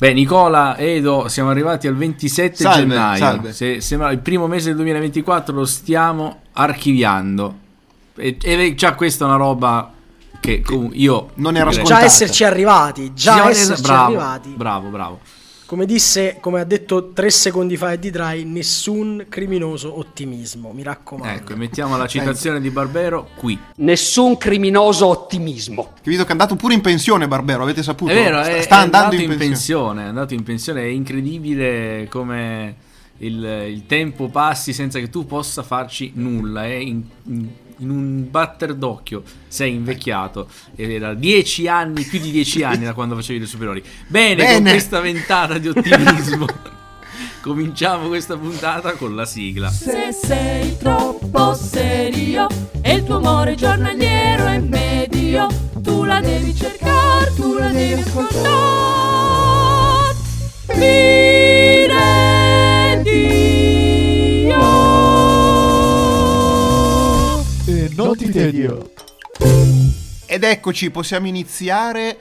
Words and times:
Beh, 0.00 0.14
Nicola, 0.14 0.78
Edo, 0.78 1.28
siamo 1.28 1.50
arrivati 1.50 1.86
al 1.86 1.94
27 1.94 2.56
Salve, 2.56 2.78
gennaio. 2.88 3.18
salve. 3.18 3.52
Se, 3.52 3.82
sembra 3.82 4.10
il 4.12 4.18
primo 4.20 4.46
mese 4.46 4.68
del 4.68 4.76
2024 4.76 5.54
lo 5.54 5.66
stiamo 5.66 6.38
archiviando. 6.54 7.54
E- 8.16 8.38
è 8.40 8.74
già 8.74 8.94
questa 8.94 9.26
una 9.26 9.36
roba 9.36 9.92
che 10.40 10.62
comunque 10.62 10.96
io 10.96 11.30
non 11.34 11.54
era 11.56 11.68
direi- 11.68 11.84
Già 11.84 12.00
esserci 12.02 12.44
arrivati, 12.44 13.12
già 13.12 13.34
Siamo- 13.34 13.48
esserci 13.50 13.82
bravo, 13.82 14.04
arrivati. 14.06 14.48
Bravo, 14.56 14.88
bravo. 14.88 15.20
Come 15.70 15.86
disse, 15.86 16.38
come 16.40 16.58
ha 16.58 16.64
detto 16.64 17.12
tre 17.12 17.30
secondi 17.30 17.76
fa 17.76 17.92
Eddie 17.92 18.10
Dry, 18.10 18.42
nessun 18.42 19.26
criminoso 19.28 19.96
ottimismo, 19.96 20.72
mi 20.72 20.82
raccomando. 20.82 21.32
Ecco, 21.32 21.54
mettiamo 21.54 21.96
la 21.96 22.08
citazione 22.08 22.60
di 22.60 22.70
Barbero 22.70 23.28
qui. 23.36 23.56
Nessun 23.76 24.36
criminoso 24.36 25.06
ottimismo. 25.06 25.92
Che 26.02 26.10
vedo 26.10 26.24
che 26.24 26.30
è 26.30 26.32
andato 26.32 26.56
pure 26.56 26.74
in 26.74 26.80
pensione 26.80 27.28
Barbero, 27.28 27.62
avete 27.62 27.84
saputo? 27.84 28.10
È 28.10 28.14
vero, 28.16 28.42
sta, 28.42 28.50
è, 28.50 28.62
sta 28.62 28.78
è 28.78 28.82
andando 28.82 28.96
andato 28.96 29.22
in, 29.22 29.30
in 29.30 29.38
pensione. 29.38 29.46
pensione. 29.46 30.02
È 30.02 30.06
andato 30.08 30.34
in 30.34 30.42
pensione. 30.42 30.82
È 30.82 30.86
incredibile 30.86 32.08
come 32.10 32.74
il, 33.18 33.44
il 33.68 33.86
tempo 33.86 34.26
passi 34.26 34.72
senza 34.72 34.98
che 34.98 35.08
tu 35.08 35.24
possa 35.24 35.62
farci 35.62 36.10
nulla. 36.16 36.64
È 36.64 36.74
in, 36.74 37.02
in- 37.26 37.48
in 37.80 37.90
un 37.90 38.30
batter 38.30 38.74
d'occhio 38.74 39.22
sei 39.48 39.74
invecchiato. 39.74 40.48
Ed 40.74 40.90
era 40.90 41.14
dieci 41.14 41.68
anni, 41.68 42.04
più 42.04 42.18
di 42.18 42.30
dieci 42.30 42.62
anni 42.64 42.84
da 42.84 42.94
quando 42.94 43.14
facevi 43.14 43.40
le 43.40 43.46
superiori. 43.46 43.82
Bene, 44.06 44.44
con 44.44 44.54
Bene. 44.54 44.70
questa 44.70 45.00
ventata 45.00 45.58
di 45.58 45.68
ottimismo. 45.68 46.46
Cominciamo 47.40 48.08
questa 48.08 48.36
puntata 48.36 48.92
con 48.92 49.14
la 49.16 49.24
sigla. 49.24 49.70
Se 49.70 50.12
sei 50.12 50.76
troppo 50.76 51.54
serio 51.54 52.46
e 52.82 52.94
il 52.96 53.04
tuo 53.04 53.16
amore 53.16 53.54
giornaliero 53.54 54.44
è 54.44 54.58
medio, 54.58 55.46
tu 55.78 56.04
la 56.04 56.20
devi 56.20 56.54
cercare, 56.54 57.32
tu 57.34 57.54
la 57.54 57.68
devi 57.68 58.00
ascoltare. 58.02 58.50
Tedio. 68.28 68.92
Ed 70.26 70.44
eccoci, 70.44 70.90
possiamo 70.90 71.26
iniziare. 71.26 72.18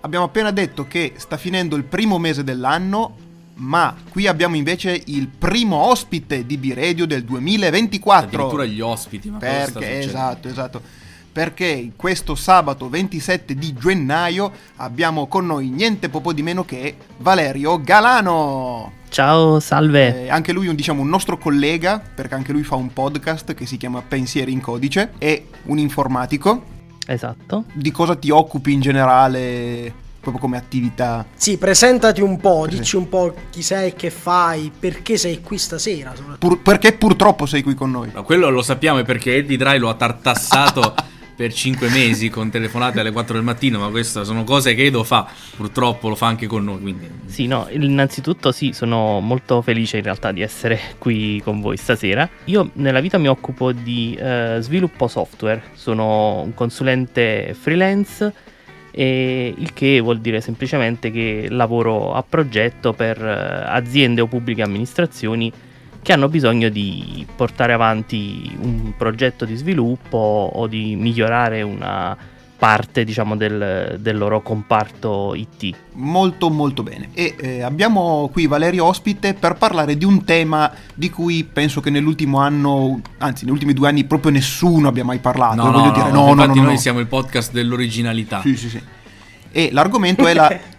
Abbiamo 0.00 0.24
appena 0.24 0.50
detto 0.50 0.86
che 0.86 1.14
sta 1.16 1.36
finendo 1.36 1.76
il 1.76 1.84
primo 1.84 2.18
mese 2.18 2.44
dell'anno, 2.44 3.16
ma 3.54 3.94
qui 4.10 4.26
abbiamo 4.26 4.56
invece 4.56 5.00
il 5.06 5.28
primo 5.28 5.76
ospite 5.76 6.44
di 6.44 6.56
B-Radio 6.58 7.06
del 7.06 7.24
2024. 7.24 8.26
Addirittura 8.26 8.64
gli 8.64 8.80
ospiti. 8.80 9.30
Ma 9.30 9.38
cosa 9.38 9.66
sta 9.68 9.78
Perché, 9.78 9.98
esatto, 10.00 10.48
esatto. 10.48 10.82
Perché 11.36 11.90
questo 11.96 12.34
sabato 12.34 12.88
27 12.88 13.56
di 13.56 13.74
gennaio 13.74 14.50
abbiamo 14.76 15.26
con 15.26 15.44
noi 15.44 15.68
niente 15.68 16.08
poco 16.08 16.32
di 16.32 16.42
meno 16.42 16.64
che 16.64 16.96
Valerio 17.18 17.78
Galano. 17.78 18.92
Ciao, 19.10 19.60
salve. 19.60 20.24
Eh, 20.24 20.30
anche 20.30 20.52
lui 20.52 20.66
un, 20.66 20.74
diciamo, 20.74 21.02
un 21.02 21.10
nostro 21.10 21.36
collega, 21.36 22.00
perché 22.00 22.32
anche 22.32 22.52
lui 22.52 22.62
fa 22.62 22.76
un 22.76 22.90
podcast 22.90 23.52
che 23.52 23.66
si 23.66 23.76
chiama 23.76 24.00
Pensieri 24.00 24.50
in 24.50 24.62
Codice, 24.62 25.12
è 25.18 25.42
un 25.64 25.76
informatico. 25.76 26.62
Esatto. 27.06 27.64
Di 27.70 27.90
cosa 27.90 28.16
ti 28.16 28.30
occupi 28.30 28.72
in 28.72 28.80
generale, 28.80 29.92
proprio 30.18 30.40
come 30.40 30.56
attività? 30.56 31.26
Sì, 31.34 31.58
presentati 31.58 32.22
un 32.22 32.40
po', 32.40 32.66
dici 32.66 32.96
un 32.96 33.10
po' 33.10 33.34
chi 33.50 33.60
sei, 33.60 33.92
che 33.92 34.08
fai, 34.08 34.72
perché 34.76 35.18
sei 35.18 35.42
qui 35.42 35.58
stasera. 35.58 36.14
Pur- 36.38 36.62
perché 36.62 36.94
purtroppo 36.94 37.44
sei 37.44 37.62
qui 37.62 37.74
con 37.74 37.90
noi? 37.90 38.10
No, 38.14 38.22
quello 38.22 38.48
lo 38.48 38.62
sappiamo 38.62 39.02
perché 39.02 39.36
Eddie 39.36 39.58
Dry 39.58 39.76
lo 39.76 39.90
ha 39.90 39.94
tartassato 39.94 40.94
per 41.36 41.52
5 41.52 41.90
mesi 41.90 42.30
con 42.30 42.50
telefonate 42.50 43.00
alle 43.00 43.12
4 43.12 43.34
del 43.34 43.44
mattino, 43.44 43.78
ma 43.78 43.88
queste 43.90 44.24
sono 44.24 44.42
cose 44.42 44.74
che 44.74 44.86
Edo 44.86 45.04
fa, 45.04 45.28
purtroppo 45.54 46.08
lo 46.08 46.14
fa 46.14 46.26
anche 46.26 46.46
con 46.46 46.64
noi, 46.64 46.80
quindi 46.80 47.08
Sì, 47.26 47.46
no, 47.46 47.68
innanzitutto 47.70 48.50
sì, 48.52 48.72
sono 48.72 49.20
molto 49.20 49.60
felice 49.60 49.98
in 49.98 50.02
realtà 50.02 50.32
di 50.32 50.40
essere 50.40 50.80
qui 50.98 51.40
con 51.44 51.60
voi 51.60 51.76
stasera. 51.76 52.28
Io 52.44 52.70
nella 52.74 53.00
vita 53.00 53.18
mi 53.18 53.28
occupo 53.28 53.72
di 53.72 54.16
eh, 54.18 54.56
sviluppo 54.60 55.08
software, 55.08 55.62
sono 55.74 56.40
un 56.40 56.54
consulente 56.54 57.54
freelance, 57.58 58.32
e 58.98 59.54
il 59.54 59.74
che 59.74 60.00
vuol 60.00 60.20
dire 60.20 60.40
semplicemente 60.40 61.10
che 61.10 61.48
lavoro 61.50 62.14
a 62.14 62.24
progetto 62.26 62.94
per 62.94 63.22
eh, 63.22 63.64
aziende 63.66 64.22
o 64.22 64.26
pubbliche 64.26 64.62
amministrazioni 64.62 65.52
che 66.06 66.12
hanno 66.12 66.28
bisogno 66.28 66.68
di 66.68 67.26
portare 67.34 67.72
avanti 67.72 68.56
un 68.60 68.92
progetto 68.96 69.44
di 69.44 69.56
sviluppo 69.56 70.16
o 70.54 70.68
di 70.68 70.94
migliorare 70.94 71.62
una 71.62 72.16
parte, 72.56 73.02
diciamo, 73.02 73.34
del, 73.34 73.96
del 73.98 74.16
loro 74.16 74.40
comparto 74.40 75.34
IT. 75.34 75.74
Molto 75.94 76.48
molto 76.48 76.84
bene. 76.84 77.08
E 77.12 77.34
eh, 77.36 77.62
abbiamo 77.62 78.30
qui 78.32 78.46
Valerio 78.46 78.84
ospite 78.84 79.34
per 79.34 79.54
parlare 79.54 79.96
di 79.96 80.04
un 80.04 80.22
tema 80.22 80.70
di 80.94 81.10
cui 81.10 81.42
penso 81.42 81.80
che 81.80 81.90
nell'ultimo 81.90 82.38
anno, 82.38 83.00
anzi 83.18 83.44
negli 83.44 83.54
ultimi 83.54 83.72
due 83.72 83.88
anni 83.88 84.04
proprio 84.04 84.30
nessuno 84.30 84.86
abbia 84.86 85.04
mai 85.04 85.18
parlato. 85.18 85.56
no, 85.56 85.64
no, 85.64 85.72
voglio 85.72 85.86
no, 85.86 85.92
dire, 85.92 86.10
no, 86.10 86.12
no, 86.12 86.24
no, 86.26 86.30
infatti 86.30 86.58
no, 86.58 86.64
noi 86.66 86.74
no. 86.74 86.78
siamo 86.78 87.00
il 87.00 87.08
podcast 87.08 87.50
dell'originalità. 87.50 88.42
Sì, 88.42 88.56
sì, 88.56 88.68
sì. 88.68 88.80
E 89.50 89.70
l'argomento 89.72 90.24
è 90.24 90.34
la... 90.34 90.56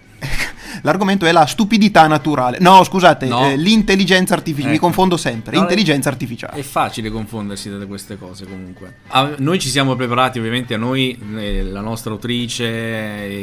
L'argomento 0.82 1.26
è 1.26 1.32
la 1.32 1.46
stupidità 1.46 2.08
naturale. 2.08 2.58
No, 2.60 2.84
scusate, 2.84 3.26
No. 3.28 3.48
eh, 3.50 3.56
l'intelligenza 3.58 4.34
artificiale. 4.34 4.70
Mi 4.72 4.78
Ecco. 4.78 4.86
confondo 4.86 5.18
sempre. 5.18 5.56
No, 5.56 5.62
intelligenza 5.62 6.10
È 6.10 6.12
artificiale. 6.12 6.64
facile 6.64 7.10
confondersi 7.10 7.70
da 7.70 7.86
queste 7.86 8.18
cose 8.18 8.46
comunque. 8.46 8.96
A- 9.08 9.32
noi 9.38 9.60
ci 9.60 9.70
siamo 9.70 9.96
preparati 9.96 10.40
ovviamente 10.40 10.74
a 10.74 10.78
noi, 10.78 11.18
eh, 11.38 11.64
la 11.64 11.82
nostra 11.82 12.12
autrice, 12.12 12.66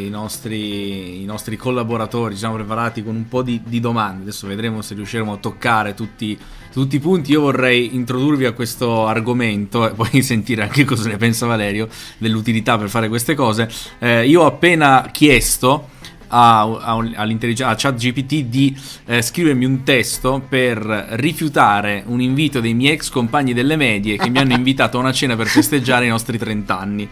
i 0.06 0.08
nostri, 0.10 1.22
i 1.22 1.24
nostri 1.24 1.56
collaboratori, 1.56 2.34
ci 2.34 2.40
siamo 2.40 2.54
preparati 2.54 3.02
con 3.02 3.14
un 3.14 3.28
po' 3.28 3.42
di, 3.42 3.60
di 3.64 3.80
domande. 3.80 4.22
Adesso 4.22 4.46
vedremo 4.46 4.82
se 4.82 4.94
riusciremo 4.94 5.32
a 5.32 5.36
toccare 5.36 5.94
tutti, 5.94 6.36
tutti 6.72 6.96
i 6.96 7.00
punti. 7.00 7.32
Io 7.32 7.41
vorrei 7.42 7.94
introdurvi 7.94 8.44
a 8.44 8.52
questo 8.52 9.06
argomento 9.06 9.88
e 9.88 9.92
poi 9.92 10.22
sentire 10.22 10.62
anche 10.62 10.84
cosa 10.84 11.08
ne 11.08 11.16
pensa 11.16 11.46
Valerio 11.46 11.88
dell'utilità 12.18 12.78
per 12.78 12.88
fare 12.88 13.08
queste 13.08 13.34
cose. 13.34 13.68
Eh, 13.98 14.26
io 14.26 14.42
ho 14.42 14.46
appena 14.46 15.08
chiesto 15.12 15.91
a, 16.34 16.62
a, 16.62 17.11
all'intelligenza 17.15 17.72
a 17.72 17.77
ChatGPT 17.77 18.45
di 18.47 18.77
eh, 19.06 19.22
scrivermi 19.22 19.65
un 19.65 19.84
testo 19.84 20.43
per 20.47 20.78
rifiutare 21.11 22.03
un 22.06 22.21
invito 22.21 22.61
dei 22.61 22.75
miei 22.75 22.95
ex 22.95 23.09
compagni 23.09 23.55
delle 23.55 23.77
medie 23.77 24.17
che 24.17 24.28
mi 24.28 24.39
hanno 24.39 24.55
invitato 24.59 24.97
a 24.97 25.00
una 25.00 25.12
cena 25.12 25.37
per 25.37 25.47
festeggiare 25.47 26.06
i 26.06 26.09
nostri 26.09 26.37
30 26.37 26.78
anni. 26.78 27.09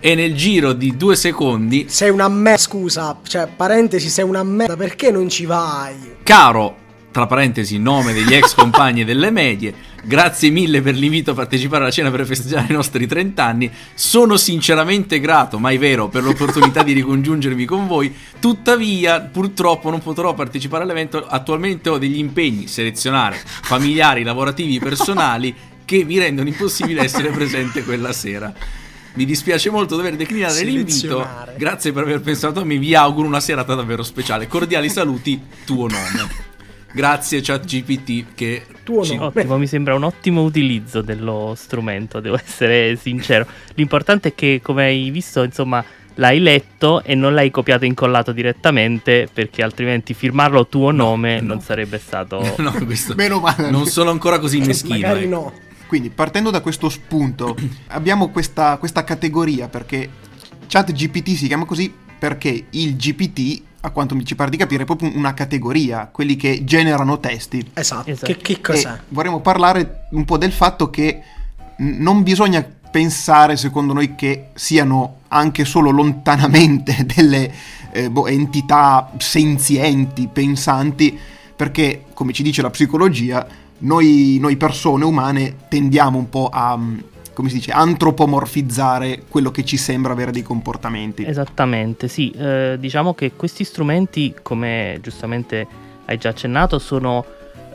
E 0.00 0.14
nel 0.14 0.34
giro 0.36 0.74
di 0.74 0.96
due 0.96 1.16
secondi, 1.16 1.86
Sei 1.88 2.10
una 2.10 2.28
merda, 2.28 2.58
scusa, 2.58 3.18
cioè, 3.26 3.48
parentesi, 3.48 4.08
sei 4.08 4.24
una 4.24 4.44
merda, 4.44 4.76
perché 4.76 5.10
non 5.10 5.28
ci 5.28 5.44
vai? 5.44 6.16
caro, 6.22 6.86
tra 7.18 7.26
parentesi, 7.26 7.80
nome 7.80 8.12
degli 8.12 8.32
ex 8.32 8.54
compagni 8.54 9.04
delle 9.04 9.32
medie, 9.32 9.74
grazie 10.04 10.50
mille 10.50 10.80
per 10.82 10.94
l'invito 10.94 11.32
a 11.32 11.34
partecipare 11.34 11.82
alla 11.82 11.90
cena 11.90 12.12
per 12.12 12.24
festeggiare 12.24 12.68
i 12.68 12.72
nostri 12.72 13.08
30 13.08 13.44
anni. 13.44 13.68
Sono 13.92 14.36
sinceramente 14.36 15.18
grato, 15.18 15.58
mai 15.58 15.78
vero, 15.78 16.06
per 16.06 16.22
l'opportunità 16.22 16.84
di 16.84 16.92
ricongiungermi 16.92 17.64
con 17.64 17.88
voi. 17.88 18.14
Tuttavia, 18.38 19.20
purtroppo 19.20 19.90
non 19.90 20.00
potrò 20.00 20.32
partecipare 20.32 20.84
all'evento. 20.84 21.26
Attualmente 21.26 21.88
ho 21.88 21.98
degli 21.98 22.18
impegni, 22.18 22.68
selezionare 22.68 23.36
familiari, 23.42 24.22
lavorativi, 24.22 24.78
personali, 24.78 25.52
che 25.84 26.04
mi 26.04 26.18
rendono 26.18 26.48
impossibile 26.48 27.02
essere 27.02 27.30
presente 27.30 27.82
quella 27.82 28.12
sera. 28.12 28.54
Mi 29.14 29.24
dispiace 29.24 29.70
molto 29.70 29.96
dover 29.96 30.14
declinare 30.14 30.62
l'invito. 30.62 31.26
Grazie 31.56 31.90
per 31.90 32.04
aver 32.04 32.20
pensato 32.20 32.60
a 32.60 32.64
me. 32.64 32.78
Vi 32.78 32.94
auguro 32.94 33.26
una 33.26 33.40
serata 33.40 33.74
davvero 33.74 34.04
speciale. 34.04 34.46
Cordiali 34.46 34.88
saluti, 34.88 35.40
tuo 35.64 35.88
nome. 35.88 36.47
Grazie 36.98 37.40
ChatGPT 37.40 38.34
che 38.34 38.66
Tuo 38.82 39.04
ci- 39.04 39.14
nome. 39.14 39.28
Ottimo, 39.28 39.56
mi 39.56 39.68
sembra 39.68 39.94
un 39.94 40.02
ottimo 40.02 40.42
utilizzo 40.42 41.00
dello 41.00 41.54
strumento, 41.56 42.18
devo 42.18 42.34
essere 42.44 42.96
sincero. 42.96 43.46
L'importante 43.74 44.30
è 44.30 44.34
che, 44.34 44.58
come 44.60 44.86
hai 44.86 45.08
visto, 45.10 45.44
insomma, 45.44 45.84
l'hai 46.16 46.40
letto 46.40 47.04
e 47.04 47.14
non 47.14 47.34
l'hai 47.34 47.52
copiato 47.52 47.84
e 47.84 47.86
incollato 47.86 48.32
direttamente, 48.32 49.28
perché 49.32 49.62
altrimenti 49.62 50.12
firmarlo 50.12 50.66
tuo 50.66 50.90
nome 50.90 51.40
no. 51.40 51.46
non 51.46 51.60
sarebbe 51.60 52.00
stato... 52.00 52.42
No, 52.58 52.72
questo- 52.84 53.14
Meno 53.14 53.38
male. 53.38 53.70
Non 53.70 53.86
sono 53.86 54.10
ancora 54.10 54.40
così 54.40 54.58
meschino. 54.58 54.94
Magari 54.94 55.22
ecco. 55.22 55.28
no. 55.30 55.52
Quindi, 55.86 56.10
partendo 56.10 56.50
da 56.50 56.60
questo 56.60 56.88
spunto, 56.88 57.54
abbiamo 57.94 58.30
questa, 58.30 58.76
questa 58.76 59.04
categoria 59.04 59.68
perché 59.68 60.10
ChatGPT 60.66 61.30
si 61.36 61.46
chiama 61.46 61.64
così 61.64 61.94
perché 62.18 62.64
il 62.70 62.96
GPT, 62.96 63.62
a 63.80 63.90
quanto 63.90 64.14
mi 64.14 64.24
ci 64.24 64.34
pare 64.34 64.50
di 64.50 64.56
capire, 64.56 64.82
è 64.82 64.86
proprio 64.86 65.10
una 65.14 65.34
categoria, 65.34 66.08
quelli 66.10 66.36
che 66.36 66.64
generano 66.64 67.20
testi. 67.20 67.70
Esatto. 67.74 68.10
Esatto. 68.10 68.32
Che, 68.32 68.36
che 68.38 68.60
cos'è? 68.60 68.92
E 68.92 69.00
vorremmo 69.08 69.40
parlare 69.40 70.06
un 70.10 70.24
po' 70.24 70.36
del 70.36 70.52
fatto 70.52 70.90
che 70.90 71.22
non 71.76 72.22
bisogna 72.22 72.66
pensare, 72.90 73.56
secondo 73.56 73.92
noi, 73.92 74.14
che 74.14 74.48
siano 74.54 75.20
anche 75.28 75.64
solo 75.64 75.90
lontanamente 75.90 77.06
delle 77.14 77.52
eh, 77.92 78.10
boh, 78.10 78.26
entità 78.26 79.12
senzienti, 79.18 80.28
pensanti, 80.32 81.18
perché, 81.54 82.04
come 82.14 82.32
ci 82.32 82.42
dice 82.42 82.62
la 82.62 82.70
psicologia, 82.70 83.46
noi, 83.80 84.38
noi 84.40 84.56
persone 84.56 85.04
umane 85.04 85.56
tendiamo 85.68 86.18
un 86.18 86.28
po' 86.28 86.48
a, 86.52 86.76
mm, 86.76 86.98
come 87.38 87.50
si 87.50 87.58
dice, 87.58 87.70
antropomorfizzare 87.70 89.22
quello 89.28 89.52
che 89.52 89.64
ci 89.64 89.76
sembra 89.76 90.12
avere 90.12 90.32
dei 90.32 90.42
comportamenti. 90.42 91.24
Esattamente, 91.24 92.08
sì. 92.08 92.32
Eh, 92.32 92.76
diciamo 92.80 93.14
che 93.14 93.34
questi 93.36 93.62
strumenti, 93.62 94.34
come 94.42 94.98
giustamente 95.00 95.64
hai 96.06 96.18
già 96.18 96.30
accennato, 96.30 96.80
sono 96.80 97.24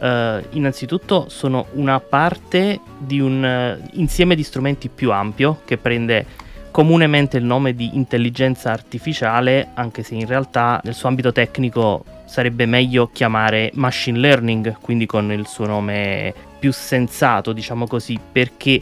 eh, 0.02 0.44
innanzitutto 0.50 1.28
sono 1.30 1.68
una 1.76 2.02
parte 2.02 2.82
di 2.98 3.22
un 3.22 3.46
eh, 3.46 3.80
insieme 3.94 4.36
di 4.36 4.44
strumenti 4.44 4.90
più 4.90 5.14
ampio 5.14 5.62
che 5.64 5.78
prende 5.78 6.26
comunemente 6.70 7.38
il 7.38 7.46
nome 7.46 7.74
di 7.74 7.96
intelligenza 7.96 8.70
artificiale, 8.70 9.70
anche 9.76 10.04
se 10.04 10.16
in 10.16 10.28
realtà 10.28 10.82
nel 10.84 10.94
suo 10.94 11.08
ambito 11.08 11.32
tecnico 11.32 12.04
sarebbe 12.26 12.66
meglio 12.66 13.10
chiamare 13.14 13.72
machine 13.76 14.20
learning, 14.20 14.76
quindi 14.82 15.06
con 15.06 15.32
il 15.32 15.48
suo 15.48 15.68
nome 15.68 16.34
più 16.60 16.74
sensato, 16.74 17.54
diciamo 17.54 17.88
così, 17.88 18.20
perché 18.30 18.82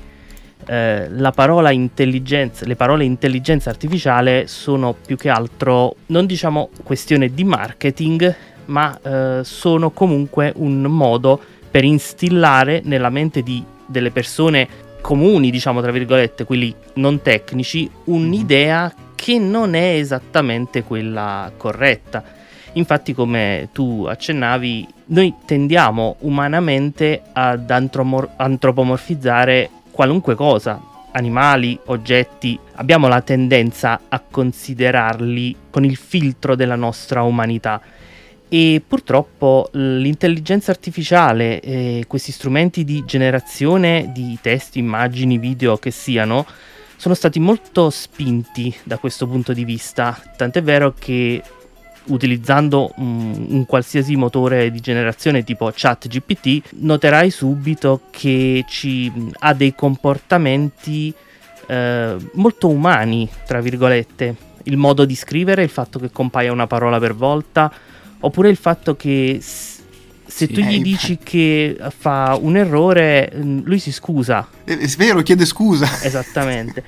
eh, 0.66 1.10
la 1.10 1.32
parola 1.32 1.72
intelligenza, 1.72 2.66
le 2.66 2.76
parole 2.76 3.04
intelligenza 3.04 3.70
artificiale 3.70 4.48
sono 4.48 4.94
più 4.94 5.18
che 5.18 5.30
altro 5.30 5.96
non 6.08 6.26
diciamo 6.26 6.70
questione 6.84 7.34
di 7.34 7.44
marketing, 7.44 8.36
ma 8.66 8.98
eh, 9.02 9.40
sono 9.44 9.92
comunque 9.92 10.54
un 10.56 10.82
modo 10.84 11.40
per 11.70 11.84
instillare 11.84 12.82
nella 12.84 13.10
mente 13.10 13.42
di, 13.42 13.64
delle 13.86 14.12
persone 14.12 14.68
comuni, 15.02 15.50
diciamo 15.50 15.82
tra 15.82 15.92
virgolette, 15.92 16.46
quelli 16.46 16.74
non 16.96 17.22
tecnici, 17.22 17.90
un'idea 18.06 18.94
che 19.16 19.38
non 19.40 19.74
è 19.74 19.96
esattamente 19.96 20.84
quella 20.84 21.52
corretta. 21.58 22.24
Infatti, 22.74 23.14
come 23.14 23.70
tu 23.74 24.06
accennavi, 24.08 24.88
noi 25.08 25.34
tendiamo 25.46 26.16
umanamente 26.20 27.22
ad 27.34 27.70
antromor- 27.70 28.30
antropomorfizzare 28.38 29.70
qualunque 29.92 30.36
cosa, 30.36 30.82
animali, 31.12 31.78
oggetti, 31.86 32.58
abbiamo 32.76 33.08
la 33.08 33.22
tendenza 33.22 34.02
a 34.08 34.20
considerarli 34.20 35.56
con 35.70 35.84
il 35.84 35.96
filtro 35.96 36.56
della 36.56 36.76
nostra 36.76 37.22
umanità. 37.24 37.82
E 38.48 38.82
purtroppo 38.86 39.70
l'intelligenza 39.74 40.72
artificiale 40.72 41.62
e 41.62 42.04
questi 42.08 42.32
strumenti 42.32 42.84
di 42.84 43.04
generazione 43.06 44.12
di 44.14 44.38
testi, 44.42 44.80
immagini, 44.80 45.38
video 45.38 45.78
che 45.78 45.92
siano 45.92 46.46
sono 46.98 47.16
stati 47.16 47.40
molto 47.40 47.90
spinti 47.90 48.76
da 48.84 48.98
questo 48.98 49.26
punto 49.26 49.54
di 49.54 49.66
vista, 49.66 50.16
tant'è 50.38 50.62
vero 50.62 50.94
che 50.94 51.42
utilizzando 52.06 52.92
un, 52.98 53.46
un, 53.50 53.66
qualsiasi 53.66 54.16
motore 54.16 54.72
di 54.72 54.80
generazione 54.80 55.44
tipo 55.44 55.72
ChatGPT 55.74 56.74
noterai 56.80 57.30
subito 57.30 58.02
che 58.10 58.66
ci 58.68 59.12
ha 59.40 59.54
dei 59.54 59.76
comportamenti 59.76 61.14
eh, 61.68 62.16
molto 62.34 62.70
umani, 62.70 63.30
tra 63.46 63.62
virgolette, 63.62 64.36
il 64.64 64.78
modo 64.78 65.06
di 65.06 65.16
scrivere, 65.16 65.64
il 65.64 65.70
fatto 65.70 66.00
che 66.00 66.12
compaia 66.12 66.52
una 66.52 66.68
parola 66.68 67.00
per 67.00 67.16
volta, 67.16 67.72
Oppure 68.22 68.50
il 68.50 68.58
fatto 68.58 68.96
che 68.96 69.40
se 69.42 69.80
sì, 70.26 70.48
tu 70.48 70.62
gli 70.62 70.76
eh, 70.76 70.82
dici 70.82 71.18
che 71.22 71.78
fa 71.98 72.38
un 72.40 72.56
errore, 72.56 73.32
mm, 73.36 73.62
lui 73.64 73.80
si 73.80 73.92
scusa. 73.92 74.48
È, 74.64 74.78
è 74.78 74.88
vero, 74.98 75.22
chiede 75.22 75.46
scusa. 75.46 75.88
Esattamente. 76.04 76.84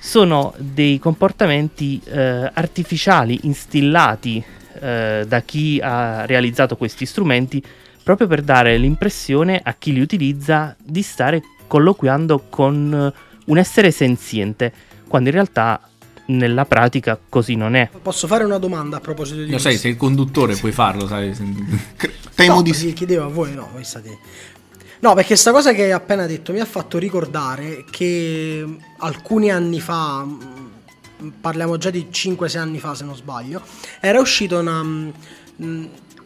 Sono 0.00 0.54
dei 0.56 0.98
comportamenti 0.98 2.00
eh, 2.04 2.50
artificiali 2.52 3.40
instillati 3.42 4.42
eh, 4.80 5.24
da 5.26 5.40
chi 5.42 5.80
ha 5.82 6.24
realizzato 6.26 6.76
questi 6.76 7.06
strumenti 7.06 7.62
proprio 8.02 8.26
per 8.26 8.42
dare 8.42 8.78
l'impressione 8.78 9.60
a 9.62 9.74
chi 9.74 9.92
li 9.92 10.00
utilizza 10.00 10.74
di 10.82 11.02
stare 11.02 11.42
colloquiando 11.66 12.44
con 12.48 13.12
un 13.44 13.58
essere 13.58 13.90
senziente, 13.90 14.72
quando 15.06 15.28
in 15.28 15.34
realtà 15.34 15.80
nella 16.26 16.64
pratica 16.64 17.18
così 17.28 17.54
non 17.54 17.74
è. 17.74 17.88
Posso 18.02 18.26
fare 18.26 18.44
una 18.44 18.58
domanda 18.58 18.98
a 18.98 19.00
proposito 19.00 19.42
di 19.42 19.50
Lo 19.50 19.58
sai, 19.58 19.76
sei 19.76 19.92
il 19.92 19.96
conduttore, 19.96 20.56
puoi 20.56 20.72
farlo, 20.72 21.06
sai. 21.06 21.34
Temo 22.34 22.54
no, 22.54 22.62
di 22.62 22.72
sì. 22.72 22.92
chiedevo 22.92 23.24
a 23.24 23.28
voi, 23.28 23.54
no, 23.54 23.68
voi 23.72 23.84
state... 23.84 24.18
No, 25.00 25.14
perché 25.14 25.28
questa 25.28 25.52
cosa 25.52 25.72
che 25.72 25.84
hai 25.84 25.92
appena 25.92 26.26
detto 26.26 26.52
mi 26.52 26.58
ha 26.58 26.64
fatto 26.64 26.98
ricordare 26.98 27.84
che 27.88 28.66
alcuni 28.98 29.50
anni 29.50 29.80
fa, 29.80 30.26
parliamo 31.40 31.76
già 31.76 31.90
di 31.90 32.08
5-6 32.10 32.58
anni 32.58 32.78
fa 32.78 32.94
se 32.94 33.04
non 33.04 33.16
sbaglio, 33.16 33.62
era 34.00 34.20
uscita 34.20 34.58
una, 34.58 34.84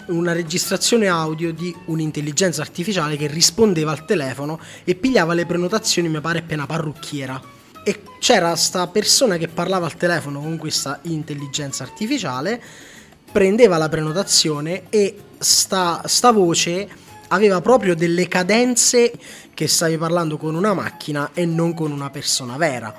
una 0.07 0.33
registrazione 0.33 1.09
audio 1.09 1.53
di 1.53 1.75
un'intelligenza 1.87 2.63
artificiale 2.63 3.17
che 3.17 3.27
rispondeva 3.27 3.93
al 3.93 4.05
telefono 4.05 4.61
e 4.85 4.95
pigliava 4.95 5.35
le 5.35 5.47
prenotazioni, 5.47 6.09
mi 6.09 6.21
pare, 6.21 6.45
una 6.51 6.67
parrucchiera 6.67 7.61
e 7.85 8.03
c'era 8.21 8.55
sta 8.55 8.87
persona 8.87 9.37
che 9.37 9.49
parlava 9.49 9.87
al 9.87 9.97
telefono 9.97 10.41
con 10.41 10.57
questa 10.57 11.01
intelligenza 11.03 11.83
artificiale, 11.83 12.63
prendeva 13.31 13.77
la 13.77 13.89
prenotazione 13.89 14.85
e 14.89 15.17
sta, 15.39 16.03
sta 16.05 16.31
voce 16.31 16.89
aveva 17.29 17.61
proprio 17.61 17.97
delle 17.97 18.29
cadenze 18.29 19.13
che 19.55 19.67
stavi 19.67 19.97
parlando 19.97 20.37
con 20.37 20.55
una 20.55 20.75
macchina 20.75 21.31
e 21.33 21.47
non 21.47 21.75
con 21.75 21.91
una 21.91 22.11
persona 22.11 22.57
vera. 22.57 22.95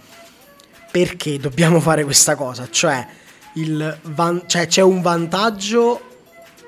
Perché 0.94 1.40
dobbiamo 1.40 1.80
fare 1.80 2.04
questa 2.04 2.36
cosa? 2.36 2.68
Cioè, 2.70 3.04
van- 4.04 4.44
cioè 4.46 4.68
c'è 4.68 4.82
un 4.82 5.02
vantaggio 5.02 6.00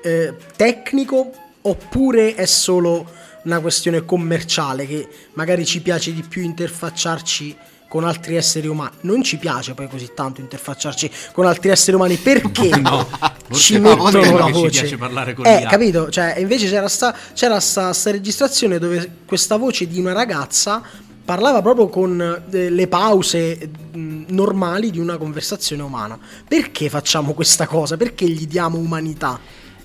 eh, 0.02 0.34
tecnico 0.56 1.30
oppure 1.62 2.34
è 2.34 2.44
solo 2.44 3.08
una 3.44 3.60
questione 3.60 4.04
commerciale 4.04 4.84
che 4.84 5.08
magari 5.34 5.64
ci 5.64 5.80
piace 5.80 6.12
di 6.12 6.22
più 6.22 6.42
interfacciarci 6.42 7.56
con 7.88 8.02
altri 8.02 8.34
esseri 8.34 8.66
umani. 8.66 8.96
Non 9.02 9.22
ci 9.22 9.36
piace 9.36 9.74
poi 9.74 9.88
così 9.88 10.10
tanto 10.12 10.40
interfacciarci 10.40 11.08
con 11.30 11.46
altri 11.46 11.68
esseri 11.68 11.96
umani 11.96 12.16
perché 12.16 12.70
no, 12.82 13.08
ci 13.52 13.78
mettono 13.78 14.24
no, 14.24 14.38
la 14.38 14.46
voce. 14.46 14.70
Ci 14.72 14.80
piace 14.80 14.96
parlare 14.96 15.34
con 15.34 15.46
eh, 15.46 15.68
capito? 15.70 16.10
Cioè, 16.10 16.34
invece 16.38 16.68
c'era 16.68 16.88
sta, 16.88 17.14
c'era 17.32 17.60
sta, 17.60 17.92
sta 17.92 18.10
registrazione 18.10 18.80
dove 18.80 19.08
questa 19.24 19.56
voce 19.56 19.86
di 19.86 20.00
una 20.00 20.12
ragazza 20.12 20.82
parlava 21.26 21.60
proprio 21.60 21.88
con 21.88 22.44
eh, 22.50 22.70
le 22.70 22.86
pause 22.86 23.70
normali 23.92 24.90
di 24.90 24.98
una 24.98 25.18
conversazione 25.18 25.82
umana. 25.82 26.18
Perché 26.48 26.88
facciamo 26.88 27.34
questa 27.34 27.66
cosa? 27.66 27.98
Perché 27.98 28.26
gli 28.26 28.46
diamo 28.46 28.78
umanità? 28.78 29.38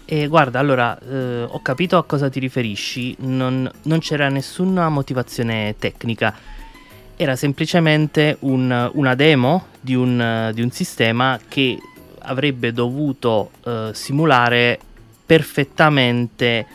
E 0.06 0.28
guarda, 0.28 0.60
allora 0.60 0.98
eh, 1.00 1.44
ho 1.44 1.62
capito 1.62 1.98
a 1.98 2.06
cosa 2.06 2.30
ti 2.30 2.40
riferisci, 2.40 3.16
non, 3.20 3.70
non 3.84 4.00
c'era 4.00 4.30
nessuna 4.30 4.88
motivazione 4.88 5.76
tecnica 5.78 6.34
era 7.22 7.36
semplicemente 7.36 8.38
un, 8.40 8.90
una 8.94 9.14
demo 9.14 9.68
di 9.80 9.94
un, 9.94 10.50
di 10.56 10.62
un, 10.64 10.72
sistema 10.72 11.40
che 11.48 11.78
avrebbe 12.18 12.74
dovuto 12.74 13.52
uh, 13.64 13.94
simulare 13.94 14.80
perfettamente 15.24 16.66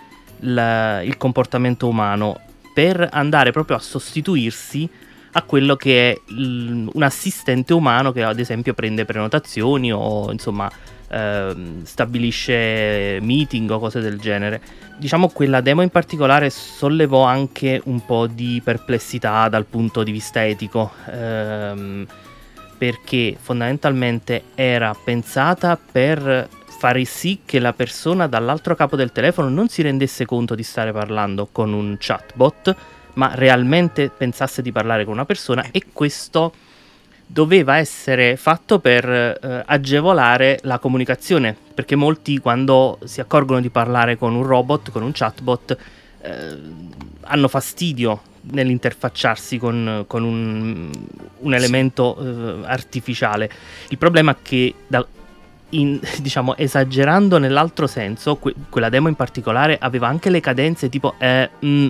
la, 0.41 1.03
il 1.03 1.17
comportamento 1.17 1.89
umano 1.89 2.39
per 2.77 3.09
andare 3.11 3.53
proprio 3.53 3.77
a 3.77 3.81
sostituirsi 3.81 4.87
a 5.33 5.43
quello 5.43 5.77
che 5.77 6.13
è 6.13 6.33
l- 6.33 6.89
un 6.93 7.03
assistente 7.03 7.73
umano 7.73 8.13
che 8.13 8.23
ad 8.23 8.39
esempio 8.39 8.75
prende 8.75 9.07
prenotazioni 9.07 9.91
o 9.91 10.31
insomma 10.31 10.71
Ehm, 11.09 11.85
stabilisce 11.85 13.19
meeting 13.23 13.71
o 13.71 13.79
cose 13.79 14.01
del 14.01 14.19
genere. 14.19 14.61
Diciamo 14.99 15.29
quella 15.29 15.61
demo 15.61 15.83
in 15.83 15.91
particolare 15.91 16.51
sollevò 16.51 17.23
anche 17.23 17.81
un 17.85 18.05
po' 18.05 18.27
di 18.27 18.61
perplessità 18.63 19.49
dal 19.49 19.67
punto 19.67 20.03
di 20.03 20.11
vista 20.11 20.45
etico. 20.45 20.93
Ehm, 21.11 22.07
perché 22.77 23.37
fondamentalmente 23.41 24.45
era 24.55 24.95
pensata 25.03 25.79
per 25.79 26.49
fare 26.77 27.05
sì 27.05 27.41
che 27.45 27.59
la 27.59 27.73
persona 27.73 28.27
dall'altro 28.27 28.75
capo 28.75 28.97
del 28.97 29.13
telefono 29.13 29.49
non 29.49 29.69
si 29.69 29.81
rendesse 29.83 30.27
conto 30.27 30.55
di 30.55 30.63
stare 30.63 30.93
parlando 30.93 31.49
con 31.51 31.73
un 31.73 31.97
chatbot, 31.99 32.77
ma 33.15 33.33
realmente 33.35 34.11
pensasse 34.11 34.61
di 34.61 34.73
parlare 34.73 35.05
con 35.05 35.15
una 35.15 35.25
persona 35.25 35.65
e 35.71 35.85
questo 35.93 36.53
doveva 37.27 37.79
essere 37.79 38.37
fatto 38.37 38.79
per 38.79 39.09
eh, 39.09 39.63
agevolare 39.67 40.59
la 40.63 40.79
comunicazione, 40.79 41.57
perché 41.75 41.97
molti 41.97 42.39
quando 42.39 42.99
si 43.05 43.21
accorgono 43.21 43.61
di 43.61 43.71
parlare 43.71 44.17
con 44.17 44.35
un 44.35 44.45
robot, 44.45 44.91
con 44.91 45.03
un 45.03 45.11
chatbot, 45.13 45.77
eh, 46.21 46.59
hanno 47.23 47.49
fastidio 47.49 48.21
nell'interfacciarsi 48.49 49.59
con, 49.59 50.05
con 50.07 50.23
un, 50.23 50.91
un, 51.39 51.55
elemento 51.55 52.17
eh, 52.17 52.67
artificiale. 52.67 53.51
Il 53.89 53.99
problema 53.99 54.33
è 54.33 54.37
che 54.43 54.75
da, 54.87 55.05
in, 55.71 56.01
diciamo, 56.21 56.57
esagerando 56.57 57.39
nell'altro 57.39 57.87
senso, 57.87 58.37
que- 58.37 58.55
quella 58.69 58.89
demo 58.89 59.09
in 59.09 59.15
particolare 59.15 59.79
aveva 59.81 60.09
anche 60.09 60.31
le 60.31 60.41
cadenze 60.41 60.89
tipo 60.89 61.15
eh, 61.19 61.51
mm, 61.65 61.89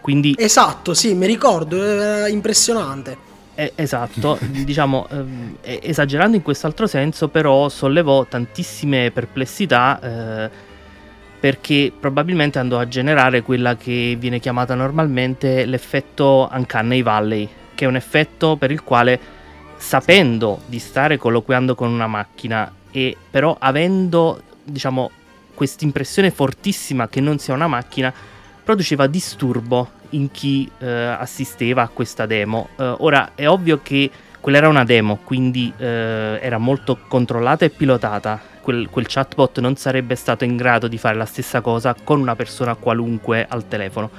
quindi... 0.00 0.34
Esatto, 0.38 0.94
sì, 0.94 1.14
mi 1.14 1.26
ricordo, 1.26 1.82
era 1.82 2.28
impressionante. 2.28 3.26
Eh, 3.54 3.72
esatto, 3.74 4.38
diciamo, 4.64 5.08
eh, 5.62 5.80
esagerando 5.82 6.36
in 6.36 6.42
quest'altro 6.42 6.86
senso, 6.86 7.28
però 7.28 7.68
sollevò 7.68 8.24
tantissime 8.24 9.10
perplessità 9.10 10.00
eh, 10.00 10.50
perché 11.40 11.92
probabilmente 11.98 12.58
andò 12.58 12.78
a 12.78 12.88
generare 12.88 13.42
quella 13.42 13.76
che 13.76 14.16
viene 14.18 14.38
chiamata 14.38 14.74
normalmente 14.74 15.64
l'effetto 15.66 16.48
Uncanny 16.52 17.02
Valley, 17.02 17.48
che 17.74 17.84
è 17.84 17.88
un 17.88 17.96
effetto 17.96 18.56
per 18.56 18.70
il 18.70 18.82
quale 18.82 19.20
sapendo 19.76 20.60
di 20.66 20.78
stare 20.78 21.16
colloquiando 21.16 21.74
con 21.74 21.90
una 21.90 22.06
macchina 22.06 22.72
e 22.98 23.16
però 23.30 23.56
avendo 23.60 24.42
diciamo 24.64 25.10
questa 25.54 25.84
impressione 25.84 26.32
fortissima 26.32 27.08
che 27.08 27.20
non 27.20 27.38
sia 27.38 27.54
una 27.54 27.68
macchina 27.68 28.12
produceva 28.64 29.06
disturbo 29.06 29.90
in 30.10 30.32
chi 30.32 30.68
eh, 30.78 30.86
assisteva 30.86 31.82
a 31.82 31.88
questa 31.88 32.26
demo. 32.26 32.70
Eh, 32.76 32.94
ora 32.98 33.32
è 33.34 33.46
ovvio 33.46 33.80
che 33.82 34.10
quella 34.40 34.58
era 34.58 34.68
una 34.68 34.84
demo, 34.84 35.20
quindi 35.22 35.72
eh, 35.76 36.38
era 36.40 36.58
molto 36.58 36.98
controllata 37.06 37.64
e 37.64 37.70
pilotata. 37.70 38.40
Quel, 38.60 38.88
quel, 38.90 39.06
chatbot 39.06 39.60
non 39.60 39.76
sarebbe 39.76 40.14
stato 40.16 40.44
in 40.44 40.56
grado 40.56 40.88
di 40.88 40.98
fare 40.98 41.16
la 41.16 41.24
stessa 41.24 41.60
cosa 41.60 41.94
con 42.02 42.20
una 42.20 42.36
persona 42.36 42.74
qualunque 42.74 43.46
al 43.48 43.66
telefono. 43.68 44.10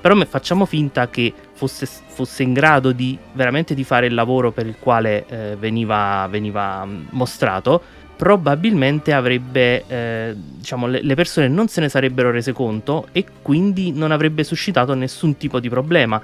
Però 0.00 0.14
facciamo 0.26 0.66
finta 0.66 1.08
che 1.08 1.32
fosse, 1.52 1.86
fosse 1.86 2.42
in 2.42 2.52
grado 2.52 2.92
di 2.92 3.16
veramente 3.32 3.74
di 3.74 3.84
fare 3.84 4.06
il 4.06 4.14
lavoro 4.14 4.52
per 4.52 4.66
il 4.66 4.76
quale 4.78 5.24
eh, 5.26 5.56
veniva, 5.56 6.26
veniva 6.28 6.86
mostrato 7.10 8.02
probabilmente 8.24 9.12
avrebbe, 9.12 9.84
eh, 9.86 10.34
diciamo, 10.34 10.86
le, 10.86 11.02
le, 11.02 11.14
persone 11.14 11.46
non 11.46 11.68
se 11.68 11.82
ne 11.82 11.90
sarebbero 11.90 12.30
rese 12.30 12.52
conto 12.52 13.08
e 13.12 13.26
quindi 13.42 13.92
non 13.92 14.12
avrebbe 14.12 14.44
suscitato 14.44 14.94
nessun 14.94 15.36
tipo 15.36 15.60
di 15.60 15.68
problema 15.68 16.18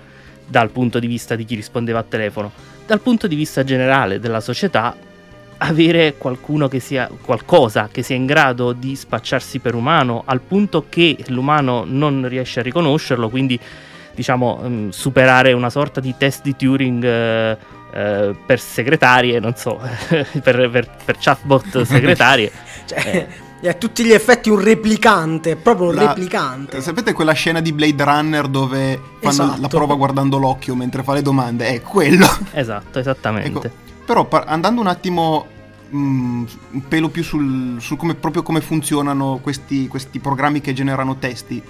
dal 0.47 0.71
punto 0.71 0.99
di 0.99 1.07
vista 1.07 1.37
di 1.37 1.45
chi 1.45 1.57
rispondeva 1.57 1.99
al 1.99 2.09
telefono. 2.09 2.53
Dal 2.87 3.01
punto 3.01 3.27
di 3.27 3.37
vista 3.37 3.65
generale 3.65 4.19
della 4.19 4.41
società, 4.41 4.97
avere 5.59 6.15
qualcuno 6.17 6.69
che 6.69 6.81
sia 6.81 7.07
qualcosa 7.21 7.91
che 7.93 8.01
sia 8.01 8.17
in 8.17 8.25
grado 8.25 8.73
di 8.73 8.97
spacciarsi 8.97 9.59
per 9.59 9.75
umano 9.75 10.23
al 10.25 10.41
punto 10.41 10.87
che 10.89 11.19
l'umano 11.27 11.85
non 11.87 12.27
riesce 12.27 12.61
a 12.61 12.63
riconoscerlo, 12.63 13.29
quindi 13.29 13.61
diciamo 14.15 14.59
um, 14.63 14.89
superare 14.89 15.53
una 15.53 15.69
sorta 15.69 16.01
di 16.01 16.15
test 16.17 16.41
di 16.45 16.57
Turing 16.57 17.05
eh, 17.05 17.59
eh, 17.93 18.35
per 18.47 18.61
segretarie, 18.61 19.41
non 19.41 19.55
so, 19.57 19.79
per, 20.09 20.71
per, 20.71 20.91
per, 21.05 21.17
chatbot 21.19 21.83
segretarie. 21.85 22.51
cioè, 22.87 23.27
è 23.61 23.69
a 23.69 23.75
tutti 23.75 24.05
gli 24.05 24.13
effetti 24.13 24.49
un 24.49 24.61
replicante, 24.61 25.57
proprio 25.57 25.89
un 25.89 25.97
la, 25.97 26.07
replicante. 26.09 26.81
Sapete 26.81 27.13
quella 27.13 27.33
scena 27.33 27.61
di 27.61 27.73
Blade 27.73 28.03
Runner 28.03 28.49
dove 28.49 29.01
fanno 29.21 29.31
esatto. 29.31 29.61
la 29.61 29.69
prova 29.69 29.95
guardando 29.95 30.39
l'occhio 30.39 30.75
mentre 30.75 31.03
fa 31.03 31.13
le 31.15 31.23
domande? 31.23 31.67
È 31.67 31.83
quello. 31.83 32.27
Esatto, 32.53 32.99
esattamente. 32.99 33.67
Ecco, 33.67 33.71
però 34.05 34.25
par- 34.25 34.45
andando 34.47 34.81
un 34.81 34.87
attimo 34.87 35.47
mm, 35.95 36.45
un 36.71 36.89
pelo 36.89 37.09
più 37.11 37.23
sul, 37.23 37.77
sul 37.81 37.97
come, 37.97 38.15
proprio 38.15 38.43
come 38.43 38.61
funzionano 38.61 39.41
questi, 39.43 39.89
questi 39.89 40.21
programmi 40.21 40.61
che 40.61 40.73
generano 40.73 41.17
testi, 41.17 41.63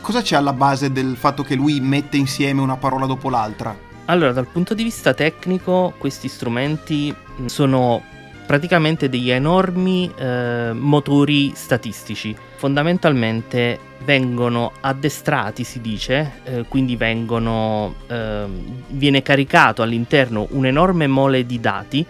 cosa 0.00 0.20
c'è 0.20 0.36
alla 0.36 0.52
base 0.52 0.92
del 0.92 1.16
fatto 1.16 1.42
che 1.42 1.54
lui 1.54 1.80
mette 1.80 2.16
insieme 2.16 2.60
una 2.60 2.76
parola 2.76 3.06
dopo 3.06 3.30
l'altra? 3.30 3.88
Allora, 4.10 4.32
dal 4.32 4.48
punto 4.48 4.74
di 4.74 4.82
vista 4.82 5.14
tecnico, 5.14 5.94
questi 5.96 6.26
strumenti 6.26 7.14
sono 7.46 8.02
praticamente 8.44 9.08
degli 9.08 9.30
enormi 9.30 10.12
eh, 10.16 10.72
motori 10.74 11.52
statistici. 11.54 12.34
Fondamentalmente 12.56 13.78
vengono 14.02 14.72
addestrati, 14.80 15.62
si 15.62 15.80
dice, 15.80 16.40
eh, 16.42 16.64
quindi 16.66 16.96
vengono, 16.96 17.94
eh, 18.08 18.46
viene 18.88 19.22
caricato 19.22 19.82
all'interno 19.82 20.48
un 20.50 20.66
enorme 20.66 21.06
mole 21.06 21.46
di 21.46 21.60
dati 21.60 22.04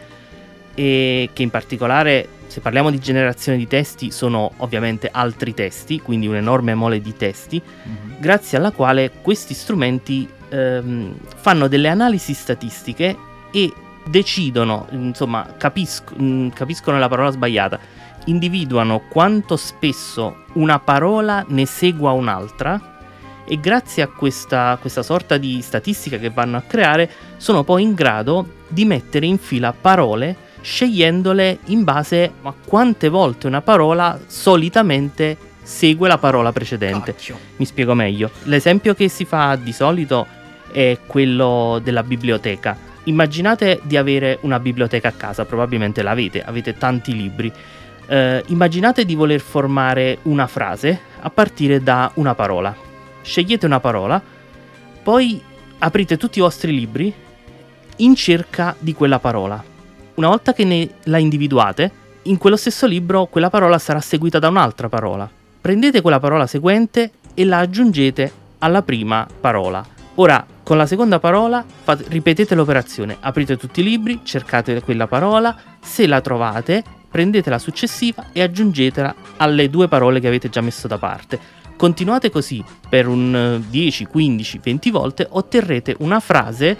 e 0.74 1.28
che 1.34 1.42
in 1.42 1.50
particolare, 1.50 2.26
se 2.46 2.60
parliamo 2.60 2.90
di 2.90 2.98
generazione 2.98 3.58
di 3.58 3.66
testi, 3.66 4.10
sono 4.10 4.52
ovviamente 4.56 5.10
altri 5.12 5.52
testi, 5.52 6.00
quindi 6.00 6.26
un 6.26 6.36
enorme 6.36 6.74
mole 6.74 7.02
di 7.02 7.14
testi, 7.14 7.60
mm-hmm. 7.60 8.20
grazie 8.20 8.56
alla 8.56 8.70
quale 8.70 9.10
questi 9.20 9.52
strumenti 9.52 10.38
ehm, 10.50 11.14
fanno 11.36 11.68
delle 11.68 11.88
analisi 11.88 12.34
statistiche 12.34 13.16
e 13.50 13.72
decidono, 14.04 14.86
insomma, 14.90 15.54
capisco, 15.56 16.14
mh, 16.14 16.50
capiscono 16.50 16.98
la 16.98 17.08
parola 17.08 17.30
sbagliata, 17.30 17.78
individuano 18.26 19.02
quanto 19.08 19.56
spesso 19.56 20.44
una 20.54 20.78
parola 20.78 21.44
ne 21.48 21.66
segua 21.66 22.12
un'altra 22.12 22.98
e 23.46 23.58
grazie 23.58 24.02
a 24.02 24.08
questa, 24.08 24.76
questa, 24.80 25.02
sorta 25.02 25.36
di 25.36 25.60
statistica 25.62 26.18
che 26.18 26.30
vanno 26.30 26.56
a 26.56 26.62
creare 26.62 27.10
sono 27.36 27.64
poi 27.64 27.82
in 27.82 27.94
grado 27.94 28.58
di 28.68 28.84
mettere 28.84 29.26
in 29.26 29.38
fila 29.38 29.72
parole 29.72 30.48
scegliendole 30.60 31.60
in 31.66 31.84
base 31.84 32.32
a 32.42 32.54
quante 32.64 33.08
volte 33.08 33.46
una 33.46 33.62
parola 33.62 34.20
solitamente 34.26 35.36
segue 35.62 36.08
la 36.08 36.18
parola 36.18 36.52
precedente. 36.52 37.12
Cacchio. 37.12 37.38
Mi 37.56 37.64
spiego 37.64 37.94
meglio. 37.94 38.30
L'esempio 38.44 38.94
che 38.94 39.08
si 39.08 39.24
fa 39.24 39.56
di 39.56 39.72
solito 39.72 40.26
è 40.72 40.98
quello 41.06 41.80
della 41.82 42.02
biblioteca. 42.02 42.76
Immaginate 43.04 43.80
di 43.82 43.96
avere 43.96 44.38
una 44.42 44.60
biblioteca 44.60 45.08
a 45.08 45.12
casa, 45.12 45.44
probabilmente 45.44 46.02
l'avete, 46.02 46.42
avete 46.42 46.76
tanti 46.76 47.14
libri. 47.14 47.52
Eh, 48.06 48.42
immaginate 48.46 49.04
di 49.04 49.14
voler 49.14 49.40
formare 49.40 50.18
una 50.22 50.46
frase 50.46 51.00
a 51.20 51.30
partire 51.30 51.82
da 51.82 52.10
una 52.14 52.34
parola. 52.34 52.74
Scegliete 53.22 53.66
una 53.66 53.80
parola, 53.80 54.20
poi 55.02 55.40
aprite 55.78 56.16
tutti 56.16 56.38
i 56.38 56.42
vostri 56.42 56.74
libri 56.74 57.12
in 57.96 58.14
cerca 58.14 58.74
di 58.78 58.92
quella 58.92 59.18
parola. 59.18 59.62
Una 60.14 60.28
volta 60.28 60.52
che 60.52 60.64
ne, 60.64 60.88
la 61.04 61.18
individuate, 61.18 61.90
in 62.22 62.36
quello 62.36 62.56
stesso 62.56 62.86
libro 62.86 63.26
quella 63.26 63.48
parola 63.48 63.78
sarà 63.78 64.00
seguita 64.00 64.38
da 64.38 64.48
un'altra 64.48 64.88
parola. 64.88 65.28
Prendete 65.60 66.00
quella 66.00 66.20
parola 66.20 66.46
seguente 66.46 67.12
e 67.34 67.44
la 67.44 67.58
aggiungete 67.58 68.32
alla 68.58 68.82
prima 68.82 69.26
parola. 69.40 69.84
Ora, 70.16 70.44
con 70.70 70.78
la 70.78 70.86
seconda 70.86 71.18
parola 71.18 71.64
fate, 71.66 72.04
ripetete 72.06 72.54
l'operazione, 72.54 73.16
aprite 73.18 73.56
tutti 73.56 73.80
i 73.80 73.82
libri, 73.82 74.20
cercate 74.22 74.80
quella 74.82 75.08
parola, 75.08 75.56
se 75.80 76.06
la 76.06 76.20
trovate 76.20 76.84
prendete 77.10 77.50
la 77.50 77.58
successiva 77.58 78.26
e 78.30 78.40
aggiungetela 78.40 79.12
alle 79.38 79.68
due 79.68 79.88
parole 79.88 80.20
che 80.20 80.28
avete 80.28 80.48
già 80.48 80.60
messo 80.60 80.86
da 80.86 80.96
parte. 80.96 81.40
Continuate 81.74 82.30
così 82.30 82.62
per 82.88 83.08
un 83.08 83.64
10, 83.68 84.04
15, 84.04 84.60
20 84.62 84.90
volte, 84.92 85.26
otterrete 85.28 85.96
una 85.98 86.20
frase 86.20 86.76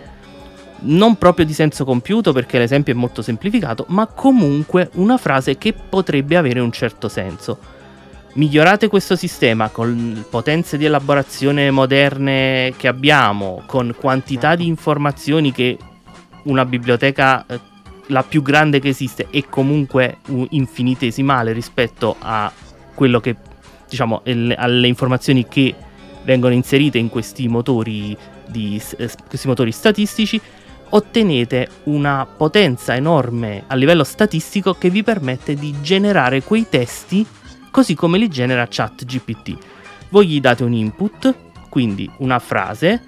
non 0.82 1.16
proprio 1.16 1.44
di 1.44 1.52
senso 1.52 1.84
compiuto 1.84 2.32
perché 2.32 2.58
l'esempio 2.58 2.92
è 2.92 2.96
molto 2.96 3.22
semplificato, 3.22 3.86
ma 3.88 4.06
comunque 4.06 4.90
una 4.94 5.16
frase 5.16 5.58
che 5.58 5.72
potrebbe 5.72 6.36
avere 6.36 6.60
un 6.60 6.70
certo 6.70 7.08
senso. 7.08 7.79
Migliorate 8.32 8.86
questo 8.86 9.16
sistema 9.16 9.70
con 9.70 10.24
potenze 10.30 10.78
di 10.78 10.84
elaborazione 10.84 11.72
moderne 11.72 12.72
che 12.76 12.86
abbiamo, 12.86 13.64
con 13.66 13.92
quantità 13.98 14.54
di 14.54 14.68
informazioni 14.68 15.50
che 15.50 15.76
una 16.44 16.64
biblioteca 16.64 17.44
eh, 17.44 17.58
la 18.06 18.22
più 18.22 18.40
grande 18.40 18.78
che 18.78 18.88
esiste 18.88 19.26
è 19.30 19.44
comunque 19.48 20.18
infinitesimale 20.50 21.52
rispetto 21.52 22.14
a 22.20 22.52
quello 22.94 23.18
che 23.18 23.34
diciamo 23.88 24.22
alle 24.24 24.86
informazioni 24.86 25.48
che 25.48 25.74
vengono 26.22 26.54
inserite 26.54 26.98
in 26.98 27.08
questi 27.08 27.48
motori, 27.48 28.16
di, 28.46 28.80
eh, 28.96 29.10
questi 29.26 29.48
motori 29.48 29.72
statistici 29.72 30.40
ottenete 30.90 31.68
una 31.84 32.26
potenza 32.26 32.94
enorme 32.94 33.64
a 33.66 33.74
livello 33.74 34.04
statistico 34.04 34.74
che 34.74 34.88
vi 34.88 35.02
permette 35.02 35.54
di 35.54 35.80
generare 35.80 36.42
quei 36.42 36.68
testi 36.68 37.26
così 37.70 37.94
come 37.94 38.18
li 38.18 38.28
genera 38.28 38.66
ChatGPT. 38.68 39.56
Voi 40.08 40.26
gli 40.26 40.40
date 40.40 40.64
un 40.64 40.72
input, 40.72 41.34
quindi 41.68 42.10
una 42.18 42.38
frase, 42.38 43.02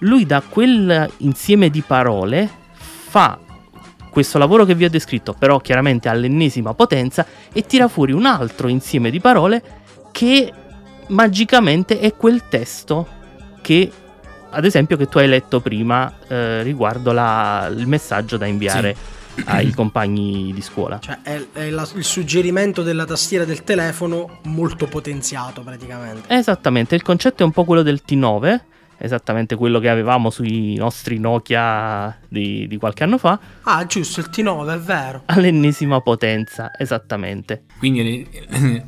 lui 0.00 0.24
da 0.26 0.42
quel 0.42 1.10
insieme 1.18 1.70
di 1.70 1.82
parole 1.82 2.48
fa 2.72 3.38
questo 4.10 4.38
lavoro 4.38 4.64
che 4.64 4.74
vi 4.74 4.84
ho 4.84 4.90
descritto, 4.90 5.34
però 5.34 5.60
chiaramente 5.60 6.08
all'ennesima 6.08 6.72
potenza, 6.72 7.26
e 7.52 7.66
tira 7.66 7.88
fuori 7.88 8.12
un 8.12 8.24
altro 8.24 8.68
insieme 8.68 9.10
di 9.10 9.20
parole 9.20 9.62
che 10.12 10.52
magicamente 11.08 12.00
è 12.00 12.14
quel 12.14 12.48
testo 12.48 13.06
che 13.60 13.90
ad 14.48 14.64
esempio 14.64 14.96
che 14.96 15.06
tu 15.08 15.18
hai 15.18 15.28
letto 15.28 15.60
prima 15.60 16.10
eh, 16.26 16.62
riguardo 16.62 17.12
la, 17.12 17.70
il 17.70 17.86
messaggio 17.86 18.36
da 18.38 18.46
inviare 18.46 18.94
sì 18.94 19.14
ai 19.44 19.72
compagni 19.72 20.52
di 20.52 20.60
scuola. 20.60 20.98
Cioè 20.98 21.18
è, 21.22 21.44
è 21.52 21.70
la, 21.70 21.86
il 21.94 22.04
suggerimento 22.04 22.82
della 22.82 23.04
tastiera 23.04 23.44
del 23.44 23.64
telefono 23.64 24.38
molto 24.44 24.86
potenziato 24.86 25.62
praticamente. 25.62 26.32
Esattamente, 26.34 26.94
il 26.94 27.02
concetto 27.02 27.42
è 27.42 27.46
un 27.46 27.52
po' 27.52 27.64
quello 27.64 27.82
del 27.82 28.02
T9, 28.06 28.60
esattamente 28.98 29.56
quello 29.56 29.78
che 29.78 29.88
avevamo 29.88 30.30
sui 30.30 30.74
nostri 30.76 31.18
Nokia 31.18 32.18
di, 32.28 32.66
di, 32.66 32.76
qualche 32.76 33.04
anno 33.04 33.18
fa. 33.18 33.38
Ah, 33.62 33.84
giusto, 33.86 34.20
il 34.20 34.30
T9, 34.30 34.74
è 34.74 34.78
vero. 34.78 35.22
All'ennesima 35.26 36.00
potenza, 36.00 36.70
esattamente. 36.76 37.64
Quindi 37.78 38.26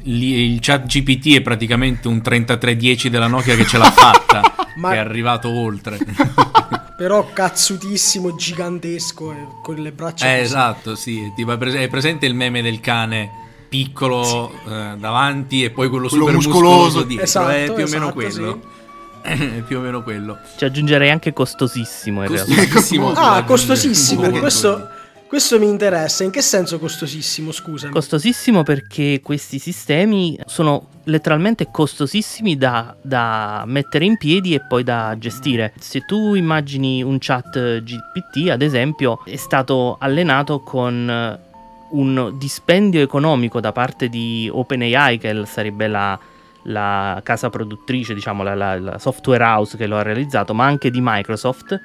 il 0.05 0.59
chat 0.61 0.87
GPT 0.87 1.37
è 1.37 1.43
praticamente 1.43 2.09
un 2.09 2.23
3310 2.23 3.11
della 3.11 3.27
Nokia 3.27 3.55
che 3.55 3.67
ce 3.67 3.79
l'ha 3.79 3.91
fatta, 3.93 4.43
Ma... 4.77 4.91
che 4.91 4.97
è 4.97 4.99
arrivato 4.99 5.49
oltre. 5.51 5.99
Però 6.99 7.31
cazzutissimo, 7.33 8.35
gigantesco, 8.35 9.61
con 9.63 9.77
le 9.77 9.93
braccia. 9.93 10.35
Eh, 10.35 10.41
esatto, 10.41 10.97
sì. 10.97 11.31
Tipo, 11.37 11.57
è 11.57 11.87
presente 11.87 12.27
il 12.27 12.35
meme 12.35 12.61
del 12.61 12.81
cane 12.81 13.31
piccolo 13.69 14.51
sì. 14.65 14.69
eh, 14.69 14.95
davanti 14.99 15.63
e 15.63 15.71
poi 15.71 15.89
quello, 15.89 16.09
quello 16.09 16.25
super 16.25 16.35
muscoloso, 16.35 16.73
muscoloso 16.73 17.03
dietro. 17.05 17.25
Esatto, 17.25 17.49
è 17.51 17.73
più 17.73 17.85
o 17.85 17.87
meno 17.87 17.87
esatto, 17.87 18.13
quello. 18.15 18.61
Sì. 19.23 19.31
è 19.59 19.63
più 19.63 19.79
o 19.79 19.81
meno 19.81 20.03
quello. 20.03 20.39
Ci 20.57 20.65
aggiungerei 20.65 21.11
anche 21.11 21.33
costosissimo 21.33 22.25
in 22.25 22.31
realtà. 22.31 22.53
Costosissimo. 22.53 23.13
Ah, 23.13 23.45
costosissimo. 23.45 24.31
Questo, 24.31 24.89
questo 25.29 25.59
mi 25.59 25.69
interessa. 25.69 26.25
In 26.25 26.31
che 26.31 26.41
senso 26.41 26.79
costosissimo? 26.79 27.53
Scusami. 27.53 27.93
Costosissimo 27.93 28.63
perché 28.65 29.21
questi 29.23 29.59
sistemi 29.59 30.37
sono 30.47 30.89
letteralmente 31.05 31.69
costosissimi 31.71 32.57
da, 32.57 32.97
da 33.01 33.63
mettere 33.67 34.05
in 34.05 34.17
piedi 34.17 34.55
e 34.55 34.61
poi 34.67 34.83
da 34.83 35.15
gestire. 35.19 35.73
Se 35.79 36.01
tu 36.01 36.35
immagini 36.35 37.03
un 37.03 37.19
chat 37.21 37.83
GPT, 37.83 38.49
ad 38.51 38.63
esempio, 38.63 39.21
è 39.25 39.37
stato 39.37 39.97
allenato 40.01 40.61
con 40.61 41.09
eh, 41.09 41.39
un 41.91 42.35
dispendio 42.39 43.01
economico 43.01 43.61
da 43.61 43.73
parte 43.73 44.09
di 44.09 44.51
OpenAI, 44.53 45.19
che 45.19 45.45
sarebbe 45.47 45.87
la, 45.89 46.19
la 46.65 47.21
casa 47.23 47.51
produttrice, 47.51 48.15
diciamo 48.15 48.43
la, 48.43 48.55
la- 48.55 48.79
la 48.79 48.99
software 48.99 49.45
house 49.45 49.77
che 49.77 49.87
lo 49.87 49.97
ha 49.99 50.03
realizzato, 50.03 50.55
ma 50.55 50.65
anche 50.65 50.91
di 50.91 51.01
Microsoft, 51.03 51.81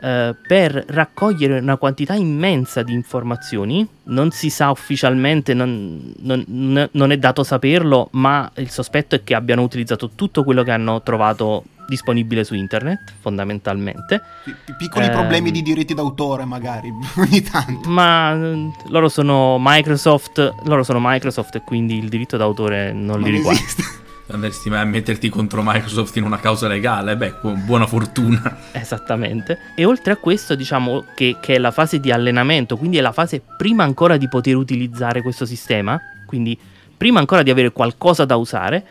eh, 0.00 0.34
per 0.46 0.84
raccogliere 0.88 1.58
una 1.58 1.76
quantità 1.76 2.14
immensa 2.14 2.82
di 2.82 2.92
informazioni. 2.92 3.86
Non 4.04 4.30
si 4.30 4.50
sa 4.50 4.70
ufficialmente, 4.70 5.54
non, 5.54 6.12
non- 6.18 6.88
non 6.92 7.10
è 7.12 7.16
dato 7.18 7.42
saperlo, 7.42 8.08
ma 8.12 8.50
il 8.56 8.70
sospetto 8.70 9.14
è 9.14 9.22
che 9.24 9.34
abbiano 9.34 9.62
utilizzato 9.62 10.10
tutto 10.14 10.44
quello 10.44 10.62
che 10.62 10.70
hanno 10.70 11.02
trovato 11.02 11.64
disponibile 11.88 12.42
su 12.42 12.54
internet, 12.54 13.12
fondamentalmente. 13.20 14.20
Pi- 14.44 14.54
pi- 14.64 14.74
Piccoli 14.76 15.06
Ehm. 15.06 15.12
problemi 15.12 15.50
di 15.52 15.62
diritti 15.62 15.94
d'autore, 15.94 16.44
magari, 16.44 16.92
ogni 17.18 17.42
tanto. 17.42 17.88
Ma 17.88 18.32
eh, 18.34 18.70
loro 18.88 19.08
sono 19.08 19.56
Microsoft, 19.60 20.54
loro 20.64 20.82
sono 20.82 20.98
Microsoft 21.00 21.54
e 21.56 21.60
quindi 21.62 21.96
il 21.98 22.08
diritto 22.08 22.36
d'autore 22.36 22.92
non 22.92 23.18
li 23.18 23.24
Non 23.24 23.30
riguarda. 23.32 23.60
esiste. 23.60 23.82
Andresti 24.28 24.68
mai 24.70 24.80
a 24.80 24.84
metterti 24.84 25.28
contro 25.28 25.62
Microsoft 25.62 26.16
in 26.16 26.24
una 26.24 26.40
causa 26.40 26.66
legale? 26.66 27.16
Beh, 27.16 27.34
bu- 27.40 27.54
buona 27.54 27.86
fortuna. 27.86 28.58
Esattamente. 28.72 29.58
E 29.76 29.84
oltre 29.84 30.14
a 30.14 30.16
questo, 30.16 30.56
diciamo 30.56 31.04
che, 31.14 31.36
che 31.40 31.54
è 31.54 31.58
la 31.58 31.70
fase 31.70 32.00
di 32.00 32.10
allenamento, 32.10 32.76
quindi 32.76 32.98
è 32.98 33.00
la 33.00 33.12
fase 33.12 33.40
prima 33.56 33.84
ancora 33.84 34.16
di 34.16 34.28
poter 34.28 34.56
utilizzare 34.56 35.22
questo 35.22 35.46
sistema, 35.46 36.00
quindi 36.26 36.58
prima 36.96 37.20
ancora 37.20 37.42
di 37.42 37.50
avere 37.50 37.70
qualcosa 37.70 38.24
da 38.24 38.36
usare, 38.36 38.84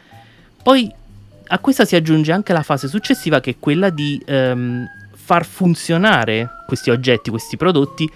poi 0.64 0.92
a 1.48 1.60
questa 1.60 1.84
si 1.86 1.96
aggiunge 1.96 2.32
anche 2.32 2.54
la 2.54 2.64
fase 2.64 2.88
successiva 2.88 3.40
che 3.40 3.52
è 3.52 3.56
quella 3.60 3.90
di 3.90 4.22
ehm, 4.26 4.86
far 5.14 5.46
funzionare 5.46 6.50
questi 6.66 6.90
oggetti, 6.92 7.30
questi 7.30 7.58
prodotti 7.58 8.10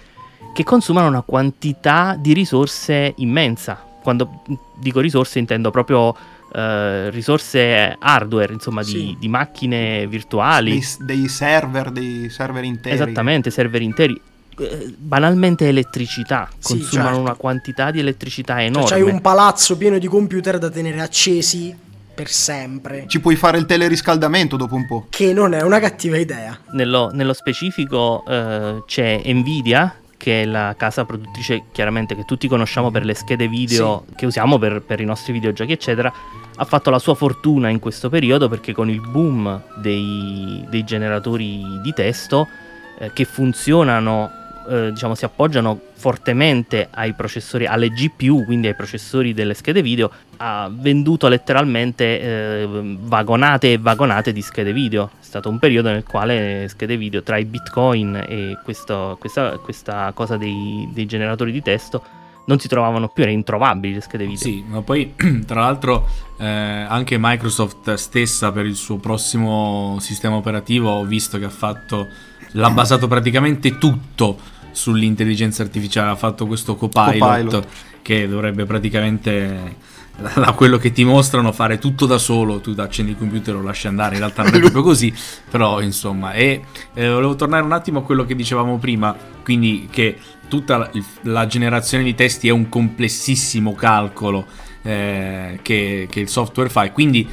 che 0.54 0.64
consumano 0.64 1.08
una 1.08 1.22
quantità 1.22 2.16
di 2.18 2.32
risorse 2.32 3.12
immensa. 3.16 3.78
Quando 4.02 4.42
dico 4.80 5.00
risorse 5.00 5.38
intendo 5.38 5.70
proprio 5.70 6.16
eh, 6.52 7.10
risorse 7.10 7.96
hardware, 7.98 8.52
insomma, 8.52 8.82
di, 8.82 8.90
Sì. 8.90 9.16
di 9.18 9.28
macchine 9.28 10.06
virtuali. 10.06 10.70
Dei, 10.72 10.84
dei 11.18 11.28
server, 11.28 11.90
dei 11.90 12.28
server 12.30 12.64
interi. 12.64 12.94
Esattamente, 12.94 13.50
server 13.50 13.82
interi. 13.82 14.20
Eh, 14.58 14.94
Banalmente 14.98 15.68
elettricità, 15.68 16.48
Sì, 16.58 16.74
consumano 16.74 17.08
certo. 17.08 17.20
una 17.22 17.34
quantità 17.34 17.90
di 17.90 17.98
elettricità 18.00 18.54
Cioè, 18.56 18.64
enorme. 18.64 18.88
c'hai 18.88 19.02
un 19.02 19.20
palazzo 19.20 19.76
pieno 19.76 19.98
di 19.98 20.06
computer 20.06 20.58
da 20.58 20.68
tenere 20.68 21.00
accesi 21.00 21.74
per 22.12 22.28
sempre. 22.28 23.04
Ci 23.06 23.20
puoi 23.20 23.36
fare 23.36 23.56
il 23.56 23.64
teleriscaldamento 23.64 24.56
dopo 24.58 24.74
un 24.74 24.86
po'. 24.86 25.06
Che 25.08 25.32
non 25.32 25.54
è 25.54 25.62
una 25.62 25.78
cattiva 25.78 26.18
idea. 26.18 26.58
Nello, 26.72 27.08
nello 27.12 27.32
specifico 27.32 28.22
eh, 28.28 28.82
c'è 28.86 29.22
Nvidia, 29.24 29.94
che 30.18 30.42
è 30.42 30.44
la 30.44 30.74
casa 30.76 31.06
produttrice 31.06 31.62
chiaramente 31.72 32.14
che 32.14 32.26
tutti 32.26 32.46
conosciamo 32.46 32.90
per 32.90 33.06
le 33.06 33.14
schede 33.14 33.48
video 33.48 34.04
che 34.14 34.26
usiamo 34.26 34.58
per, 34.58 34.82
per 34.82 35.00
i 35.00 35.06
nostri 35.06 35.32
videogiochi, 35.32 35.72
eccetera. 35.72 36.12
Ha 36.56 36.64
fatto 36.64 36.90
la 36.90 36.98
sua 36.98 37.14
fortuna 37.14 37.68
in 37.68 37.78
questo 37.78 38.08
periodo 38.10 38.48
perché 38.48 38.72
con 38.72 38.90
il 38.90 39.00
boom 39.00 39.62
dei, 39.76 40.64
dei 40.68 40.84
generatori 40.84 41.80
di 41.82 41.92
testo 41.94 42.46
eh, 42.98 43.12
che 43.14 43.24
funzionano, 43.24 44.30
eh, 44.68 44.92
diciamo, 44.92 45.14
si 45.14 45.24
appoggiano 45.24 45.80
fortemente 45.94 46.88
ai 46.90 47.14
processori, 47.14 47.66
alle 47.66 47.88
GPU, 47.88 48.44
quindi 48.44 48.66
ai 48.66 48.74
processori 48.74 49.32
delle 49.32 49.54
schede 49.54 49.80
video, 49.80 50.10
ha 50.36 50.70
venduto 50.70 51.28
letteralmente 51.28 52.20
eh, 52.20 52.68
vagonate 53.00 53.72
e 53.72 53.78
vagonate 53.78 54.32
di 54.32 54.42
schede 54.42 54.74
video. 54.74 55.10
È 55.18 55.24
stato 55.24 55.48
un 55.48 55.58
periodo 55.58 55.90
nel 55.90 56.04
quale 56.04 56.66
schede 56.68 56.98
video 56.98 57.22
tra 57.22 57.38
i 57.38 57.46
bitcoin 57.46 58.22
e 58.28 58.58
questo- 58.62 59.16
questa, 59.18 59.56
questa 59.58 60.10
cosa 60.14 60.36
dei, 60.36 60.86
dei 60.92 61.06
generatori 61.06 61.52
di 61.52 61.62
testo 61.62 62.02
non 62.44 62.58
si 62.58 62.68
trovavano 62.68 63.08
più, 63.08 63.22
erano 63.22 63.38
introvabili 63.38 63.94
le 63.94 64.00
schede 64.00 64.24
video. 64.24 64.38
Sì, 64.38 64.64
ma 64.66 64.82
poi 64.82 65.14
tra 65.46 65.60
l'altro 65.60 66.06
eh, 66.38 66.46
anche 66.46 67.16
Microsoft 67.18 67.94
stessa 67.94 68.50
per 68.52 68.66
il 68.66 68.76
suo 68.76 68.96
prossimo 68.96 69.96
sistema 70.00 70.36
operativo 70.36 70.90
ho 70.90 71.04
visto 71.04 71.38
che 71.38 71.44
ha 71.44 71.50
fatto 71.50 72.08
l'ha 72.52 72.70
basato 72.70 73.06
praticamente 73.06 73.78
tutto 73.78 74.38
sull'intelligenza 74.72 75.62
artificiale, 75.62 76.10
ha 76.10 76.16
fatto 76.16 76.46
questo 76.46 76.76
copilot, 76.76 77.18
Copilot. 77.18 77.66
che 78.02 78.28
dovrebbe 78.28 78.64
praticamente 78.64 79.76
da 80.34 80.52
quello 80.52 80.76
che 80.76 80.92
ti 80.92 81.04
mostrano 81.04 81.52
fare 81.52 81.78
tutto 81.78 82.06
da 82.06 82.18
solo, 82.18 82.60
tu 82.60 82.74
accendi 82.76 83.12
il 83.12 83.18
computer 83.18 83.54
e 83.54 83.58
lo 83.58 83.64
lasci 83.64 83.86
andare, 83.86 84.14
in 84.14 84.20
realtà 84.20 84.42
non 84.42 84.54
è 84.54 84.58
proprio 84.60 84.82
così, 84.82 85.12
però 85.50 85.80
insomma, 85.80 86.32
e 86.32 86.62
eh, 86.94 87.08
volevo 87.08 87.34
tornare 87.36 87.64
un 87.64 87.72
attimo 87.72 88.00
a 88.00 88.02
quello 88.02 88.24
che 88.24 88.34
dicevamo 88.34 88.78
prima, 88.78 89.16
quindi 89.42 89.88
che 89.90 90.18
tutta 90.48 90.76
la, 90.76 90.90
la 91.22 91.46
generazione 91.46 92.04
di 92.04 92.14
testi 92.14 92.48
è 92.48 92.50
un 92.50 92.68
complessissimo 92.68 93.74
calcolo 93.74 94.46
eh, 94.82 95.58
che, 95.62 96.08
che 96.10 96.20
il 96.20 96.28
software 96.28 96.68
fa 96.68 96.84
e 96.84 96.92
quindi 96.92 97.28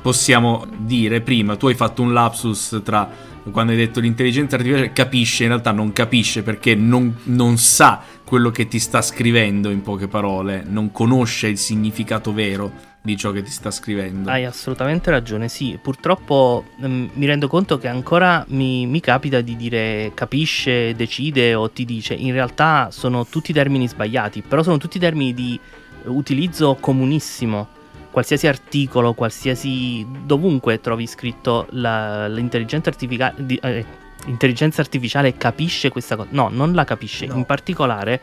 possiamo 0.00 0.66
dire 0.78 1.20
prima 1.20 1.56
tu 1.56 1.66
hai 1.66 1.74
fatto 1.74 2.00
un 2.00 2.14
lapsus 2.14 2.80
tra 2.82 3.10
quando 3.50 3.72
hai 3.72 3.78
detto 3.78 4.00
l'intelligenza 4.00 4.56
artificiale 4.56 4.92
capisce 4.92 5.42
in 5.44 5.50
realtà 5.50 5.72
non 5.72 5.92
capisce 5.92 6.42
perché 6.42 6.74
non, 6.74 7.16
non 7.24 7.58
sa 7.58 8.02
quello 8.24 8.50
che 8.50 8.68
ti 8.68 8.78
sta 8.78 9.02
scrivendo 9.02 9.70
in 9.70 9.82
poche 9.82 10.08
parole 10.08 10.62
non 10.66 10.92
conosce 10.92 11.48
il 11.48 11.58
significato 11.58 12.32
vero 12.32 12.88
di 13.02 13.16
ciò 13.16 13.30
che 13.30 13.42
ti 13.42 13.50
sta 13.50 13.70
scrivendo. 13.70 14.30
Hai 14.30 14.44
assolutamente 14.44 15.10
ragione, 15.10 15.48
sì, 15.48 15.78
purtroppo 15.80 16.64
mm, 16.84 17.08
mi 17.14 17.26
rendo 17.26 17.48
conto 17.48 17.78
che 17.78 17.88
ancora 17.88 18.44
mi, 18.48 18.86
mi 18.86 19.00
capita 19.00 19.40
di 19.40 19.56
dire 19.56 20.12
capisce, 20.14 20.94
decide 20.94 21.54
o 21.54 21.70
ti 21.70 21.84
dice, 21.84 22.14
in 22.14 22.32
realtà 22.32 22.90
sono 22.90 23.26
tutti 23.26 23.52
termini 23.52 23.88
sbagliati, 23.88 24.42
però 24.42 24.62
sono 24.62 24.76
tutti 24.76 24.98
termini 24.98 25.32
di 25.32 25.58
utilizzo 26.04 26.76
comunissimo. 26.78 27.78
Qualsiasi 28.10 28.46
articolo, 28.46 29.12
qualsiasi... 29.14 30.06
dovunque 30.24 30.80
trovi 30.80 31.06
scritto 31.06 31.66
la- 31.70 32.26
l'intelligenza 32.28 32.90
artifica- 32.90 33.32
di- 33.36 33.60
eh, 33.62 33.84
intelligenza 34.26 34.80
artificiale 34.80 35.36
capisce 35.36 35.90
questa 35.90 36.16
cosa. 36.16 36.28
No, 36.32 36.48
non 36.50 36.72
la 36.74 36.84
capisce. 36.84 37.26
No. 37.26 37.36
In 37.36 37.44
particolare 37.44 38.20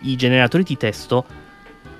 i 0.00 0.16
generatori 0.16 0.62
di 0.62 0.76
testo 0.76 1.24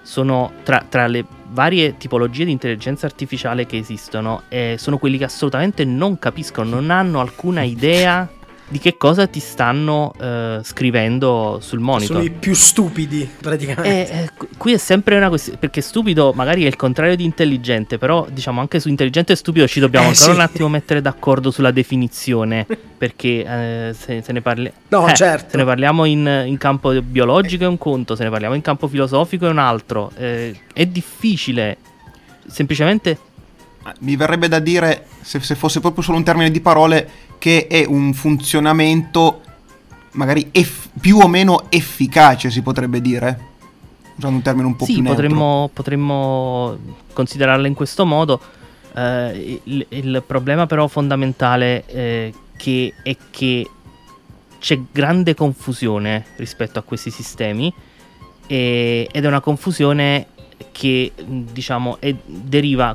sono 0.03 0.53
tra, 0.63 0.85
tra 0.89 1.07
le 1.07 1.25
varie 1.49 1.97
tipologie 1.97 2.45
di 2.45 2.51
intelligenza 2.51 3.07
artificiale 3.07 3.67
che 3.67 3.77
esistono, 3.77 4.43
eh, 4.49 4.77
sono 4.79 4.99
quelli 4.99 5.19
che 5.19 5.25
assolutamente 5.25 5.85
non 5.85 6.19
capiscono, 6.19 6.71
non 6.71 6.91
hanno 6.91 7.21
alcuna 7.21 7.63
idea 7.63 8.29
di 8.73 8.79
che 8.79 8.97
cosa 8.97 9.27
ti 9.27 9.39
stanno 9.39 10.15
eh, 10.19 10.61
scrivendo 10.65 11.59
sul 11.61 11.79
monitor. 11.79 12.17
Sono 12.17 12.27
i 12.27 12.31
più 12.31 12.55
stupidi, 12.55 13.29
praticamente. 13.41 14.11
Eh, 14.11 14.23
eh, 14.23 14.31
qu- 14.35 14.49
qui 14.57 14.73
è 14.73 14.79
sempre 14.79 15.17
una 15.17 15.29
questione, 15.29 15.59
perché 15.59 15.83
stupido 15.83 16.33
magari 16.35 16.65
è 16.65 16.67
il 16.67 16.77
contrario 16.77 17.15
di 17.15 17.23
intelligente, 17.25 17.99
però 17.99 18.27
diciamo 18.31 18.61
anche 18.61 18.81
su 18.81 18.89
intelligente 18.89 19.35
e 19.35 19.37
stupido 19.37 19.69
ci 19.69 19.79
dobbiamo 19.79 20.07
Eh, 20.07 20.09
ancora 20.09 20.31
sì. 20.31 20.37
un 20.37 20.41
attimo 20.41 20.69
mettere 20.69 21.03
d'accordo 21.03 21.51
sulla 21.51 21.71
definizione, 21.71 22.67
perché 22.97 23.45
eh, 23.45 23.95
se, 23.95 24.23
se 24.23 24.33
ne 24.33 24.41
parli... 24.41 24.73
No, 24.89 25.07
eh, 25.07 25.15
certo. 25.15 25.51
Se 25.51 25.57
ne 25.59 25.65
parliamo 25.65 26.07
in, 26.07 26.45
in 26.47 26.57
campo 26.57 27.01
biologico 27.03 27.65
è 27.65 27.69
un 27.69 27.79
conto, 27.79 28.17
se 28.17 28.25
ne 28.25 28.31
parliamo 28.31 28.55
in 28.55 28.63
campo 28.63 28.89
filosofico 28.89 29.47
è 29.47 29.51
un 29.51 29.59
altro. 29.59 30.11
Eh, 30.17 30.59
è 30.73 30.87
difficile, 30.87 31.77
semplicemente... 32.47 33.19
Mi 33.99 34.15
verrebbe 34.17 34.47
da 34.49 34.61
dire, 34.61 35.07
se, 35.21 35.41
se 35.41 35.57
fosse 35.57 35.81
proprio 35.81 36.03
solo 36.05 36.17
un 36.17 36.23
termine 36.23 36.53
di 36.53 36.61
parole, 36.61 37.09
che 37.43 37.67
è 37.67 37.85
un 37.85 38.13
funzionamento 38.13 39.41
magari 40.13 40.51
eff- 40.53 40.91
più 41.01 41.19
o 41.19 41.27
meno 41.27 41.65
efficace, 41.71 42.53
si 42.53 42.63
potrebbe 42.63 43.01
dire. 43.01 43.51
Usando 44.15 44.37
un 44.37 44.43
termine 44.45 44.67
un 44.69 44.77
po' 44.77 44.85
Sì, 44.85 44.93
più 44.95 45.03
potremmo, 45.03 45.69
potremmo 45.73 46.79
considerarla 47.13 47.67
in 47.67 47.75
questo 47.75 48.07
modo. 48.07 48.41
Eh, 48.95 49.61
il, 49.65 49.87
il 49.89 50.23
problema 50.25 50.67
però 50.67 50.87
fondamentale 50.87 51.85
eh, 51.87 52.33
che 52.57 52.95
è 53.03 53.17
che 53.31 53.69
c'è 54.61 54.79
grande 54.93 55.35
confusione 55.35 56.27
rispetto 56.37 56.79
a 56.79 56.83
questi 56.83 57.11
sistemi 57.11 57.75
e- 58.47 59.09
ed 59.11 59.25
è 59.25 59.27
una 59.27 59.41
confusione 59.41 60.29
che 60.71 61.11
diciamo 61.27 61.97
è- 61.99 62.15
deriva, 62.25 62.95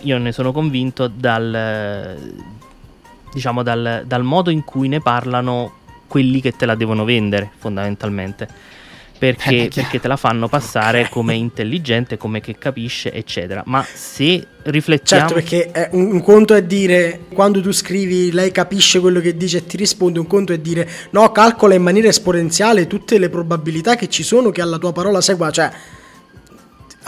io 0.00 0.16
ne 0.16 0.32
sono 0.32 0.52
convinto, 0.52 1.08
dal, 1.08 2.16
diciamo, 3.36 3.62
dal, 3.62 4.04
dal 4.06 4.24
modo 4.24 4.48
in 4.48 4.64
cui 4.64 4.88
ne 4.88 5.00
parlano 5.00 5.74
quelli 6.08 6.40
che 6.40 6.52
te 6.56 6.64
la 6.64 6.74
devono 6.74 7.04
vendere 7.04 7.50
fondamentalmente. 7.58 8.48
perché, 9.18 9.64
Eh, 9.64 9.70
perché 9.74 9.98
te 10.00 10.08
la 10.08 10.16
fanno 10.16 10.46
passare 10.46 11.02
Ok. 11.02 11.08
come 11.10 11.34
intelligente, 11.34 12.16
come 12.18 12.40
che 12.40 12.56
capisce, 12.58 13.12
eccetera. 13.12 13.62
Ma 13.66 13.82
se 13.82 14.46
riflettiamo... 14.64 15.28
Certo, 15.28 15.34
perché 15.34 15.88
un, 15.92 16.12
un 16.12 16.22
conto 16.22 16.54
è 16.54 16.62
dire 16.62 17.20
quando 17.32 17.62
tu 17.62 17.72
scrivi 17.72 18.30
lei 18.32 18.50
capisce 18.50 19.00
quello 19.00 19.20
che 19.20 19.34
dice 19.36 19.58
e 19.58 19.66
ti 19.66 19.76
risponde, 19.78 20.18
un 20.18 20.26
conto 20.26 20.52
è 20.52 20.58
dire 20.58 20.86
no, 21.12 21.30
calcola 21.32 21.74
in 21.74 21.82
maniera 21.82 22.08
esponenziale 22.08 22.86
tutte 22.86 23.18
le 23.18 23.30
probabilità 23.30 23.96
che 23.96 24.08
ci 24.08 24.22
sono 24.22 24.50
che 24.50 24.60
alla 24.60 24.76
tua 24.78 24.92
parola 24.92 25.20
segua, 25.22 25.50
cioè 25.50 25.70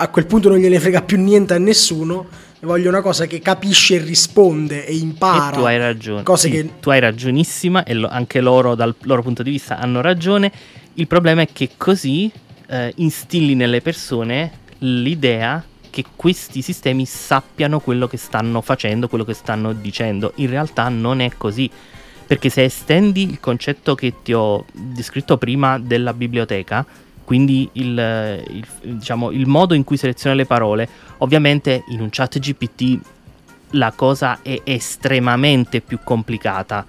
a 0.01 0.09
quel 0.09 0.27
punto 0.27 0.49
non 0.49 0.59
gliene 0.59 0.79
frega 0.81 1.03
più 1.03 1.19
niente 1.19 1.53
a 1.55 1.59
nessuno, 1.59 2.27
voglio 2.61 2.89
una 2.89 3.01
cosa 3.01 3.27
che 3.27 3.41
capisce 3.41 3.97
e 3.97 3.99
risponde 3.99 4.87
e 4.87 4.95
impara. 4.97 5.51
E 5.55 5.59
tu 5.59 5.65
hai 5.65 5.79
ragione. 5.79 6.23
Cose 6.23 6.49
Sì, 6.49 6.55
che 6.55 6.71
Tu 6.81 6.91
hai 6.91 7.01
ragionissima 7.01 7.85
e 7.85 7.95
lo- 7.95 8.09
anche 8.09 8.41
loro 8.41 8.75
dal 8.75 8.95
loro 9.03 9.23
punto 9.23 9.43
di 9.43 9.51
vista 9.51 9.79
hanno 9.79 10.01
ragione. 10.01 10.51
Il 10.95 11.07
problema 11.07 11.43
è 11.43 11.49
che 11.53 11.71
così 11.77 12.31
eh, 12.71 12.93
instilli 12.97 13.55
nelle 13.55 13.81
persone 13.81 14.51
l'idea 14.79 15.65
che 15.91 16.05
questi 16.15 16.61
sistemi 16.63 17.07
sappiano 17.07 17.81
quello 17.81 18.07
che 18.07 18.17
stanno 18.19 18.61
facendo, 18.61 19.09
quello 19.09 19.25
che 19.25 19.35
stanno 19.35 19.73
dicendo. 19.73 20.33
In 20.37 20.51
realtà 20.51 20.89
non 20.89 21.21
è 21.21 21.31
così. 21.37 21.71
Perché 22.27 22.51
se 22.51 22.65
estendi 22.65 23.23
il 23.23 23.41
concetto 23.41 23.95
che 23.95 24.13
ti 24.23 24.35
ho 24.35 24.67
descritto 24.73 25.39
prima 25.39 25.79
della 25.79 26.13
biblioteca, 26.13 26.85
quindi 27.29 27.69
il, 27.73 28.43
il- 28.49 28.67
diciamo, 28.97 29.31
il 29.33 29.47
modo 29.47 29.75
in 29.75 29.85
cui 29.85 29.99
seleziona 29.99 30.35
le 30.35 30.47
parole, 30.47 30.89
ovviamente 31.19 31.85
in 31.89 32.01
un 32.01 32.09
chat 32.11 32.39
GPT 32.39 32.99
la 33.73 33.93
cosa 33.95 34.39
è 34.41 34.63
estremamente 34.65 35.83
più 35.83 35.99
complicata. 36.03 36.87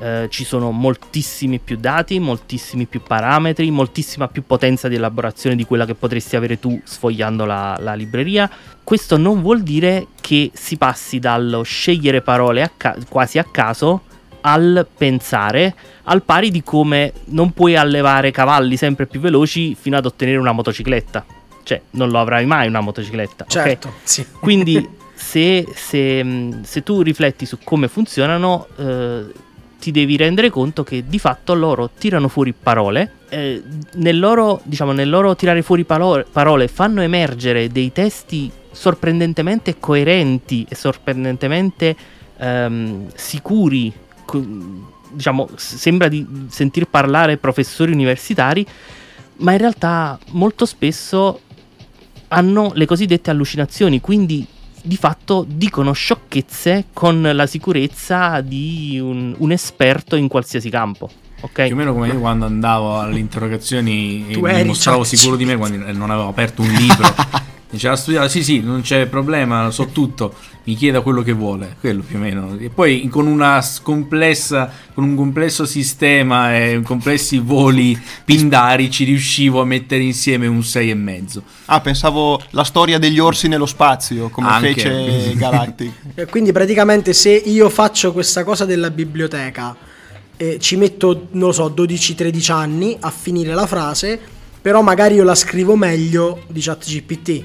Eh, 0.00 0.28
ci 0.30 0.44
sono 0.44 0.70
moltissimi 0.70 1.58
più 1.58 1.76
dati, 1.76 2.18
moltissimi 2.18 2.86
più 2.86 3.02
parametri, 3.02 3.70
moltissima 3.70 4.28
più 4.28 4.46
potenza 4.46 4.88
di 4.88 4.94
elaborazione 4.94 5.56
di 5.56 5.66
quella 5.66 5.84
che 5.84 5.92
potresti 5.94 6.36
avere 6.36 6.58
tu 6.58 6.80
sfogliando 6.82 7.44
la, 7.44 7.76
la 7.80 7.92
libreria. 7.92 8.50
Questo 8.82 9.18
non 9.18 9.42
vuol 9.42 9.60
dire 9.62 10.06
che 10.22 10.50
si 10.54 10.78
passi 10.78 11.18
dallo 11.18 11.60
scegliere 11.64 12.22
parole 12.22 12.62
a 12.62 12.70
ca- 12.74 12.96
quasi 13.10 13.36
a 13.38 13.44
caso 13.44 14.04
al 14.40 14.86
pensare, 14.96 15.74
al 16.04 16.22
pari 16.22 16.50
di 16.50 16.62
come 16.62 17.12
non 17.26 17.52
puoi 17.52 17.76
allevare 17.76 18.30
cavalli 18.30 18.76
sempre 18.76 19.06
più 19.06 19.20
veloci 19.20 19.74
fino 19.74 19.96
ad 19.96 20.06
ottenere 20.06 20.38
una 20.38 20.52
motocicletta. 20.52 21.24
Cioè, 21.62 21.80
non 21.90 22.08
lo 22.10 22.18
avrai 22.18 22.46
mai 22.46 22.66
una 22.68 22.80
motocicletta. 22.80 23.44
certo, 23.48 23.92
sì. 24.02 24.26
Quindi 24.40 24.88
se, 25.14 25.66
se, 25.74 26.22
mh, 26.22 26.62
se 26.62 26.82
tu 26.82 27.02
rifletti 27.02 27.46
su 27.46 27.58
come 27.62 27.88
funzionano, 27.88 28.66
eh, 28.76 29.24
ti 29.78 29.90
devi 29.90 30.16
rendere 30.16 30.50
conto 30.50 30.82
che 30.82 31.04
di 31.06 31.18
fatto 31.18 31.54
loro 31.54 31.90
tirano 31.98 32.28
fuori 32.28 32.52
parole. 32.52 33.12
eh, 33.28 33.62
nel, 33.94 34.18
loro, 34.18 34.60
diciamo, 34.64 34.92
nel 34.92 35.08
loro 35.08 35.36
tirare 35.36 35.62
fuori 35.62 35.84
palo- 35.84 36.24
parole 36.30 36.68
fanno 36.68 37.00
emergere 37.00 37.68
dei 37.68 37.92
testi 37.92 38.50
sorprendentemente 38.72 39.78
coerenti 39.78 40.66
e 40.68 40.74
sorprendentemente 40.74 41.96
ehm, 42.38 43.08
sicuri. 43.14 43.92
Diciamo, 45.12 45.48
sembra 45.56 46.06
di 46.08 46.24
sentir 46.48 46.86
parlare 46.86 47.36
professori 47.36 47.92
universitari, 47.92 48.64
ma 49.38 49.52
in 49.52 49.58
realtà 49.58 50.18
molto 50.30 50.64
spesso 50.66 51.40
hanno 52.28 52.70
le 52.74 52.86
cosiddette 52.86 53.30
allucinazioni, 53.30 54.00
quindi 54.00 54.46
di 54.82 54.96
fatto 54.96 55.44
dicono 55.46 55.92
sciocchezze 55.92 56.86
con 56.92 57.28
la 57.32 57.46
sicurezza 57.46 58.40
di 58.40 58.98
un, 59.00 59.34
un 59.36 59.52
esperto 59.52 60.16
in 60.16 60.28
qualsiasi 60.28 60.70
campo. 60.70 61.10
Ok? 61.40 61.66
Più 61.66 61.74
o 61.74 61.76
meno 61.76 61.92
come 61.92 62.08
io 62.08 62.20
quando 62.20 62.44
andavo 62.44 62.98
alle 62.98 63.18
interrogazioni 63.18 64.26
e 64.28 64.32
Tu 64.34 64.40
mi 64.40 64.64
mostravo 64.64 65.04
sicuro 65.04 65.36
di 65.36 65.44
me 65.44 65.56
quando 65.56 65.90
non 65.92 66.10
avevo 66.10 66.28
aperto 66.28 66.62
un 66.62 66.68
libro. 66.68 67.04
Diceva 67.70 67.94
studiato, 67.94 68.28
sì 68.28 68.42
sì, 68.42 68.60
non 68.60 68.80
c'è 68.80 69.06
problema, 69.06 69.70
so 69.70 69.86
tutto, 69.86 70.34
mi 70.64 70.74
chieda 70.74 71.02
quello 71.02 71.22
che 71.22 71.30
vuole, 71.30 71.76
quello 71.78 72.02
più 72.02 72.16
o 72.16 72.18
meno. 72.18 72.56
E 72.58 72.68
poi 72.68 73.08
con 73.08 73.28
una 73.28 73.64
complessa, 73.82 74.72
con 74.92 75.04
un 75.04 75.14
complesso 75.14 75.64
sistema 75.64 76.56
e 76.56 76.80
complessi 76.84 77.38
voli 77.38 77.96
pindari 78.24 78.90
ci 78.90 79.04
riuscivo 79.04 79.60
a 79.60 79.64
mettere 79.64 80.02
insieme 80.02 80.48
un 80.48 80.64
6 80.64 80.90
e 80.90 80.94
mezzo. 80.94 81.42
Ah, 81.66 81.80
pensavo 81.80 82.42
la 82.50 82.64
storia 82.64 82.98
degli 82.98 83.20
orsi 83.20 83.46
nello 83.46 83.66
spazio, 83.66 84.30
come 84.30 84.48
Anche. 84.48 84.74
fece 84.74 85.34
Galactic. 85.38 85.92
E 86.16 86.26
Quindi 86.26 86.50
praticamente 86.50 87.12
se 87.12 87.30
io 87.30 87.68
faccio 87.68 88.12
questa 88.12 88.42
cosa 88.42 88.64
della 88.64 88.90
biblioteca 88.90 89.76
e 90.36 90.58
ci 90.58 90.74
metto, 90.76 91.28
non 91.32 91.48
lo 91.48 91.52
so, 91.52 91.68
12-13 91.68 92.50
anni 92.50 92.96
a 92.98 93.10
finire 93.10 93.54
la 93.54 93.66
frase, 93.66 94.18
però 94.60 94.82
magari 94.82 95.14
io 95.14 95.24
la 95.24 95.34
scrivo 95.34 95.76
meglio 95.76 96.42
di 96.48 96.60
ChatGPT, 96.60 97.44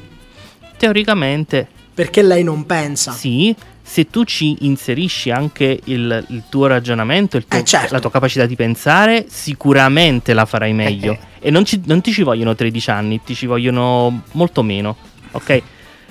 Teoricamente 0.86 1.68
perché 1.96 2.22
lei 2.22 2.44
non 2.44 2.66
pensa. 2.66 3.12
sì, 3.12 3.56
se 3.82 4.10
tu 4.10 4.24
ci 4.26 4.58
inserisci 4.62 5.32
anche 5.32 5.80
il, 5.86 6.26
il 6.30 6.44
tuo 6.50 6.68
ragionamento, 6.68 7.38
il 7.38 7.46
tuo- 7.48 7.60
Eh, 7.60 7.64
certo. 7.64 7.94
la 7.94 8.00
tua 8.00 8.12
capacità 8.12 8.46
di 8.46 8.56
pensare, 8.56 9.26
sicuramente 9.30 10.34
la 10.34 10.46
farai 10.46 10.74
meglio. 10.74 11.14
Eh, 11.14 11.48
E 11.48 11.52
non, 11.52 11.64
ci- 11.66 11.82
non 11.86 12.02
ti 12.02 12.12
ci 12.12 12.24
vogliono 12.24 12.54
13 12.56 12.90
anni, 12.92 13.22
ti 13.24 13.34
ci 13.36 13.46
vogliono 13.46 14.24
molto 14.34 14.62
meno. 14.64 14.96
Ok? 15.32 15.62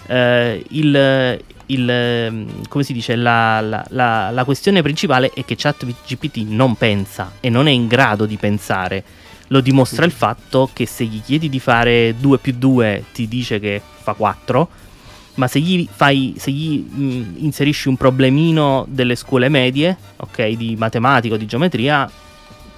Eh, 0.06 0.64
il, 0.70 1.38
il, 1.66 2.46
come 2.68 2.84
si 2.84 2.92
dice, 2.92 3.16
la, 3.16 3.60
la- 3.60 3.84
la- 3.90 4.30
la 4.30 4.44
questione 4.44 4.80
principale 4.82 5.30
è 5.34 5.44
che 5.44 5.54
ChatGPT 5.56 6.44
non 6.48 6.76
pensa 6.76 7.32
e 7.40 7.48
non 7.50 7.66
è 7.66 7.70
in 7.70 7.86
grado 7.88 8.24
di 8.26 8.36
pensare. 8.36 9.02
Lo 9.54 9.60
dimostra 9.60 10.04
il 10.04 10.10
fatto 10.10 10.68
che 10.72 10.84
se 10.84 11.04
gli 11.04 11.22
chiedi 11.22 11.48
di 11.48 11.60
fare 11.60 12.16
2 12.18 12.38
più 12.38 12.54
2 12.58 13.04
ti 13.12 13.28
dice 13.28 13.60
che 13.60 13.80
fa 13.80 14.12
4, 14.14 14.68
ma 15.34 15.46
se 15.46 15.60
gli, 15.60 15.86
fai, 15.88 16.34
se 16.36 16.50
gli 16.50 16.78
mh, 16.80 17.34
inserisci 17.36 17.86
un 17.86 17.96
problemino 17.96 18.84
delle 18.88 19.14
scuole 19.14 19.48
medie, 19.48 19.96
ok, 20.16 20.48
di 20.48 20.74
matematica 20.76 21.34
o 21.34 21.36
di 21.36 21.46
geometria, 21.46 22.10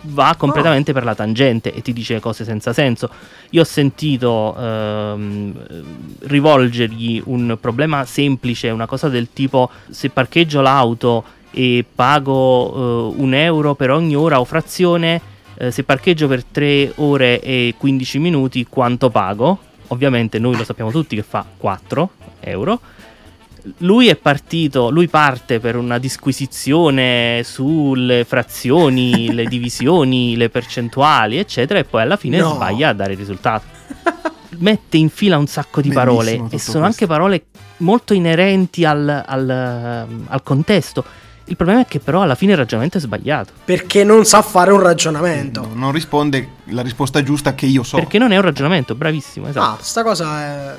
va 0.02 0.34
completamente 0.36 0.92
per 0.92 1.04
la 1.04 1.14
tangente 1.14 1.72
e 1.72 1.80
ti 1.80 1.94
dice 1.94 2.20
cose 2.20 2.44
senza 2.44 2.74
senso. 2.74 3.08
Io 3.50 3.62
ho 3.62 3.64
sentito 3.64 4.54
ehm, 4.58 5.54
rivolgergli 6.24 7.22
un 7.24 7.56
problema 7.58 8.04
semplice, 8.04 8.68
una 8.68 8.86
cosa 8.86 9.08
del 9.08 9.28
tipo 9.32 9.70
se 9.88 10.10
parcheggio 10.10 10.60
l'auto 10.60 11.24
e 11.50 11.86
pago 11.94 13.14
eh, 13.14 13.14
un 13.16 13.32
euro 13.32 13.74
per 13.74 13.90
ogni 13.90 14.14
ora 14.14 14.40
o 14.40 14.44
frazione, 14.44 15.34
eh, 15.58 15.70
se 15.70 15.82
parcheggio 15.84 16.28
per 16.28 16.44
3 16.44 16.92
ore 16.96 17.40
e 17.40 17.74
15 17.76 18.18
minuti 18.18 18.64
quanto 18.68 19.10
pago? 19.10 19.58
Ovviamente 19.88 20.38
noi 20.38 20.56
lo 20.56 20.64
sappiamo 20.64 20.90
tutti 20.90 21.14
che 21.16 21.22
fa 21.22 21.44
4 21.56 22.10
euro. 22.40 22.80
Lui 23.78 24.06
è 24.08 24.14
partito, 24.16 24.90
lui 24.90 25.08
parte 25.08 25.58
per 25.58 25.74
una 25.76 25.98
disquisizione 25.98 27.42
sulle 27.44 28.24
frazioni, 28.24 29.30
le 29.34 29.44
divisioni, 29.46 30.36
le 30.36 30.48
percentuali, 30.48 31.36
eccetera, 31.38 31.78
e 31.80 31.84
poi 31.84 32.02
alla 32.02 32.16
fine 32.16 32.38
No. 32.38 32.54
sbaglia 32.54 32.88
a 32.90 32.92
dare 32.92 33.12
il 33.12 33.18
risultato. 33.18 33.64
Mette 34.58 34.96
in 34.96 35.10
fila 35.10 35.36
un 35.36 35.46
sacco 35.48 35.80
di 35.80 35.88
Bellissimo 35.88 36.14
parole 36.14 36.30
e 36.30 36.36
sono 36.36 36.48
questo. 36.48 36.80
anche 36.82 37.06
parole 37.06 37.44
molto 37.78 38.14
inerenti 38.14 38.84
al, 38.84 39.22
al- 39.26 40.06
al 40.28 40.42
contesto. 40.42 41.04
Il 41.48 41.56
problema 41.56 41.80
è 41.82 41.86
che 41.86 42.00
però 42.00 42.22
alla 42.22 42.34
fine 42.34 42.52
il 42.52 42.58
ragionamento 42.58 42.98
è 42.98 43.00
sbagliato. 43.00 43.52
Perché 43.64 44.02
non 44.04 44.24
sa 44.24 44.42
fare 44.42 44.72
un 44.72 44.80
ragionamento. 44.80 45.60
No, 45.62 45.70
non 45.74 45.92
risponde 45.92 46.48
la 46.70 46.82
risposta 46.82 47.22
giusta 47.22 47.54
che 47.54 47.66
io 47.66 47.82
so. 47.84 47.96
Perché 47.98 48.18
non 48.18 48.32
è 48.32 48.36
un 48.36 48.42
ragionamento, 48.42 48.94
bravissimo, 48.96 49.48
esatto. 49.48 49.64
Ah, 49.64 49.78
sta 49.80 50.02
cosa 50.02 50.40
è 50.40 50.74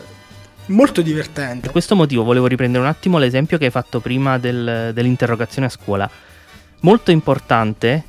molto 0.67 0.95
Per 1.01 1.03
divertente. 1.03 1.69
questo 1.69 1.95
motivo 1.95 2.23
volevo 2.23 2.47
riprendere 2.47 2.83
un 2.83 2.89
attimo 2.89 3.17
l'esempio 3.17 3.57
che 3.57 3.65
hai 3.65 3.71
fatto 3.71 4.01
prima 4.01 4.37
del- 4.37 4.91
dell'interrogazione 4.93 5.67
a 5.67 5.69
scuola. 5.69 6.09
Molto 6.81 7.11
importante, 7.11 8.03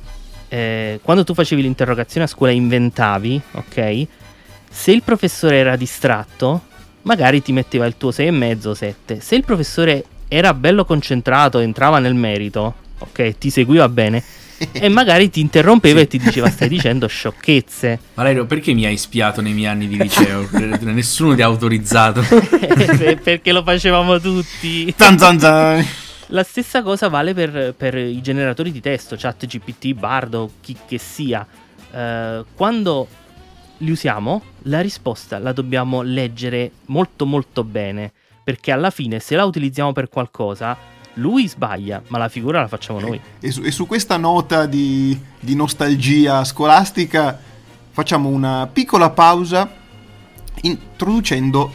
eh, 0.49 0.99
quando 1.01 1.23
tu 1.23 1.33
facevi 1.33 1.61
l'interrogazione 1.61 2.25
a 2.25 2.29
scuola 2.29 2.51
e 2.51 2.55
inventavi, 2.55 3.41
ok? 3.53 4.07
Se 4.69 4.91
il 4.91 5.01
professore 5.01 5.55
era 5.55 5.77
distratto, 5.77 6.63
magari 7.03 7.41
ti 7.41 7.53
metteva 7.53 7.85
il 7.85 7.95
tuo 7.95 8.11
6,5 8.11 8.67
o 8.67 8.73
7. 8.73 9.21
Se 9.21 9.35
il 9.35 9.45
professore 9.45 10.03
era 10.29 10.53
bello 10.53 10.85
concentrato, 10.85 11.59
entrava 11.59 11.99
nel 11.99 12.13
merito, 12.13 12.75
ok? 12.99 13.37
Ti 13.37 13.49
seguiva 13.49 13.89
bene. 13.89 14.23
e 14.71 14.87
magari 14.89 15.29
ti 15.29 15.39
interrompeva 15.39 16.01
e 16.01 16.07
ti 16.07 16.17
diceva 16.17 16.49
stai 16.49 16.69
dicendo 16.69 17.07
sciocchezze. 17.07 17.99
Valerio, 18.13 18.45
perché 18.45 18.73
mi 18.73 18.85
hai 18.85 18.95
spiato 18.95 19.41
nei 19.41 19.53
miei 19.53 19.67
anni 19.67 19.87
di 19.87 19.97
liceo? 19.97 20.47
Nessuno 20.81 21.35
ti 21.35 21.41
ha 21.41 21.45
autorizzato. 21.45 22.21
Perché 23.21 23.51
lo 23.51 23.63
facevamo 23.63 24.19
tutti. 24.19 24.93
Zan 24.95 25.17
zan 25.17 25.39
zan. 25.39 25.85
La 26.27 26.43
stessa 26.43 26.83
cosa 26.83 27.07
vale 27.07 27.33
per, 27.33 27.73
per 27.75 27.97
i 27.97 28.21
generatori 28.21 28.71
di 28.71 28.81
testo, 28.81 29.15
chat 29.17 29.47
GPT, 29.47 29.93
Bardo, 29.93 30.51
chi 30.61 30.77
che 30.87 30.99
sia. 30.99 31.45
Eh, 31.91 32.43
quando 32.53 33.07
li 33.77 33.91
usiamo, 33.91 34.43
la 34.63 34.81
risposta 34.81 35.39
la 35.39 35.53
dobbiamo 35.53 36.01
leggere 36.01 36.71
molto 36.85 37.25
molto 37.25 37.63
bene, 37.63 38.11
perché 38.49 38.71
alla 38.71 38.89
fine 38.89 39.19
se 39.19 39.35
la 39.35 39.45
utilizziamo 39.45 39.93
per 39.93 40.09
qualcosa, 40.09 40.75
lui 41.15 41.47
sbaglia, 41.47 42.01
ma 42.07 42.17
la 42.17 42.29
figura 42.29 42.61
la 42.61 42.67
facciamo 42.67 42.99
noi. 42.99 43.21
E 43.39 43.51
su, 43.51 43.61
e 43.61 43.69
su 43.69 43.85
questa 43.85 44.17
nota 44.17 44.65
di, 44.65 45.15
di 45.39 45.53
nostalgia 45.53 46.43
scolastica 46.43 47.39
facciamo 47.91 48.27
una 48.29 48.67
piccola 48.73 49.11
pausa 49.11 49.69
introducendo 50.61 51.71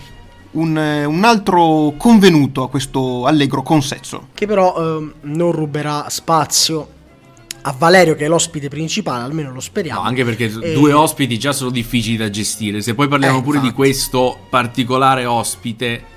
un, 0.53 0.77
eh, 0.77 1.05
un 1.05 1.23
altro 1.23 1.95
convenuto 1.97 2.65
a 2.65 2.69
questo 2.69 3.25
allegro 3.25 3.63
consenso. 3.63 4.31
Che 4.35 4.47
però 4.47 4.75
ehm, 4.77 5.15
non 5.23 5.53
ruberà 5.53 6.07
spazio 6.09 6.89
a 7.63 7.73
Valerio 7.79 8.17
che 8.17 8.25
è 8.25 8.29
l'ospite 8.29 8.69
principale, 8.69 9.23
almeno 9.23 9.53
lo 9.53 9.61
speriamo. 9.61 10.01
No, 10.01 10.07
anche 10.09 10.25
perché 10.25 10.47
E- 10.47 10.73
due 10.75 10.93
ospiti 10.93 11.39
già 11.39 11.53
sono 11.53 11.71
difficili 11.71 12.17
da 12.17 12.29
gestire. 12.31 12.83
Se 12.83 12.95
poi 12.97 13.07
parliamo 13.07 13.39
Eh, 13.39 13.43
pure 13.43 13.61
di 13.61 13.67
infatti. 13.67 13.81
questo 13.81 14.39
particolare 14.51 15.25
ospite, 15.25 16.13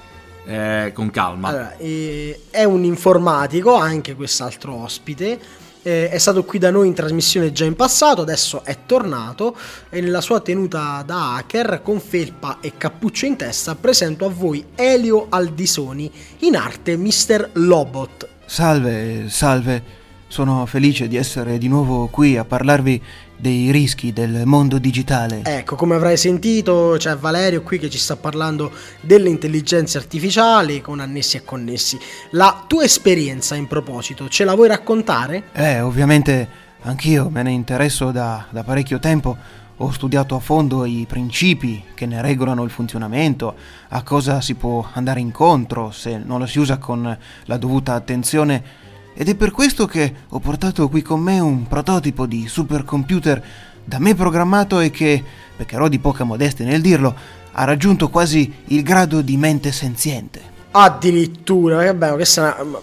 eh, 0.47 0.91
con 0.93 1.11
calma. 1.11 1.49
Allora, 1.49 1.77
eh, 1.77 2.39
è 2.49 2.63
un 2.63 2.83
informatico, 2.83 3.75
anche 3.75 4.15
quest'altro 4.15 4.73
ospite. 4.73 5.39
eh, 5.83 6.09
è 6.09 6.17
stato 6.17 6.43
qui 6.43 6.59
da 6.59 6.69
noi 6.69 6.87
in 6.87 6.93
trasmissione 6.93 7.51
già 7.51 7.63
in 7.63 7.75
passato, 7.75 8.21
adesso 8.21 8.63
è 8.65 8.77
tornato 8.85 9.55
e 9.89 10.01
nella 10.01 10.21
sua 10.21 10.41
tenuta 10.41 11.01
da 11.05 11.35
hacker 11.35 11.81
con 11.81 11.99
felpa 11.99 12.57
e 12.59 12.73
cappuccio 12.77 13.25
in 13.25 13.37
testa 13.37 13.75
presento 13.75 14.25
a 14.25 14.29
voi 14.29 14.65
Elio 14.75 15.27
Aldisoni, 15.29 16.11
in 16.39 16.55
arte 16.55 16.97
Mr. 16.97 17.51
Lobot. 17.53 18.27
Salve, 18.45 19.29
salve. 19.29 19.95
Sono 20.29 20.65
felice 20.65 21.07
di 21.07 21.15
essere 21.15 21.57
di 21.57 21.69
nuovo 21.69 22.07
qui 22.07 22.35
a 22.35 22.43
parlarvi 22.43 23.01
dei 23.37 23.71
rischi 23.71 24.11
del 24.11 24.41
mondo 24.45 24.79
digitale. 24.79 25.41
Ecco, 25.43 25.75
come 25.75 25.95
avrai 25.95 26.17
sentito, 26.17 26.95
c'è 26.97 27.15
Valerio 27.15 27.61
qui 27.61 27.77
che 27.77 27.89
ci 27.89 27.97
sta 27.99 28.15
parlando 28.15 28.71
delle 29.01 29.29
intelligenze 29.29 29.97
artificiali 29.97 30.81
con 30.81 30.99
annessi 30.99 31.37
e 31.37 31.43
connessi. 31.43 31.97
La 32.31 32.63
tua 32.67 32.83
esperienza 32.83 33.55
in 33.55 33.67
proposito, 33.67 34.27
ce 34.27 34.43
la 34.43 34.55
vuoi 34.55 34.67
raccontare? 34.67 35.43
Eh, 35.53 35.79
ovviamente 35.81 36.65
anch'io 36.81 37.29
me 37.29 37.43
ne 37.43 37.51
interesso 37.51 38.11
da, 38.11 38.45
da 38.49 38.63
parecchio 38.63 38.99
tempo. 38.99 39.37
Ho 39.79 39.91
studiato 39.91 40.35
a 40.35 40.39
fondo 40.39 40.85
i 40.85 41.05
principi 41.07 41.83
che 41.93 42.07
ne 42.07 42.19
regolano 42.19 42.63
il 42.63 42.71
funzionamento, 42.71 43.53
a 43.89 44.01
cosa 44.01 44.41
si 44.41 44.55
può 44.55 44.83
andare 44.93 45.19
incontro 45.19 45.91
se 45.91 46.17
non 46.17 46.39
lo 46.39 46.47
si 46.47 46.57
usa 46.57 46.79
con 46.79 47.15
la 47.45 47.57
dovuta 47.57 47.93
attenzione. 47.93 48.85
Ed 49.19 49.29
è 49.29 49.33
per 49.33 49.49
questo 49.49 49.87
che 49.87 50.13
ho 50.29 50.37
portato 50.37 50.87
qui 50.89 51.01
con 51.01 51.19
me 51.19 51.39
un 51.39 51.67
prototipo 51.67 52.27
di 52.27 52.47
supercomputer 52.47 53.43
da 53.83 53.97
me 53.97 54.13
programmato 54.13 54.79
e 54.79 54.91
che, 54.91 55.23
peccherò 55.55 55.87
di 55.87 55.97
poca 55.97 56.23
modestia 56.23 56.65
nel 56.65 56.81
dirlo, 56.81 57.15
ha 57.53 57.63
raggiunto 57.63 58.09
quasi 58.09 58.53
il 58.65 58.83
grado 58.83 59.21
di 59.21 59.35
mente 59.35 59.71
senziente. 59.71 60.39
Addirittura, 60.69 61.81
che 61.81 61.95
bello, 61.95 62.13
questa 62.13 62.57
è 62.57 62.61
una- 62.61 62.79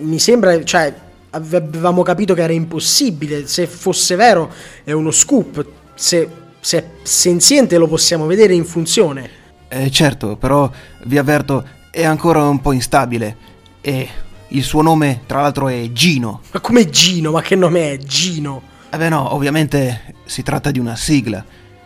mi 0.00 0.18
sembra, 0.18 0.60
cioè, 0.64 0.92
ave- 1.30 1.56
avevamo 1.58 2.02
capito 2.02 2.34
che 2.34 2.42
era 2.42 2.52
impossibile, 2.52 3.46
se 3.46 3.68
fosse 3.68 4.16
vero 4.16 4.52
è 4.82 4.90
uno 4.90 5.12
scoop, 5.12 5.64
se, 5.94 6.28
se 6.58 6.78
è 6.78 6.84
senziente 7.02 7.78
lo 7.78 7.86
possiamo 7.86 8.26
vedere 8.26 8.54
in 8.54 8.64
funzione. 8.64 9.30
Eh, 9.68 9.88
certo, 9.92 10.34
però 10.34 10.68
vi 11.04 11.16
avverto, 11.16 11.64
è 11.92 12.04
ancora 12.04 12.42
un 12.42 12.60
po' 12.60 12.72
instabile. 12.72 13.36
E 13.80 14.08
il 14.50 14.62
suo 14.62 14.82
nome, 14.82 15.22
tra 15.26 15.42
l'altro, 15.42 15.68
è 15.68 15.90
Gino. 15.92 16.40
Ma 16.52 16.60
come 16.60 16.88
Gino? 16.88 17.32
Ma 17.32 17.42
che 17.42 17.56
nome 17.56 17.92
è 17.92 17.98
Gino? 17.98 18.62
Eh 18.90 18.96
beh 18.96 19.08
no, 19.08 19.34
ovviamente 19.34 20.14
si 20.24 20.42
tratta 20.42 20.70
di 20.70 20.78
una 20.78 20.96
sigla. 20.96 21.44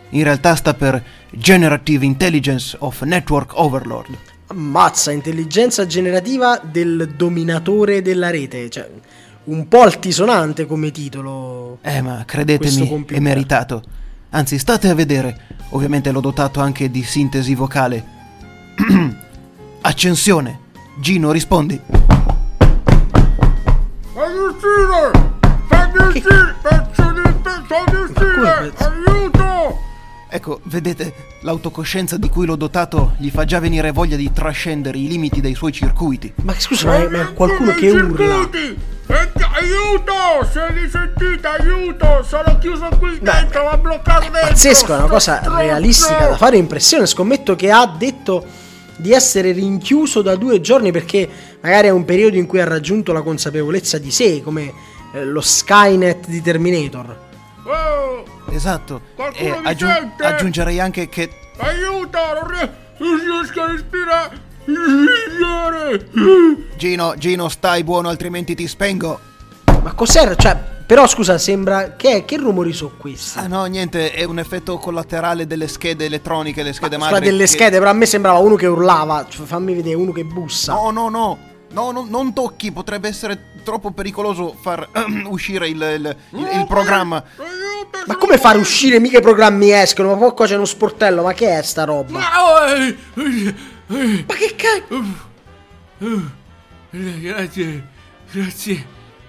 In 0.09 0.23
realtà 0.23 0.55
sta 0.55 0.73
per 0.73 1.03
Generative 1.29 2.05
Intelligence 2.05 2.75
of 2.79 3.01
Network 3.01 3.51
Overlord. 3.55 4.17
Ammazza, 4.47 5.11
intelligenza 5.11 5.85
generativa 5.85 6.59
del 6.63 7.13
dominatore 7.15 8.01
della 8.01 8.29
rete, 8.29 8.69
cioè, 8.69 8.89
un 9.45 9.67
po' 9.67 9.81
altisonante 9.81 10.65
come 10.65 10.91
titolo. 10.91 11.79
Eh, 11.81 12.01
ma 12.01 12.23
credetemi, 12.25 13.05
è 13.07 13.19
meritato. 13.19 13.83
Anzi, 14.29 14.57
state 14.57 14.89
a 14.89 14.95
vedere. 14.95 15.41
Ovviamente 15.69 16.11
l'ho 16.11 16.21
dotato 16.21 16.59
anche 16.59 16.89
di 16.89 17.03
sintesi 17.03 17.53
vocale. 17.53 18.03
Accensione. 19.81 20.59
Gino, 20.99 21.31
rispondi. 21.31 22.14
Vedete, 30.75 31.13
l'autocoscienza 31.41 32.17
di 32.17 32.27
cui 32.29 32.45
l'ho 32.45 32.57
dotato 32.57 33.15
gli 33.17 33.29
fa 33.29 33.45
già 33.45 33.59
venire 33.59 33.91
voglia 33.91 34.17
di 34.17 34.31
trascendere 34.33 34.97
i 34.97 35.07
limiti 35.07 35.39
dei 35.39 35.55
suoi 35.55 35.71
circuiti. 35.71 36.33
Ma 36.43 36.53
scusa, 36.57 36.87
ma 36.87 37.09
ma 37.09 37.27
qualcuno 37.31 37.73
che 37.73 37.89
urla. 37.91 38.49
Aiuto! 39.55 40.45
Se 40.51 40.71
li 40.73 40.89
sentite, 40.89 41.47
aiuto! 41.47 42.23
Sono 42.23 42.57
chiuso 42.59 42.89
qui 42.99 43.17
dentro, 43.21 43.61
mi 43.61 43.67
ha 43.69 43.77
bloccato 43.77 44.29
dentro! 44.29 44.49
Pazzesco, 44.49 44.93
è 44.93 44.97
una 44.97 45.07
cosa 45.07 45.37
Stronzo! 45.37 45.59
realistica 45.59 46.27
da 46.27 46.35
fare 46.35 46.57
impressione. 46.57 47.05
Scommetto 47.05 47.55
che 47.55 47.71
ha 47.71 47.87
detto 47.87 48.45
di 48.97 49.13
essere 49.13 49.53
rinchiuso 49.53 50.21
da 50.21 50.35
due 50.35 50.59
giorni 50.59 50.91
perché 50.91 51.27
magari 51.61 51.87
è 51.87 51.91
un 51.91 52.03
periodo 52.03 52.35
in 52.35 52.45
cui 52.47 52.59
ha 52.59 52.65
raggiunto 52.65 53.13
la 53.13 53.21
consapevolezza 53.21 53.97
di 53.97 54.11
sé, 54.11 54.41
come 54.43 54.73
eh, 55.13 55.23
lo 55.23 55.41
Skynet 55.41 56.27
di 56.27 56.41
Terminator. 56.41 57.17
Oh, 57.65 58.23
Esatto. 58.55 59.01
Qualcuno 59.15 59.55
E 59.55 59.59
mi 59.59 59.75
sente? 59.77 60.23
aggiungerei 60.23 60.79
anche 60.79 61.09
che 61.09 61.29
aiuto! 61.57 62.17
Non, 62.41 62.47
ries- 62.49 62.69
non 62.97 63.19
riesco 63.19 63.61
a 63.61 63.67
respirare! 63.67 64.43
Gino, 66.77 67.13
Gino, 67.17 67.49
stai 67.49 67.83
buono, 67.83 68.09
altrimenti 68.09 68.55
ti 68.55 68.67
spengo. 68.67 69.19
Ma 69.83 69.93
cos'era? 69.93 70.35
Cioè, 70.35 70.57
però 70.85 71.05
scusa, 71.07 71.37
sembra. 71.37 71.95
Che, 71.95 72.23
che 72.25 72.37
rumori 72.37 72.73
sono 72.73 72.93
questi? 72.97 73.37
Ah 73.37 73.47
no, 73.47 73.65
niente, 73.65 74.11
è 74.11 74.23
un 74.23 74.39
effetto 74.39 74.77
collaterale 74.77 75.45
delle 75.45 75.67
schede 75.67 76.05
elettroniche, 76.05 76.63
le 76.63 76.73
schede 76.73 76.95
Scusa, 76.95 77.09
madri. 77.11 77.25
delle 77.25 77.43
che- 77.43 77.47
schede, 77.47 77.77
però 77.77 77.91
a 77.91 77.93
me 77.93 78.05
sembrava 78.05 78.39
uno 78.39 78.55
che 78.55 78.65
urlava. 78.67 79.25
Cioè, 79.29 79.45
fammi 79.45 79.73
vedere 79.75 79.95
uno 79.95 80.11
che 80.11 80.23
bussa. 80.23 80.73
No, 80.73 80.89
no, 80.91 81.09
no. 81.09 81.37
No, 81.75 81.91
no, 81.91 82.05
non 82.09 82.33
tocchi, 82.33 82.71
potrebbe 82.71 83.09
essere 83.09 83.37
troppo 83.63 83.91
pericoloso 83.91 84.55
far 84.59 84.89
uscire 85.27 85.67
il, 85.67 85.75
il- 85.75 86.15
il- 86.39 86.49
il 86.59 86.65
programma. 86.67 87.21
Ma 88.07 88.15
come 88.15 88.37
fare 88.37 88.57
uscire? 88.57 88.99
Mica 88.99 89.17
i 89.17 89.21
programmi 89.21 89.71
escono. 89.71 90.09
Ma 90.13 90.15
poi 90.17 90.31
qua 90.33 90.45
c'è 90.45 90.55
uno 90.55 90.63
sportello. 90.65 91.21
Ma 91.23 91.33
che 91.33 91.57
è 91.57 91.61
sta 91.63 91.83
roba? 91.83 92.17
Ah, 92.19 92.69
eh, 92.77 92.95
eh, 93.15 93.53
eh, 93.89 94.25
Ma 94.25 94.33
che 94.35 94.55
cazzo? 94.55 95.03
eh, 95.99 97.19
Grazie, 97.19 97.87
grazie, 98.31 98.85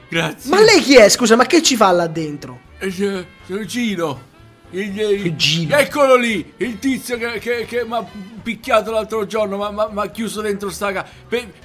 grazie. 0.08 0.50
Ma 0.50 0.60
lei 0.60 0.80
chi 0.82 0.96
è? 0.96 1.08
Scusa, 1.08 1.34
ma 1.34 1.46
che 1.46 1.60
ci 1.62 1.74
fa 1.74 1.90
là 1.90 2.06
dentro? 2.06 2.60
Sono 2.90 3.24
sono 3.46 3.64
Gino. 3.64 4.20
Il, 4.70 4.98
il-? 5.00 5.72
Eccolo 5.72 6.16
lì, 6.16 6.52
il 6.56 6.78
tizio 6.78 7.16
che, 7.16 7.38
che, 7.38 7.64
che 7.66 7.84
mi 7.84 7.94
ha 7.94 8.04
picchiato 8.42 8.90
l'altro 8.90 9.24
giorno, 9.26 9.56
mi 9.90 10.00
ha 10.00 10.06
chiuso 10.08 10.40
dentro 10.40 10.70
sta 10.70 10.92
casa. 10.92 11.06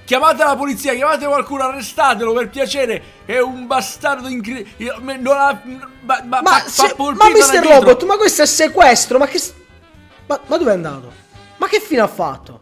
chiamate 0.06 0.44
la 0.44 0.56
polizia, 0.56 0.94
chiamate 0.94 1.26
qualcuno, 1.26 1.64
arrestatelo 1.64 2.32
per 2.34 2.50
piacere. 2.50 3.02
È 3.26 3.40
un 3.40 3.66
bastardo 3.68 4.28
incredibile. 4.28 5.18
Non 5.18 5.36
ha. 5.36 5.62
Ma, 6.02 6.22
ma, 6.26 6.42
Ma, 6.42 6.52
fa- 6.60 6.70
se- 6.70 6.96
ma 6.98 7.30
Mr. 7.30 7.64
Robot, 7.64 8.04
ma 8.06 8.18
questo 8.18 8.44
è 8.44 8.46
sequestro, 8.46 9.18
ma 9.18 9.26
che... 9.28 9.42
Ma, 10.28 10.40
ma 10.46 10.58
dove 10.58 10.72
è 10.72 10.74
andato? 10.76 11.12
Ma 11.58 11.68
che 11.68 11.80
fine 11.80 12.02
ha 12.02 12.08
fatto? 12.08 12.60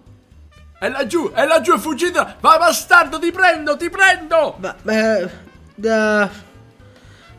È 0.80 0.88
laggiù, 0.88 1.32
è 1.32 1.46
laggiù, 1.46 1.74
è 1.76 1.78
fuggito. 1.78 2.26
Va 2.40 2.58
bastardo, 2.58 3.20
ti 3.20 3.32
prendo, 3.32 3.76
ti 3.76 3.90
prendo. 3.90 4.58
Ma, 4.60 4.76
eh, 4.86 5.30
eh, 5.82 6.30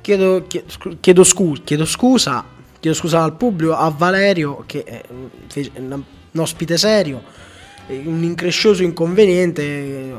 chiedo, 0.02 0.44
chie- 0.46 0.64
scu- 0.66 1.00
chiedo, 1.00 1.24
scu- 1.24 1.64
chiedo 1.64 1.84
scusa, 1.86 2.44
chiedo 2.80 2.96
scusa 2.96 3.22
al 3.22 3.36
pubblico, 3.36 3.74
a 3.76 3.88
Valerio 3.90 4.64
che 4.66 4.82
è 4.84 5.02
fece- 5.46 5.70
un 5.76 6.02
un 6.32 6.40
ospite 6.40 6.78
serio, 6.78 7.22
un 7.88 8.22
increscioso 8.22 8.84
inconveniente, 8.84 10.14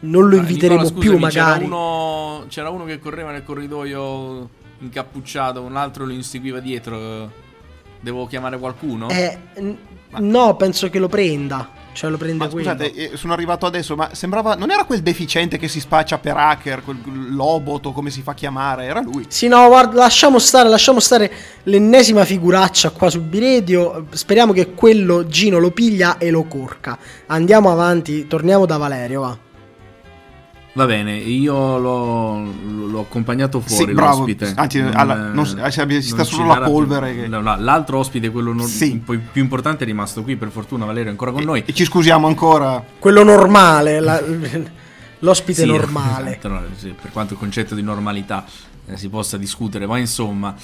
non 0.00 0.28
lo 0.28 0.34
inviteremo 0.36 0.82
Nicola, 0.82 1.00
più 1.00 1.16
magari. 1.16 1.64
C'era 1.64 1.74
uno, 1.76 2.44
c'era 2.48 2.70
uno 2.70 2.84
che 2.84 2.98
correva 2.98 3.30
nel 3.30 3.44
corridoio 3.44 4.48
incappucciato, 4.80 5.60
un 5.62 5.76
altro 5.76 6.04
lo 6.04 6.12
inseguiva 6.12 6.58
dietro. 6.58 7.30
Devo 8.00 8.26
chiamare 8.26 8.58
qualcuno? 8.58 9.08
Eh, 9.10 9.38
n- 9.60 9.76
no, 10.18 10.56
penso 10.56 10.90
che 10.90 10.98
lo 10.98 11.08
prenda, 11.08 11.70
cioè 11.96 12.10
lo 12.10 12.18
prende 12.18 12.44
Ma 12.44 12.50
quello. 12.50 12.70
scusate, 12.70 12.92
eh, 12.92 13.16
sono 13.16 13.32
arrivato 13.32 13.64
adesso, 13.66 13.96
ma 13.96 14.10
sembrava. 14.12 14.54
Non 14.54 14.70
era 14.70 14.84
quel 14.84 15.00
deficiente 15.02 15.56
che 15.56 15.66
si 15.66 15.80
spaccia 15.80 16.18
per 16.18 16.36
hacker, 16.36 16.84
quel 16.84 16.98
lobot 17.30 17.86
o 17.86 17.92
come 17.92 18.10
si 18.10 18.20
fa 18.22 18.32
a 18.32 18.34
chiamare, 18.34 18.84
era 18.84 19.00
lui. 19.00 19.24
Sì, 19.28 19.48
no, 19.48 19.66
guarda, 19.66 19.94
lasciamo 19.94 20.38
stare, 20.38 20.68
lasciamo 20.68 21.00
stare 21.00 21.32
l'ennesima 21.64 22.24
figuraccia 22.24 22.90
qua 22.90 23.08
su 23.08 23.22
B-Radio. 23.22 24.06
Speriamo 24.10 24.52
che 24.52 24.74
quello 24.74 25.26
Gino 25.26 25.58
lo 25.58 25.70
piglia 25.70 26.18
e 26.18 26.30
lo 26.30 26.44
corca. 26.44 26.98
Andiamo 27.26 27.72
avanti, 27.72 28.26
torniamo 28.26 28.66
da 28.66 28.76
Valerio, 28.76 29.20
va. 29.22 29.38
Va 30.76 30.84
bene, 30.84 31.16
io 31.16 31.78
l'ho, 31.78 32.52
l'ho 32.86 33.00
accompagnato 33.00 33.60
fuori 33.60 33.86
Sì, 33.86 33.92
bravo. 33.94 34.18
l'ospite. 34.18 34.52
Anzi, 34.56 34.80
alla- 34.80 35.30
non 35.32 35.46
si- 35.46 35.56
ci 35.56 36.02
sta 36.02 36.22
solo 36.22 36.48
la 36.48 36.52
darà 36.54 36.64
più- 36.66 36.74
polvere 36.74 37.14
che- 37.14 37.28
no, 37.28 37.40
no, 37.40 37.56
l'altro 37.58 37.96
ospite, 37.96 38.30
quello 38.30 38.52
non- 38.52 38.66
Sì. 38.66 38.90
un 38.90 39.02
po' 39.02 39.14
più 39.32 39.40
importante, 39.40 39.84
è 39.84 39.86
rimasto 39.86 40.22
qui. 40.22 40.36
Per 40.36 40.50
fortuna, 40.50 40.84
Valerio 40.84 41.08
è 41.08 41.10
ancora 41.12 41.30
con 41.32 41.44
noi. 41.44 41.62
E 41.64 41.72
ci 41.72 41.86
scusiamo 41.86 42.26
ancora. 42.26 42.84
Quello 42.98 43.22
normale, 43.22 44.00
la- 44.00 44.22
L'ospite 45.20 45.62
Sì, 45.62 45.66
normale. 45.66 46.32
esatto, 46.36 46.48
no, 46.48 46.60
per 47.00 47.10
quanto 47.10 47.32
il 47.32 47.38
concetto 47.38 47.74
di 47.74 47.80
normalità 47.82 48.44
eh, 48.86 48.98
si 48.98 49.08
possa 49.08 49.38
discutere, 49.38 49.86
ma 49.86 49.96
insomma, 49.96 50.54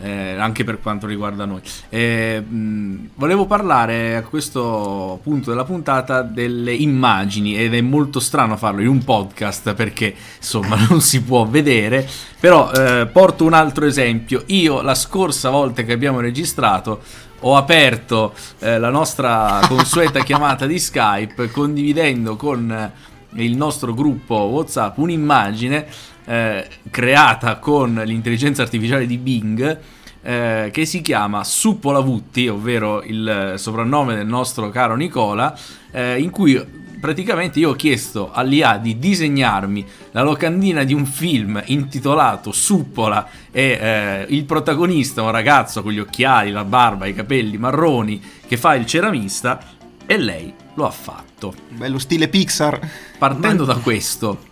eh, 0.00 0.34
anche 0.36 0.64
per 0.64 0.80
quanto 0.80 1.06
riguarda 1.06 1.44
noi. 1.44 1.60
Eh, 1.88 2.40
mh, 2.40 3.10
volevo 3.14 3.46
parlare 3.46 4.16
a 4.16 4.22
questo 4.22 5.20
punto 5.22 5.50
della 5.50 5.64
puntata 5.64 6.22
delle 6.22 6.72
immagini 6.72 7.56
ed 7.56 7.74
è 7.74 7.80
molto 7.80 8.20
strano 8.20 8.56
farlo 8.56 8.80
in 8.80 8.88
un 8.88 9.04
podcast 9.04 9.74
perché 9.74 10.14
insomma 10.36 10.76
non 10.88 11.00
si 11.00 11.22
può 11.22 11.46
vedere, 11.46 12.08
però 12.38 12.70
eh, 12.72 13.06
porto 13.06 13.44
un 13.44 13.52
altro 13.52 13.86
esempio. 13.86 14.42
Io 14.46 14.82
la 14.82 14.94
scorsa 14.94 15.50
volta 15.50 15.82
che 15.82 15.92
abbiamo 15.92 16.20
registrato 16.20 17.02
ho 17.44 17.56
aperto 17.56 18.34
eh, 18.60 18.78
la 18.78 18.90
nostra 18.90 19.60
consueta 19.66 20.20
chiamata 20.20 20.66
di 20.66 20.78
Skype 20.78 21.50
condividendo 21.50 22.36
con 22.36 22.92
il 23.34 23.56
nostro 23.56 23.94
gruppo 23.94 24.34
WhatsApp 24.34 24.98
un'immagine 24.98 25.86
eh, 26.32 26.66
creata 26.90 27.58
con 27.58 28.00
l'intelligenza 28.06 28.62
artificiale 28.62 29.04
di 29.04 29.18
Bing 29.18 29.80
eh, 30.22 30.70
che 30.72 30.86
si 30.86 31.02
chiama 31.02 31.44
Suppola 31.44 32.00
Vutti, 32.00 32.48
ovvero 32.48 33.02
il 33.02 33.54
soprannome 33.56 34.14
del 34.14 34.26
nostro 34.26 34.70
caro 34.70 34.96
Nicola, 34.96 35.54
eh, 35.90 36.18
in 36.18 36.30
cui 36.30 36.80
praticamente 36.98 37.58
io 37.58 37.70
ho 37.70 37.74
chiesto 37.74 38.30
all'IA 38.32 38.78
di 38.78 38.98
disegnarmi 38.98 39.84
la 40.12 40.22
locandina 40.22 40.84
di 40.84 40.94
un 40.94 41.04
film 41.04 41.60
intitolato 41.66 42.50
Suppola 42.50 43.28
e 43.50 43.78
eh, 43.78 44.26
il 44.28 44.44
protagonista, 44.44 45.20
un 45.20 45.32
ragazzo 45.32 45.82
con 45.82 45.92
gli 45.92 45.98
occhiali, 45.98 46.50
la 46.50 46.64
barba, 46.64 47.04
i 47.04 47.14
capelli 47.14 47.58
marroni 47.58 48.22
che 48.46 48.56
fa 48.56 48.74
il 48.74 48.86
ceramista 48.86 49.60
e 50.06 50.16
lei 50.16 50.54
lo 50.74 50.86
ha 50.86 50.90
fatto. 50.90 51.52
Bello 51.68 51.98
stile 51.98 52.28
Pixar. 52.28 52.80
Partendo 53.18 53.64
da 53.64 53.74
questo, 53.74 54.50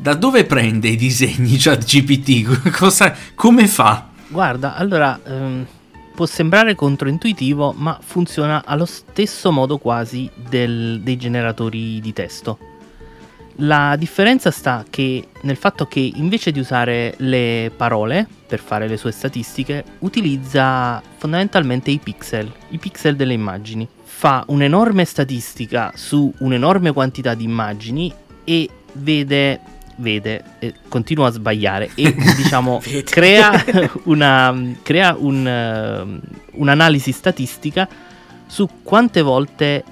da 0.00 0.14
dove 0.14 0.44
prende 0.44 0.88
i 0.88 0.96
disegni 0.96 1.56
ChatGPT? 1.56 2.70
Cosa, 2.70 3.14
come 3.34 3.66
fa? 3.66 4.08
Guarda, 4.28 4.76
allora 4.76 5.18
ehm, 5.24 5.66
può 6.14 6.24
sembrare 6.24 6.74
controintuitivo, 6.74 7.74
ma 7.76 7.98
funziona 8.00 8.62
allo 8.64 8.84
stesso 8.84 9.50
modo 9.50 9.78
quasi 9.78 10.30
del- 10.48 11.00
dei 11.02 11.16
generatori 11.16 12.00
di 12.00 12.12
testo. 12.12 12.58
La 13.62 13.96
differenza 13.96 14.52
sta 14.52 14.84
che 14.88 15.28
nel 15.40 15.56
fatto 15.56 15.86
che 15.86 16.12
invece 16.14 16.52
di 16.52 16.60
usare 16.60 17.14
le 17.18 17.72
parole 17.76 18.28
per 18.46 18.60
fare 18.60 18.86
le 18.86 18.96
sue 18.96 19.10
statistiche, 19.10 19.82
utilizza 19.98 21.02
fondamentalmente 21.16 21.90
i 21.90 21.98
pixel, 21.98 22.50
i 22.68 22.78
pixel 22.78 23.16
delle 23.16 23.32
immagini. 23.32 23.86
Fa 24.04 24.44
un'enorme 24.46 25.04
statistica 25.04 25.90
su 25.96 26.32
un'enorme 26.38 26.92
quantità 26.92 27.34
di 27.34 27.42
immagini 27.44 28.12
e 28.44 28.68
vede 28.92 29.60
vede 29.98 30.42
e 30.58 30.74
continua 30.88 31.28
a 31.28 31.30
sbagliare 31.30 31.90
e 31.94 32.14
diciamo 32.36 32.80
crea 33.04 33.64
una 34.04 34.56
crea 34.82 35.16
un, 35.18 35.46
eh, 35.46 36.20
un'analisi 36.52 37.12
statistica 37.12 37.88
su 38.46 38.68
quante 38.82 39.22
volte 39.22 39.84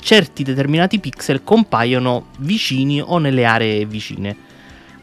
certi 0.00 0.42
determinati 0.42 0.98
pixel 0.98 1.44
compaiono 1.44 2.26
vicini 2.38 3.00
o 3.00 3.18
nelle 3.18 3.44
aree 3.44 3.84
vicine. 3.86 4.36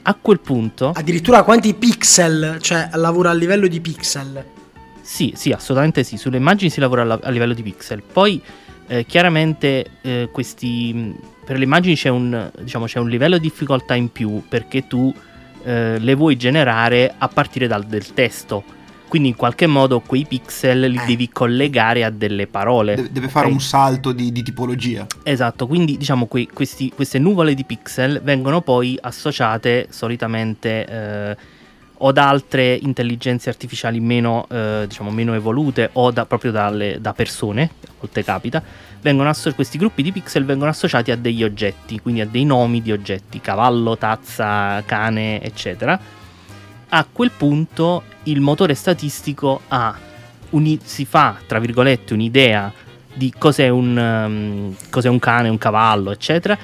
A 0.03 0.13
quel 0.19 0.39
punto, 0.39 0.91
Addirittura 0.95 1.43
quanti 1.43 1.73
pixel, 1.73 2.57
cioè 2.61 2.89
lavora 2.93 3.29
a 3.29 3.33
livello 3.33 3.67
di 3.67 3.79
pixel. 3.79 4.43
sì, 5.01 5.33
sì, 5.35 5.51
assolutamente 5.51 6.03
sì, 6.03 6.17
sulle 6.17 6.37
immagini 6.37 6.69
si 6.69 6.79
lavora 6.79 7.03
alla- 7.03 7.19
a 7.21 7.29
livello 7.29 7.53
di 7.53 7.61
pixel. 7.61 8.01
Poi 8.01 8.41
eh, 8.89 9.05
chiaramente 9.05 9.85
eh, 10.01 10.27
questi 10.31 10.91
mh, 10.93 11.15
per 11.45 11.57
le 11.57 11.63
immagini 11.63 11.95
c'è 11.95 12.09
un, 12.09 12.51
diciamo, 12.59 12.85
c'è 12.85 12.99
un 12.99 13.07
livello 13.09 13.37
di 13.37 13.43
difficoltà 13.47 13.95
in 13.95 14.11
più 14.11 14.43
perché 14.47 14.85
tu 14.87 15.13
eh, 15.63 15.97
le 15.97 16.13
vuoi 16.15 16.35
generare 16.35 17.13
a 17.17 17.27
partire 17.27 17.67
dal, 17.67 17.85
del 17.85 18.13
testo. 18.13 18.63
Quindi 19.07 19.29
in 19.29 19.35
qualche 19.35 19.65
modo 19.65 20.01
quei 20.01 20.25
pixel 20.27 20.81
li 20.81 20.99
Eh. 21.01 21.05
devi 21.07 21.29
collegare 21.29 22.03
a 22.03 22.11
delle 22.11 22.45
parole. 22.45 22.93
Deve, 22.93 23.11
deve 23.11 23.27
fare 23.27 23.47
ok? 23.47 23.53
un 23.53 23.59
salto 23.59 24.11
di, 24.11 24.31
di 24.31 24.43
tipologia. 24.43 25.07
Esatto, 25.23 25.65
quindi 25.65 25.97
diciamo 25.97 26.27
que- 26.27 26.47
questi- 26.53 26.91
queste 26.93 27.17
nuvole 27.17 27.55
di 27.55 27.63
pixel 27.63 28.21
vengono 28.23 28.61
poi 28.61 28.95
associate 29.01 29.87
solitamente 29.89 30.85
eh, 30.85 31.37
o 32.01 32.11
da 32.11 32.29
altre 32.29 32.75
intelligenze 32.81 33.49
artificiali 33.49 33.99
meno, 33.99 34.45
eh, 34.49 34.85
diciamo, 34.87 35.09
meno 35.11 35.33
evolute 35.33 35.89
o 35.93 36.11
da- 36.11 36.25
proprio 36.25 36.51
dalle- 36.51 36.99
da 37.01 37.13
persone, 37.13 37.69
a 37.87 37.91
volte 37.99 38.23
capita, 38.23 38.63
asso- 39.29 39.53
questi 39.53 39.77
gruppi 39.77 40.01
di 40.03 40.11
pixel 40.11 40.45
vengono 40.45 40.69
associati 40.69 41.11
a 41.11 41.17
degli 41.17 41.43
oggetti, 41.43 41.99
quindi 41.99 42.21
a 42.21 42.25
dei 42.25 42.45
nomi 42.45 42.81
di 42.81 42.91
oggetti, 42.91 43.41
cavallo, 43.41 43.97
tazza, 43.97 44.81
cane, 44.85 45.41
eccetera. 45.41 45.99
A 46.89 47.05
quel 47.11 47.31
punto 47.31 48.03
il 48.23 48.39
motore 48.41 48.73
statistico 48.75 49.61
uni- 50.51 50.79
si 50.83 51.05
fa, 51.05 51.37
tra 51.45 51.59
virgolette, 51.59 52.13
un'idea 52.13 52.71
di 53.13 53.33
cos'è 53.37 53.67
un, 53.67 53.97
um, 53.97 54.75
cos'è 54.89 55.09
un 55.09 55.19
cane, 55.19 55.49
un 55.49 55.57
cavallo, 55.57 56.11
eccetera, 56.11 56.57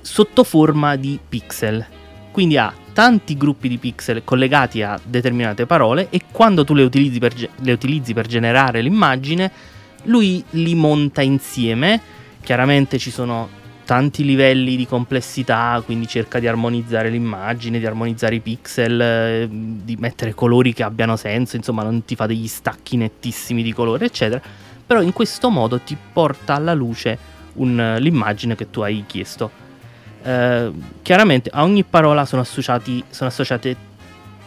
sotto 0.00 0.44
forma 0.44 0.96
di 0.96 1.18
pixel. 1.28 1.84
Quindi 2.30 2.56
ha 2.56 2.72
tanti 2.92 3.36
gruppi 3.36 3.68
di 3.68 3.78
pixel 3.78 4.22
collegati 4.24 4.82
a 4.82 4.98
determinate 5.02 5.66
parole 5.66 6.08
e 6.10 6.22
quando 6.30 6.64
tu 6.64 6.74
le 6.74 6.82
utilizzi 6.82 7.18
per, 7.18 7.34
le 7.34 7.72
utilizzi 7.72 8.14
per 8.14 8.26
generare 8.26 8.80
l'immagine, 8.82 9.50
lui 10.04 10.42
li 10.50 10.74
monta 10.74 11.22
insieme. 11.22 12.00
Chiaramente 12.42 12.98
ci 12.98 13.10
sono 13.10 13.58
tanti 13.84 14.24
livelli 14.24 14.76
di 14.76 14.86
complessità, 14.86 15.82
quindi 15.84 16.06
cerca 16.06 16.38
di 16.38 16.46
armonizzare 16.46 17.10
l'immagine, 17.10 17.80
di 17.80 17.86
armonizzare 17.86 18.36
i 18.36 18.40
pixel, 18.40 19.00
eh, 19.00 19.48
di 19.50 19.96
mettere 19.96 20.32
colori 20.32 20.72
che 20.72 20.84
abbiano 20.84 21.16
senso, 21.16 21.56
insomma 21.56 21.82
non 21.82 22.04
ti 22.04 22.14
fa 22.14 22.26
degli 22.26 22.46
stacchi 22.46 22.96
nettissimi 22.96 23.64
di 23.64 23.72
colore, 23.72 24.04
eccetera. 24.04 24.40
Però 24.86 25.02
in 25.02 25.12
questo 25.12 25.50
modo 25.50 25.80
ti 25.80 25.96
porta 26.12 26.54
alla 26.54 26.72
luce 26.72 27.18
un- 27.54 27.96
l'immagine 27.98 28.54
che 28.54 28.70
tu 28.70 28.80
hai 28.80 29.02
chiesto. 29.06 29.50
Eh, 30.22 30.70
chiaramente 31.02 31.50
a 31.52 31.62
ogni 31.62 31.84
parola 31.84 32.24
sono, 32.26 32.42
associati, 32.42 33.02
sono 33.10 33.28
associate 33.30 33.76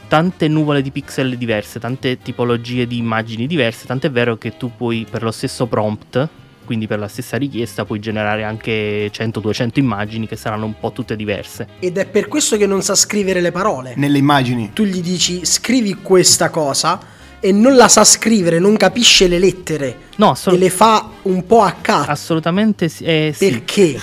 tante 0.07 0.47
nuvole 0.47 0.81
di 0.81 0.91
pixel 0.91 1.38
diverse, 1.38 1.79
tante 1.79 2.19
tipologie 2.19 2.86
di 2.86 2.97
immagini 2.97 3.47
diverse, 3.47 3.86
tant'è 3.88 4.12
vero 4.12 4.38
che 4.38 4.57
tu 4.57 4.71
puoi 4.75 5.07
per 5.09 5.23
lo 5.23 5.31
stesso 5.31 5.65
prompt, 5.65 6.27
quindi 6.65 6.86
per 6.88 6.99
la 6.99 7.07
stessa 7.07 7.36
richiesta, 7.38 7.83
puoi 7.83 7.99
generare 7.99 8.43
anche 8.43 9.09
100-200 9.12 9.69
immagini 9.73 10.27
che 10.27 10.36
saranno 10.36 10.65
un 10.65 10.75
po' 10.79 10.91
tutte 10.91 11.15
diverse. 11.15 11.67
Ed 11.79 11.97
è 11.97 12.05
per 12.05 12.27
questo 12.27 12.57
che 12.57 12.67
non 12.67 12.81
sa 12.83 12.93
scrivere 12.95 13.41
le 13.41 13.51
parole. 13.51 13.93
Nelle 13.95 14.19
immagini. 14.19 14.69
Tu 14.73 14.83
gli 14.83 15.01
dici 15.01 15.43
scrivi 15.45 15.95
questa 15.95 16.49
cosa 16.51 16.99
e 17.39 17.51
non 17.51 17.75
la 17.75 17.88
sa 17.89 18.05
scrivere, 18.05 18.59
non 18.59 18.77
capisce 18.77 19.27
le 19.27 19.39
lettere 19.39 19.97
No, 20.17 20.27
e 20.27 20.31
assol- 20.31 20.57
le 20.57 20.69
fa 20.69 21.09
un 21.23 21.45
po' 21.45 21.62
a 21.62 21.71
cazzo. 21.81 22.12
assolutamente 22.12 22.88
sì. 22.88 23.03
eh, 23.03 23.33
sì. 23.36 23.49
Perché? 23.49 23.99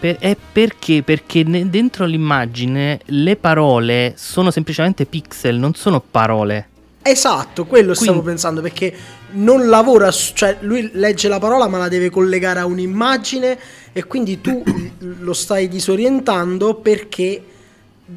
Per- 0.00 0.16
è 0.18 0.36
perché? 0.52 1.02
Perché 1.02 1.44
dentro 1.68 2.06
l'immagine 2.06 3.00
le 3.06 3.36
parole 3.36 4.14
sono 4.16 4.50
semplicemente 4.50 5.04
pixel, 5.04 5.56
non 5.56 5.74
sono 5.74 6.00
parole. 6.00 6.68
Esatto, 7.02 7.66
quello 7.66 7.94
stavo 7.94 8.10
Quindi- 8.12 8.28
pensando 8.28 8.60
perché 8.60 8.94
non 9.32 9.68
lavora, 9.68 10.10
cioè 10.10 10.56
lui 10.60 10.90
legge 10.94 11.28
la 11.28 11.38
parola 11.38 11.66
ma 11.68 11.78
la 11.78 11.88
deve 11.88 12.10
collegare 12.10 12.60
a 12.60 12.66
un'immagine 12.66 13.58
e 13.92 14.04
quindi 14.04 14.40
tu 14.40 14.62
lo 15.20 15.32
stai 15.32 15.68
disorientando 15.68 16.74
perché 16.74 17.42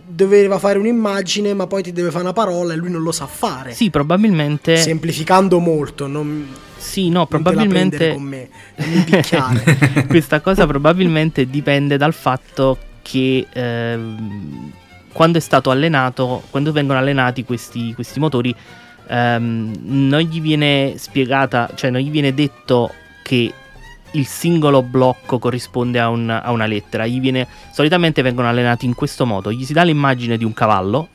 doveva 0.05 0.57
fare 0.59 0.79
un'immagine 0.79 1.53
ma 1.53 1.67
poi 1.67 1.83
ti 1.83 1.91
deve 1.91 2.09
fare 2.09 2.23
una 2.23 2.33
parola 2.33 2.73
e 2.73 2.75
lui 2.75 2.89
non 2.89 3.01
lo 3.01 3.11
sa 3.11 3.25
fare. 3.27 3.73
Sì, 3.73 3.89
probabilmente. 3.89 4.77
Semplificando 4.77 5.59
molto, 5.59 6.07
non, 6.07 6.47
Sì, 6.77 7.09
no, 7.09 7.19
non 7.19 7.27
probabilmente. 7.27 8.13
con 8.13 8.23
me, 8.23 8.49
non. 8.75 9.61
Questa 10.07 10.41
cosa 10.41 10.65
probabilmente 10.65 11.47
dipende 11.49 11.97
dal 11.97 12.13
fatto 12.13 12.77
che 13.01 13.45
ehm, 13.51 14.71
quando 15.11 15.37
è 15.37 15.41
stato 15.41 15.69
allenato, 15.69 16.43
quando 16.49 16.71
vengono 16.71 16.97
allenati 16.99 17.43
questi, 17.43 17.93
questi 17.93 18.19
motori, 18.19 18.55
ehm, 19.07 19.73
non 19.83 20.19
gli 20.21 20.41
viene 20.41 20.93
spiegata, 20.97 21.69
cioè 21.75 21.91
non 21.91 22.01
gli 22.01 22.09
viene 22.09 22.33
detto 22.33 22.91
che 23.21 23.53
il 24.13 24.25
singolo 24.25 24.81
blocco 24.81 25.39
corrisponde 25.39 25.99
a, 25.99 26.09
un- 26.09 26.29
a 26.29 26.51
una 26.51 26.65
lettera. 26.65 27.05
Gli 27.05 27.19
viene, 27.19 27.47
solitamente 27.71 28.21
vengono 28.21 28.47
allenati 28.47 28.85
in 28.85 28.95
questo 28.95 29.25
modo: 29.25 29.51
gli 29.51 29.63
si 29.63 29.73
dà 29.73 29.83
l'immagine 29.83 30.37
di 30.37 30.43
un 30.43 30.53
cavallo, 30.53 31.09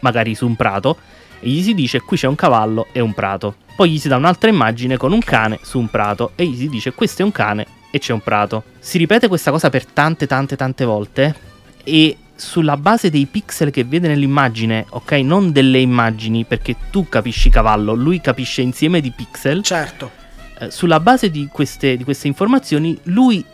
magari 0.00 0.34
su 0.34 0.46
un 0.46 0.56
prato, 0.56 0.96
e 1.40 1.48
gli 1.48 1.62
si 1.62 1.74
dice 1.74 2.00
qui 2.00 2.16
c'è 2.16 2.26
un 2.26 2.34
cavallo 2.34 2.86
e 2.92 3.00
un 3.00 3.12
prato. 3.12 3.56
Poi 3.76 3.90
gli 3.90 3.98
si 3.98 4.08
dà 4.08 4.16
un'altra 4.16 4.48
immagine 4.48 4.96
con 4.96 5.12
un 5.12 5.20
cane 5.20 5.58
su 5.62 5.78
un 5.78 5.88
prato 5.88 6.32
e 6.36 6.46
gli 6.46 6.56
si 6.56 6.68
dice 6.68 6.92
questo 6.92 7.22
è 7.22 7.24
un 7.24 7.32
cane 7.32 7.66
e 7.90 7.98
c'è 7.98 8.12
un 8.12 8.20
prato. 8.20 8.62
Si 8.78 8.98
ripete 8.98 9.26
questa 9.28 9.50
cosa 9.50 9.68
per 9.68 9.84
tante 9.86 10.26
tante 10.26 10.54
tante 10.56 10.84
volte 10.84 11.34
e 11.82 12.16
sulla 12.36 12.76
base 12.76 13.10
dei 13.10 13.26
pixel 13.26 13.70
che 13.70 13.84
vede 13.84 14.08
nell'immagine, 14.08 14.86
ok, 14.88 15.12
non 15.12 15.52
delle 15.52 15.78
immagini 15.78 16.44
perché 16.44 16.76
tu 16.90 17.08
capisci 17.08 17.50
cavallo, 17.50 17.94
lui 17.94 18.20
capisce 18.20 18.62
insieme 18.62 19.00
di 19.00 19.10
pixel, 19.10 19.62
certo. 19.62 20.10
Eh, 20.58 20.70
sulla 20.70 21.00
base 21.00 21.30
di 21.30 21.48
queste, 21.50 21.96
di 21.96 22.04
queste 22.04 22.28
informazioni 22.28 22.98
lui 23.04 23.44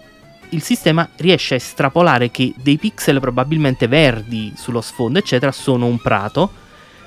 il 0.51 0.63
sistema 0.63 1.09
riesce 1.17 1.55
a 1.55 1.57
estrapolare 1.59 2.31
che 2.31 2.53
dei 2.57 2.77
pixel 2.77 3.21
probabilmente 3.21 3.87
verdi 3.87 4.53
sullo 4.57 4.81
sfondo, 4.81 5.19
eccetera, 5.19 5.53
sono 5.53 5.87
un 5.87 5.99
prato, 5.99 6.51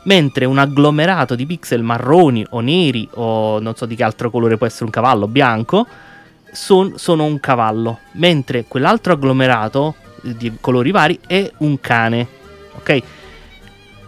mentre 0.04 0.46
un 0.46 0.58
agglomerato 0.58 1.36
di 1.36 1.46
pixel 1.46 1.82
marroni 1.82 2.46
o 2.52 2.60
neri 2.60 3.08
o 3.14 3.60
non 3.60 3.76
so 3.76 3.86
di 3.86 3.96
che 3.96 4.04
altro 4.04 4.30
colore 4.30 4.58
può 4.58 4.66
essere 4.66 4.86
un 4.86 4.91
cavallo 4.91 5.28
bianco, 5.28 5.86
son- 6.52 6.98
sono 6.98 7.26
un 7.26 7.39
cavallo, 7.39 8.00
mentre 8.14 8.66
quell'altro 8.68 9.14
agglomerato 9.14 9.96
eh, 10.24 10.36
di 10.36 10.58
colori 10.60 10.91
vari 10.91 11.20
è 11.26 11.52
un 11.58 11.80
cane. 11.80 12.28
Ok? 12.76 13.02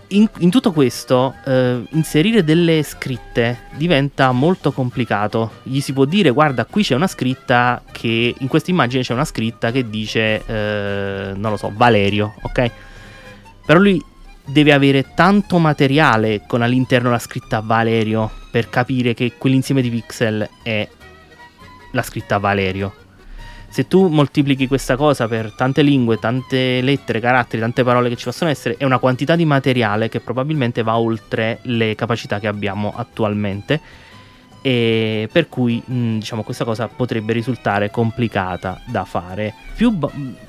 In, 0.10 0.30
in 0.38 0.52
tutto 0.52 0.72
questo, 0.72 1.36
eh, 1.46 1.82
inserire 1.90 2.44
delle 2.44 2.84
scritte 2.84 3.62
diventa 3.76 4.32
molto 4.32 4.72
complicato. 4.72 5.52
Gli 5.64 5.80
si 5.80 5.94
può 5.94 6.06
dire: 6.06 6.30
Guarda, 6.30 6.66
qui 6.66 6.84
c'è 6.84 6.94
una 6.94 7.08
scritta 7.08 7.82
che 7.92 8.36
in 8.38 8.48
questa 8.48 8.70
immagine 8.72 9.02
c'è 9.02 9.14
una 9.14 9.26
scritta 9.26 9.72
che 9.72 9.90
dice, 9.90 10.46
eh, 10.46 11.34
non 11.36 11.52
lo 11.52 11.58
so, 11.58 11.72
Valerio, 11.76 12.36
ok? 12.44 12.72
Però 13.66 13.80
lui 13.80 14.02
deve 14.46 14.74
avere 14.74 15.14
tanto 15.16 15.58
materiale 15.58 16.44
con 16.46 16.62
all'interno 16.62 17.10
la 17.10 17.18
scritta 17.18 17.62
Valerio 17.62 18.30
per 18.52 18.70
capire 18.70 19.16
che 19.16 19.34
quell'insieme 19.38 19.82
di 19.82 19.90
pixel 19.90 20.48
è 20.62 20.88
la 21.92 22.02
scritta 22.04 22.38
Valerio. 22.38 23.05
Se 23.70 23.88
tu 23.88 24.08
moltiplichi 24.08 24.68
questa 24.68 24.96
cosa 24.96 25.28
per 25.28 25.52
tante 25.52 25.82
lingue, 25.82 26.18
tante 26.18 26.80
lettere, 26.82 27.20
caratteri, 27.20 27.62
tante 27.62 27.84
parole 27.84 28.08
che 28.08 28.16
ci 28.16 28.24
possono 28.24 28.50
essere, 28.50 28.78
è 28.78 28.86
una 28.86 29.00
quantità 29.00 29.36
di 29.36 29.44
materiale 29.44 30.08
che 30.08 30.22
probabilmente 30.22 30.82
va 30.82 30.98
oltre 30.98 31.60
le 31.64 31.94
capacità 31.96 32.40
che 32.40 32.48
abbiamo 32.48 32.94
attualmente. 32.96 33.82
E 34.62 35.30
per 35.32 35.48
cui 35.48 35.80
mh, 35.86 36.18
diciamo 36.18 36.42
questa 36.42 36.64
cosa 36.64 36.88
potrebbe 36.88 37.34
risultare 37.34 37.92
complicata 37.92 38.82
da 38.86 39.04
fare. 39.04 39.54
Più, 39.76 39.96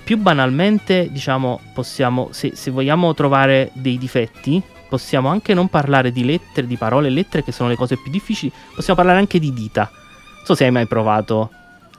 più 0.04 0.16
banalmente, 0.16 1.08
diciamo, 1.10 1.60
possiamo, 1.74 2.28
se, 2.30 2.52
se 2.54 2.70
vogliamo 2.70 3.12
trovare 3.12 3.70
dei 3.74 3.98
difetti, 3.98 4.62
possiamo 4.88 5.28
anche 5.28 5.52
non 5.52 5.68
parlare 5.68 6.12
di 6.12 6.24
lettere, 6.24 6.66
di 6.66 6.76
parole 6.76 7.08
e 7.08 7.10
lettere, 7.10 7.42
che 7.42 7.52
sono 7.52 7.68
le 7.68 7.76
cose 7.76 7.96
più 7.96 8.10
difficili, 8.10 8.52
possiamo 8.74 8.98
parlare 8.98 9.18
anche 9.18 9.38
di 9.38 9.52
dita. 9.52 9.90
Non 9.92 10.44
so 10.44 10.54
se 10.54 10.64
hai 10.64 10.70
mai 10.70 10.86
provato 10.86 11.50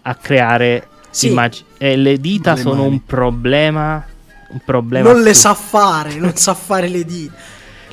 a 0.02 0.16
creare 0.16 0.88
Sì. 1.10 1.28
immagini. 1.30 1.66
Eh, 1.78 1.96
le 1.98 2.20
dita 2.20 2.54
Le 2.54 2.62
sono 2.62 2.82
mani. 2.84 2.88
un 2.94 3.06
problema. 3.06 4.06
Un 4.50 4.60
problema. 4.64 5.12
non 5.12 5.22
le 5.24 5.34
sa 5.34 5.54
fare, 5.54 6.16
non 6.16 6.36
sa 6.36 6.54
fare 6.54 6.88
le 6.88 7.04
dita. 7.04 7.34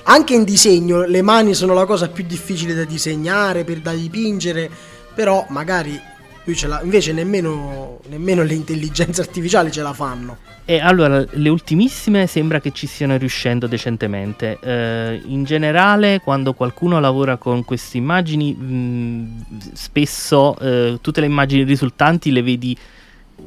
Anche 0.05 0.35
in 0.35 0.45
disegno 0.45 1.05
le 1.05 1.23
mani 1.23 1.55
sono 1.55 1.73
la 1.75 1.87
cosa 1.87 2.09
più 2.09 2.25
difficile 2.27 2.75
da 2.75 2.85
disegnare, 2.85 3.65
per, 3.65 3.81
da 3.81 3.93
dipingere, 3.93 4.71
però 5.15 5.47
magari 5.49 5.99
lui 6.45 6.55
ce 6.55 6.67
l'ha, 6.67 6.81
invece 6.83 7.13
nemmeno, 7.13 8.01
nemmeno 8.09 8.43
le 8.43 8.53
intelligenze 8.55 9.23
artificiali 9.23 9.73
ce 9.73 9.81
la 9.83 9.95
fanno. 9.95 10.37
E 10.67 10.79
allora, 10.79 11.25
le 11.29 11.49
ultimissime 11.49 12.27
sembra 12.27 12.61
che 12.61 12.71
ci 12.71 12.87
stiano 12.87 13.17
riuscendo 13.17 13.67
decentemente. 13.67 14.59
Eh, 14.63 15.21
in 15.27 15.45
generale, 15.45 16.21
quando 16.23 16.53
qualcuno 16.55 17.01
lavora 17.01 17.37
con 17.37 17.65
queste 17.65 17.97
immagini, 17.99 18.53
mh, 18.55 19.73
spesso 19.73 20.57
eh, 20.59 20.99
tutte 21.01 21.21
le 21.21 21.27
immagini 21.27 21.65
risultanti 21.65 22.31
le 22.31 22.43
vedi 22.43 22.77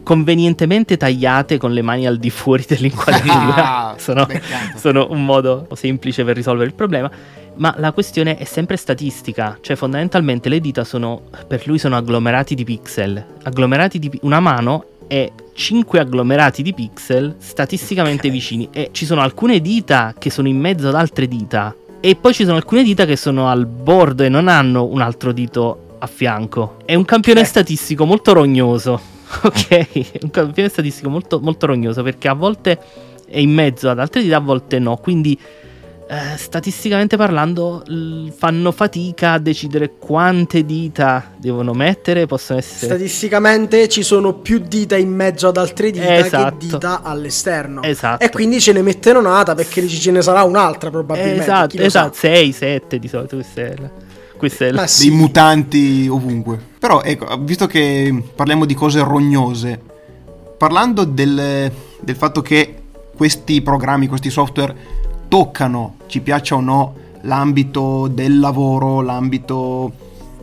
convenientemente 0.08 0.96
tagliate 0.96 1.58
con 1.58 1.74
le 1.74 1.82
mani 1.82 2.08
al 2.08 2.16
di 2.18 2.30
fuori 2.30 2.64
dell'inquadratura. 2.66 3.90
Ah, 3.90 3.96
sono, 3.98 4.26
sono 4.78 5.08
un 5.10 5.26
modo 5.26 5.68
semplice 5.74 6.24
per 6.24 6.34
risolvere 6.38 6.70
il 6.70 6.74
problema. 6.76 7.12
Ma 7.56 7.76
la 7.78 7.92
questione 7.92 8.38
è 8.38 8.46
sempre 8.46 8.78
statistica, 8.78 9.58
cioè 9.60 9.76
fondamentalmente 9.76 10.48
le 10.48 10.62
dita 10.62 10.86
sono, 10.86 11.24
per 11.46 11.68
lui 11.68 11.78
sono 11.78 11.98
agglomerati 11.98 12.56
di 12.56 12.64
pixel. 12.64 13.22
Agglomerati 13.44 14.00
di 14.00 14.18
una 14.22 14.40
mano 14.40 14.86
è 15.08 15.30
5 15.54 16.00
agglomerati 16.00 16.62
di 16.62 16.74
pixel 16.74 17.36
statisticamente 17.40 18.28
Ok. 18.28 18.34
vicini 18.34 18.70
e 18.72 18.90
ci 18.94 19.06
sono 19.06 19.20
alcune 19.20 19.60
dita 19.60 20.14
che 20.18 20.30
sono 20.30 20.48
in 20.48 20.58
mezzo 20.58 20.88
ad 20.88 20.96
altre 20.96 21.28
dita 21.28 21.76
e 22.00 22.16
poi 22.16 22.34
ci 22.34 22.44
sono 22.46 22.56
alcune 22.56 22.84
dita 22.84 23.04
che 23.06 23.18
sono 23.18 23.50
al 23.50 23.66
bordo 23.66 24.24
e 24.24 24.30
non 24.30 24.48
hanno 24.48 24.86
un 24.86 25.02
altro 25.02 25.34
dito 25.34 25.96
a 26.00 26.08
fianco. 26.08 26.78
È 26.86 26.96
un 26.96 27.04
campione 27.04 27.42
Ok. 27.42 27.46
statistico 27.48 28.06
molto 28.06 28.32
rognoso. 28.32 29.16
Ok, 29.44 29.68
è 30.12 30.20
un 30.22 30.32
campione 30.32 30.70
statistico 30.70 31.10
molto, 31.10 31.40
molto 31.40 31.66
rognoso 31.66 32.02
perché 32.04 32.28
a 32.28 32.34
volte 32.34 32.80
è 33.28 33.40
in 33.40 33.52
mezzo 33.52 33.90
ad 33.90 34.00
altre 34.00 34.22
dita, 34.22 34.38
a 34.38 34.40
volte 34.42 34.80
no. 34.80 34.96
Quindi 34.98 35.38
eh, 36.10 36.38
statisticamente 36.38 37.18
parlando 37.18 37.84
l- 37.88 38.30
fanno 38.30 38.72
fatica 38.72 39.34
a 39.34 39.38
decidere 39.40 39.96
quante 40.00 40.64
dita 40.66 41.34
devono 41.38 41.74
mettere. 41.74 42.26
Possono 42.26 42.60
essere... 42.60 42.86
Statisticamente 42.94 43.90
ci 43.90 44.04
sono 44.04 44.34
più 44.36 44.60
dita 44.60 44.96
in 44.96 45.10
mezzo 45.10 45.50
ad 45.50 45.58
altre 45.58 45.92
dita 45.92 46.16
Esatto. 46.16 46.58
che 46.58 46.66
dita 46.66 47.02
all'esterno. 47.04 47.84
Esatto. 47.84 48.24
E 48.24 48.30
quindi 48.30 48.62
ce 48.62 48.72
ne 48.72 48.82
mettono 48.82 49.20
nata 49.20 49.54
perché 49.54 49.86
ce 49.88 50.12
ne 50.12 50.22
sarà 50.22 50.44
un'altra 50.44 50.90
probabilmente. 50.90 51.42
Esatto, 51.42 51.78
esatto, 51.78 52.14
sa. 52.14 52.20
6, 52.20 52.52
7 52.54 53.00
di 53.00 53.08
solito. 53.10 53.36
Questa 53.36 53.62
è 53.62 53.74
la, 53.78 53.90
questa 54.38 54.66
è 54.66 54.72
la- 54.72 54.86
sì. 54.88 55.10
dei 55.10 55.18
mutanti 55.18 56.08
ovunque. 56.10 56.60
Però 56.80 57.02
ecco, 57.02 57.38
visto 57.40 57.68
che 57.68 58.24
parliamo 58.36 58.66
di 58.66 58.74
cose 58.74 59.04
rognose, 59.04 59.80
parlando 60.58 61.04
del, 61.04 61.72
del 62.00 62.16
fatto 62.16 62.42
che 62.42 62.84
questi 63.16 63.62
programmi, 63.62 64.08
questi 64.08 64.30
software 64.30 64.76
toccano, 65.28 65.98
ci 66.06 66.22
piaccia 66.22 66.56
o 66.56 66.62
no, 66.62 66.96
l'ambito 67.22 68.08
del 68.08 68.40
lavoro, 68.40 69.02
l'ambito, 69.02 69.92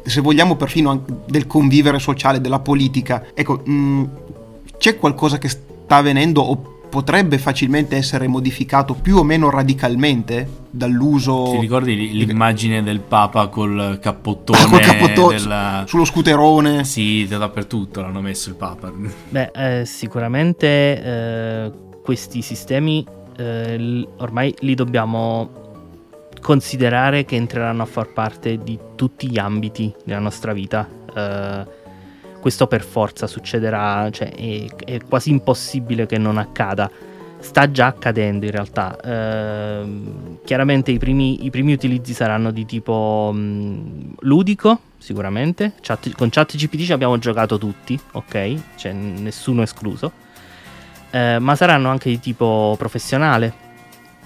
se 0.05 0.21
vogliamo, 0.21 0.57
perfino 0.57 0.91
anche 0.91 1.13
del 1.27 1.47
convivere 1.47 1.99
sociale, 1.99 2.41
della 2.41 2.59
politica. 2.59 3.27
Ecco, 3.33 3.63
mh, 3.65 4.09
c'è 4.77 4.99
qualcosa 4.99 5.39
che 5.39 5.49
sta 5.49 5.97
avvenendo 5.97 6.43
o 6.43 6.74
potrebbe 6.95 7.39
facilmente 7.39 7.97
essere 7.97 8.29
modificato 8.29 8.95
più 8.95 9.17
o 9.17 9.25
meno 9.25 9.51
radicalmente 9.51 10.49
dall'uso 10.71 11.49
Ti 11.51 11.59
ricordi 11.59 12.13
l'immagine 12.13 12.85
del 12.85 13.01
Papa 13.01 13.49
col 13.49 13.99
cappottone? 14.01 14.65
Col 14.67 14.79
cappottone, 14.79 15.39
della- 15.39 15.85
sullo 15.89 16.05
scooterone? 16.05 16.85
Sì, 16.85 17.27
da- 17.29 17.39
dappertutto 17.39 18.01
l'hanno 18.01 18.21
messo 18.21 18.49
il 18.51 18.55
Papa. 18.55 18.93
Beh, 19.29 19.51
eh, 19.53 19.85
sicuramente 19.87 20.67
eh, 21.03 21.73
questi 22.01 22.43
sistemi 22.43 23.05
eh, 23.39 24.07
ormai 24.19 24.55
li 24.61 24.77
dobbiamo 24.77 25.51
considerare 26.41 27.25
che 27.25 27.35
entreranno 27.35 27.83
a 27.83 27.87
far 27.87 28.13
parte 28.13 28.59
di 28.59 28.79
tutti 28.95 29.29
gli 29.29 29.39
ambiti 29.39 29.93
della 30.05 30.21
nostra 30.21 30.53
vita. 30.53 30.89
Eh, 31.13 31.74
questo 32.45 32.67
per 32.67 32.83
forza 32.83 33.27
succederà, 33.27 34.11
cioè 34.11 34.29
è, 34.31 34.67
è 34.85 34.99
quasi 35.09 35.31
impossibile 35.31 36.05
che 36.05 36.19
non 36.19 36.37
accada. 36.37 36.91
Sta 37.39 37.71
già 37.71 37.87
accadendo 37.87 38.45
in 38.45 38.51
realtà. 38.51 38.99
Ehm, 39.03 40.41
chiaramente 40.45 40.91
i 40.91 40.99
primi, 40.99 41.47
i 41.47 41.51
primi 41.51 41.73
utilizzi 41.73 42.13
saranno 42.13 42.51
di 42.51 42.67
tipo 42.67 43.31
mh, 43.33 44.17
ludico, 44.19 44.79
sicuramente. 44.99 45.73
Chat- 45.81 46.13
con 46.13 46.29
ChatGPT 46.29 46.83
ci 46.83 46.93
abbiamo 46.93 47.17
giocato 47.17 47.57
tutti, 47.57 47.99
ok? 48.13 48.57
Cioè 48.77 48.93
nessuno 48.93 49.63
escluso. 49.63 50.13
Eh, 51.13 51.39
ma 51.39 51.57
saranno 51.57 51.89
anche 51.89 52.11
di 52.11 52.21
tipo 52.21 52.75
professionale. 52.77 53.55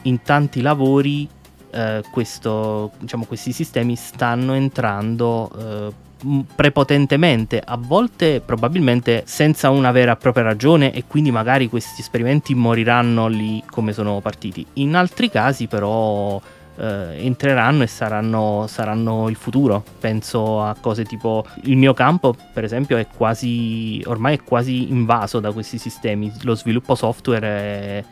In 0.03 0.23
tanti 0.23 0.61
lavori 0.61 1.29
eh, 1.71 2.03
questo, 2.11 2.91
diciamo, 2.99 3.27
questi 3.27 3.53
sistemi 3.53 3.95
stanno 3.95 4.55
entrando 4.55 5.51
eh, 5.57 6.07
prepotentemente, 6.55 7.63
a 7.65 7.77
volte 7.77 8.41
probabilmente 8.45 9.23
senza 9.27 9.71
una 9.71 9.93
vera 9.93 10.13
e 10.13 10.17
propria 10.17 10.45
ragione 10.45 10.93
e 10.93 11.05
quindi 11.07 11.31
magari 11.31 11.69
questi 11.69 12.01
esperimenti 12.01 12.55
moriranno 12.55 13.29
lì 13.29 13.63
come 13.71 13.93
sono 13.93 14.21
partiti. 14.21 14.67
In 14.75 14.97
altri 14.97 15.31
casi 15.31 15.67
però 15.67 16.41
eh, 16.79 17.25
entreranno 17.25 17.83
e 17.83 17.87
saranno, 17.87 18.67
saranno 18.69 19.29
il 19.29 19.37
futuro. 19.37 19.85
Penso 19.99 20.63
a 20.63 20.77
cose 20.81 21.05
tipo 21.05 21.45
il 21.65 21.77
mio 21.77 21.95
campo, 21.95 22.35
per 22.53 22.65
esempio, 22.65 22.97
è 22.97 23.07
quasi 23.07 24.03
ormai 24.07 24.37
è 24.37 24.43
quasi 24.43 24.91
invaso 24.91 25.41
da 25.41 25.53
questi 25.53 25.79
sistemi. 25.79 26.33
Lo 26.43 26.55
sviluppo 26.55 26.95
software 26.95 27.47
è, 27.47 28.05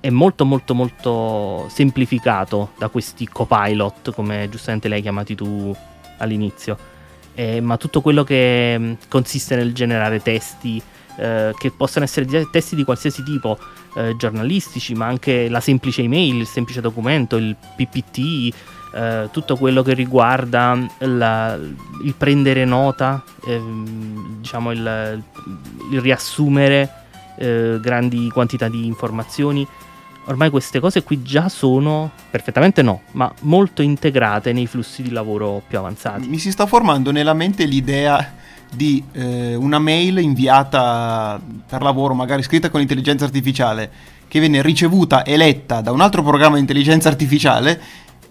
è 0.00 0.10
molto 0.10 0.44
molto 0.44 0.74
molto 0.74 1.66
semplificato 1.68 2.70
da 2.78 2.88
questi 2.88 3.26
copilot, 3.26 4.12
come 4.12 4.48
giustamente 4.50 4.88
l'hai 4.88 5.02
chiamati 5.02 5.34
tu 5.34 5.74
all'inizio. 6.18 6.98
Eh, 7.34 7.60
ma 7.60 7.76
tutto 7.76 8.00
quello 8.00 8.24
che 8.24 8.76
mh, 8.78 8.96
consiste 9.08 9.56
nel 9.56 9.72
generare 9.72 10.20
testi, 10.20 10.82
eh, 11.16 11.52
che 11.56 11.70
possono 11.70 12.04
essere 12.04 12.26
testi 12.50 12.74
di 12.76 12.84
qualsiasi 12.84 13.22
tipo, 13.22 13.58
eh, 13.96 14.14
giornalistici, 14.16 14.94
ma 14.94 15.06
anche 15.06 15.48
la 15.48 15.60
semplice 15.60 16.02
email, 16.02 16.36
il 16.36 16.46
semplice 16.46 16.80
documento, 16.80 17.36
il 17.36 17.56
PPT, 17.76 18.54
eh, 18.94 19.28
tutto 19.30 19.56
quello 19.56 19.82
che 19.82 19.94
riguarda 19.94 20.76
la- 20.98 21.56
il 22.02 22.14
prendere 22.16 22.64
nota, 22.64 23.22
ehm, 23.46 24.38
diciamo 24.40 24.72
il, 24.72 25.22
il 25.92 26.00
riassumere 26.00 26.94
eh, 27.38 27.78
grandi 27.80 28.28
quantità 28.30 28.68
di 28.68 28.84
informazioni. 28.84 29.66
Ormai 30.30 30.48
queste 30.48 30.78
cose 30.78 31.02
qui 31.02 31.22
già 31.22 31.48
sono 31.48 32.08
perfettamente 32.30 32.82
no, 32.82 33.00
ma 33.12 33.32
molto 33.40 33.82
integrate 33.82 34.52
nei 34.52 34.68
flussi 34.68 35.02
di 35.02 35.10
lavoro 35.10 35.60
più 35.66 35.76
avanzati. 35.76 36.28
Mi 36.28 36.38
si 36.38 36.52
sta 36.52 36.66
formando 36.66 37.10
nella 37.10 37.34
mente 37.34 37.64
l'idea 37.64 38.34
di 38.72 39.02
eh, 39.10 39.56
una 39.56 39.80
mail 39.80 40.18
inviata 40.18 41.40
per 41.66 41.82
lavoro, 41.82 42.14
magari 42.14 42.44
scritta 42.44 42.70
con 42.70 42.80
intelligenza 42.80 43.24
artificiale, 43.24 43.90
che 44.28 44.38
viene 44.38 44.62
ricevuta 44.62 45.24
e 45.24 45.36
letta 45.36 45.80
da 45.80 45.90
un 45.90 46.00
altro 46.00 46.22
programma 46.22 46.54
di 46.54 46.60
intelligenza 46.60 47.08
artificiale 47.08 47.82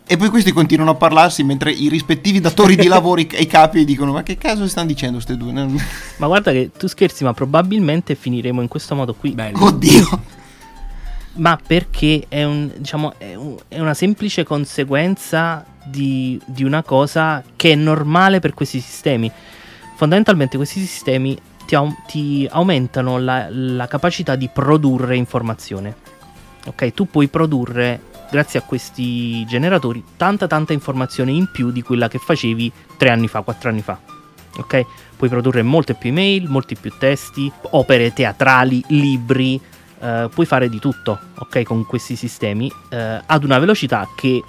e 0.08 0.16
poi 0.16 0.30
questi 0.30 0.54
continuano 0.54 0.92
a 0.92 0.96
parlarsi 0.96 1.44
mentre 1.44 1.70
i 1.70 1.90
rispettivi 1.90 2.40
datori 2.40 2.78
di 2.78 2.88
lavoro 2.90 3.20
e 3.20 3.42
i 3.42 3.46
capi 3.46 3.84
dicono 3.84 4.14
ma 4.14 4.24
che 4.24 4.38
caso 4.38 4.70
stanno 4.70 4.88
dicendo 4.88 5.16
queste 5.16 5.36
due? 5.36 5.52
Ma 5.52 6.28
guarda 6.28 6.54
che 6.54 6.72
tu 6.78 6.88
scherzi, 6.88 7.26
ma 7.26 7.34
probabilmente 7.34 8.16
finiremo 8.16 8.62
in 8.62 8.70
questo 8.70 8.96
modo 8.96 9.14
qui. 9.14 9.32
Bello. 9.32 9.66
Oddio! 9.66 10.38
Ma 11.40 11.58
perché 11.66 12.26
è, 12.28 12.44
un, 12.44 12.70
diciamo, 12.76 13.14
è, 13.18 13.34
un- 13.36 13.58
è 13.68 13.80
una 13.80 13.94
semplice 13.94 14.44
conseguenza 14.44 15.66
di, 15.86 16.40
di 16.46 16.64
una 16.64 16.84
cosa 16.84 17.42
che 17.56 17.72
è 17.72 17.76
normale 17.76 18.40
per 18.40 18.54
questi 18.54 18.82
sistemi. 18.82 19.32
Fondamentalmente 19.96 20.58
questi 20.58 20.80
sistemi 20.82 21.38
ti, 21.66 21.76
ti 22.08 22.48
aumentano 22.52 23.18
la, 23.20 23.48
la 23.50 23.88
capacità 23.88 24.36
di 24.36 24.50
produrre 24.50 25.16
informazione. 25.16 25.96
Ok, 26.66 26.94
tu 26.94 27.10
puoi 27.10 27.30
produrre, 27.30 28.02
grazie 28.30 28.60
a 28.60 28.64
questi 28.64 29.46
generatori, 29.46 30.04
tanta 30.18 30.46
tanta 30.46 30.74
informazione 30.74 31.32
in 31.32 31.50
più 31.52 31.72
di 31.72 31.82
quella 31.82 32.10
che 32.10 32.18
facevi 32.18 32.72
tre 32.98 33.12
anni 33.12 33.30
fa, 33.30 33.42
quattro 33.42 33.70
anni 33.70 33.82
fa. 33.82 33.98
Ok? 34.58 34.86
Puoi 35.16 35.30
produrre 35.30 35.64
molte 35.64 35.94
più 35.94 36.10
email, 36.10 36.50
molti 36.50 36.76
più 36.76 36.92
testi, 36.98 37.50
opere 37.72 38.12
teatrali, 38.12 38.84
libri, 38.88 39.60
eh, 40.00 40.30
puoi 40.34 40.46
fare 40.46 40.70
di 40.70 40.80
tutto, 40.80 41.20
ok, 41.38 41.64
con 41.64 41.86
questi 41.86 42.16
sistemi, 42.16 42.72
eh, 42.90 43.22
ad 43.26 43.44
una 43.44 43.60
velocità 43.60 44.08
che 44.16 44.44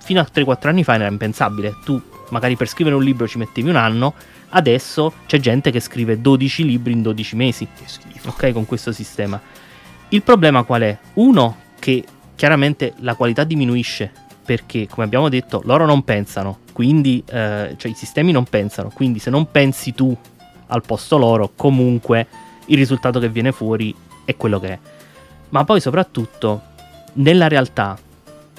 fino 0.00 0.20
a 0.20 0.26
3-4 0.32 0.68
anni 0.68 0.84
fa 0.84 0.94
era 0.94 1.06
impensabile. 1.06 1.76
Tu 1.84 2.00
magari 2.30 2.56
per 2.56 2.68
scrivere 2.68 2.96
un 2.96 3.02
libro 3.02 3.26
ci 3.28 3.38
mettevi 3.38 3.68
un 3.68 3.76
anno, 3.76 4.14
adesso 4.50 5.12
c'è 5.26 5.38
gente 5.38 5.70
che 5.70 5.80
scrive 5.80 6.20
12 6.20 6.64
libri 6.64 6.92
in 6.92 7.02
12 7.02 7.36
mesi, 7.36 7.66
Che 7.76 7.84
schifo. 7.86 8.28
ok, 8.30 8.52
con 8.52 8.66
questo 8.66 8.92
sistema. 8.92 9.40
Il 10.10 10.22
problema 10.22 10.62
qual 10.62 10.82
è? 10.82 10.98
Uno, 11.14 11.56
che 11.78 12.04
chiaramente 12.36 12.94
la 12.98 13.14
qualità 13.14 13.44
diminuisce, 13.44 14.12
perché 14.44 14.86
come 14.88 15.04
abbiamo 15.04 15.28
detto 15.28 15.60
loro 15.64 15.86
non 15.86 16.04
pensano, 16.04 16.60
quindi 16.72 17.22
eh, 17.26 17.74
cioè 17.76 17.90
i 17.90 17.94
sistemi 17.94 18.30
non 18.30 18.44
pensano, 18.44 18.90
quindi 18.94 19.18
se 19.18 19.30
non 19.30 19.50
pensi 19.50 19.92
tu 19.92 20.16
al 20.68 20.82
posto 20.82 21.16
loro, 21.16 21.50
comunque 21.56 22.26
il 22.66 22.76
risultato 22.76 23.18
che 23.18 23.28
viene 23.28 23.50
fuori 23.52 23.94
è 24.26 24.36
quello 24.36 24.60
che 24.60 24.68
è. 24.68 24.78
Ma 25.48 25.64
poi 25.64 25.80
soprattutto, 25.80 26.60
nella 27.14 27.48
realtà, 27.48 27.96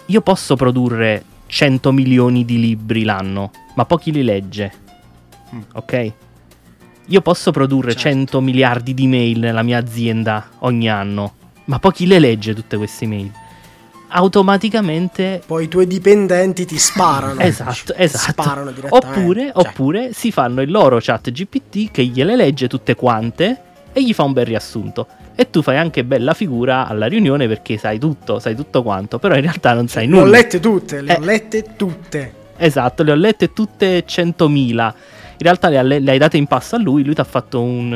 io 0.08 0.22
posso 0.22 0.56
produrre 0.56 1.24
100 1.46 1.92
milioni 1.92 2.44
di 2.46 2.60
libri 2.60 3.04
l'anno, 3.04 3.52
ma 3.76 3.86
pochi 3.86 4.12
li 4.12 4.24
legge. 4.24 4.72
Mm. 5.54 5.60
Ok? 5.74 6.12
Io 7.10 7.22
posso 7.22 7.52
produrre 7.52 7.92
Certo. 7.92 8.10
100 8.10 8.42
miliardi 8.42 8.94
di 8.94 9.08
mail 9.08 9.40
nella 9.40 9.62
mia 9.64 9.78
azienda 9.78 10.50
ogni 10.60 10.90
anno, 10.90 11.34
ma 11.66 11.80
poi 11.80 11.92
chi 11.94 12.08
le 12.08 12.20
legge 12.20 12.54
tutte 12.54 12.76
queste 12.78 13.06
mail? 13.06 13.32
Automaticamente 14.10 15.42
Poi 15.46 15.66
i 15.66 15.68
tuoi 15.68 15.86
dipendenti 15.86 16.66
ti 16.66 16.78
sparano. 16.78 17.42
Esatto, 17.42 17.94
esatto. 17.94 18.42
Sparano 18.42 18.72
direttamente. 18.72 19.20
Oppure, 19.20 19.52
Cioè, 19.54 19.68
oppure 19.68 20.14
si 20.14 20.32
fanno 20.32 20.62
il 20.62 20.72
loro 20.72 21.00
chat 21.02 21.30
GPT 21.30 21.92
che 21.92 22.06
gliele 22.06 22.36
legge 22.38 22.68
tutte 22.68 22.96
quante 22.96 23.62
e 23.92 24.04
gli 24.04 24.14
fa 24.14 24.24
un 24.24 24.34
bel 24.34 24.46
riassunto. 24.46 25.08
E 25.40 25.52
tu 25.52 25.62
fai 25.62 25.78
anche 25.78 26.04
bella 26.04 26.34
figura 26.34 26.88
alla 26.88 27.06
riunione 27.06 27.48
perché 27.48 27.78
sai 27.78 28.00
tutto, 28.00 28.40
sai 28.40 28.56
tutto 28.56 28.82
quanto, 28.82 29.20
però 29.20 29.36
in 29.36 29.42
realtà 29.42 29.74
non 29.74 29.88
sai 29.88 30.08
le 30.08 30.16
ho 30.16 30.20
nulla. 30.22 30.32
lette 30.38 30.60
tutte, 30.60 31.02
le 31.02 31.14
Eh. 31.14 31.18
ho 31.18 31.24
lette 31.24 31.64
tutte. 31.76 32.34
Esatto, 32.58 33.04
le 33.04 33.12
ho 33.12 33.16
lette 33.16 33.54
tutte 33.54 34.04
100.000. 34.04 34.48
In 34.50 34.94
realtà 35.38 35.70
le, 35.70 36.00
le 36.00 36.12
hai 36.12 36.18
date 36.18 36.38
in 36.38 36.48
passo 36.48 36.76
a 36.76 36.80
lui, 36.80 37.04
lui 37.04 37.14
ti 37.14 37.22
ha 37.22 37.24
fatto 37.24 37.62
un, 37.62 37.92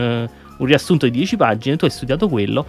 un 0.58 0.66
riassunto 0.68 1.06
di 1.08 1.12
10 1.14 1.36
pagine, 1.38 1.78
tu 1.78 1.86
hai 1.86 1.92
studiato 1.92 2.30
quello. 2.30 2.64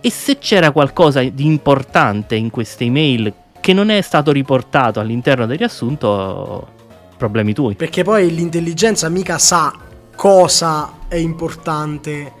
E 0.00 0.10
se 0.10 0.38
c'era 0.38 0.70
qualcosa 0.70 1.22
di 1.22 1.44
importante 1.44 2.36
in 2.36 2.48
queste 2.48 2.84
email 2.84 3.30
che 3.60 3.74
non 3.74 3.90
è 3.90 4.00
stato 4.00 4.32
riportato 4.32 4.98
all'interno 4.98 5.44
del 5.44 5.58
riassunto, 5.58 6.66
problemi 7.18 7.52
tuoi. 7.52 7.74
Perché 7.74 8.02
poi 8.02 8.34
l'intelligenza 8.34 9.10
mica 9.10 9.36
sa 9.36 9.74
cosa 10.16 10.90
è 11.06 11.16
importante 11.16 12.32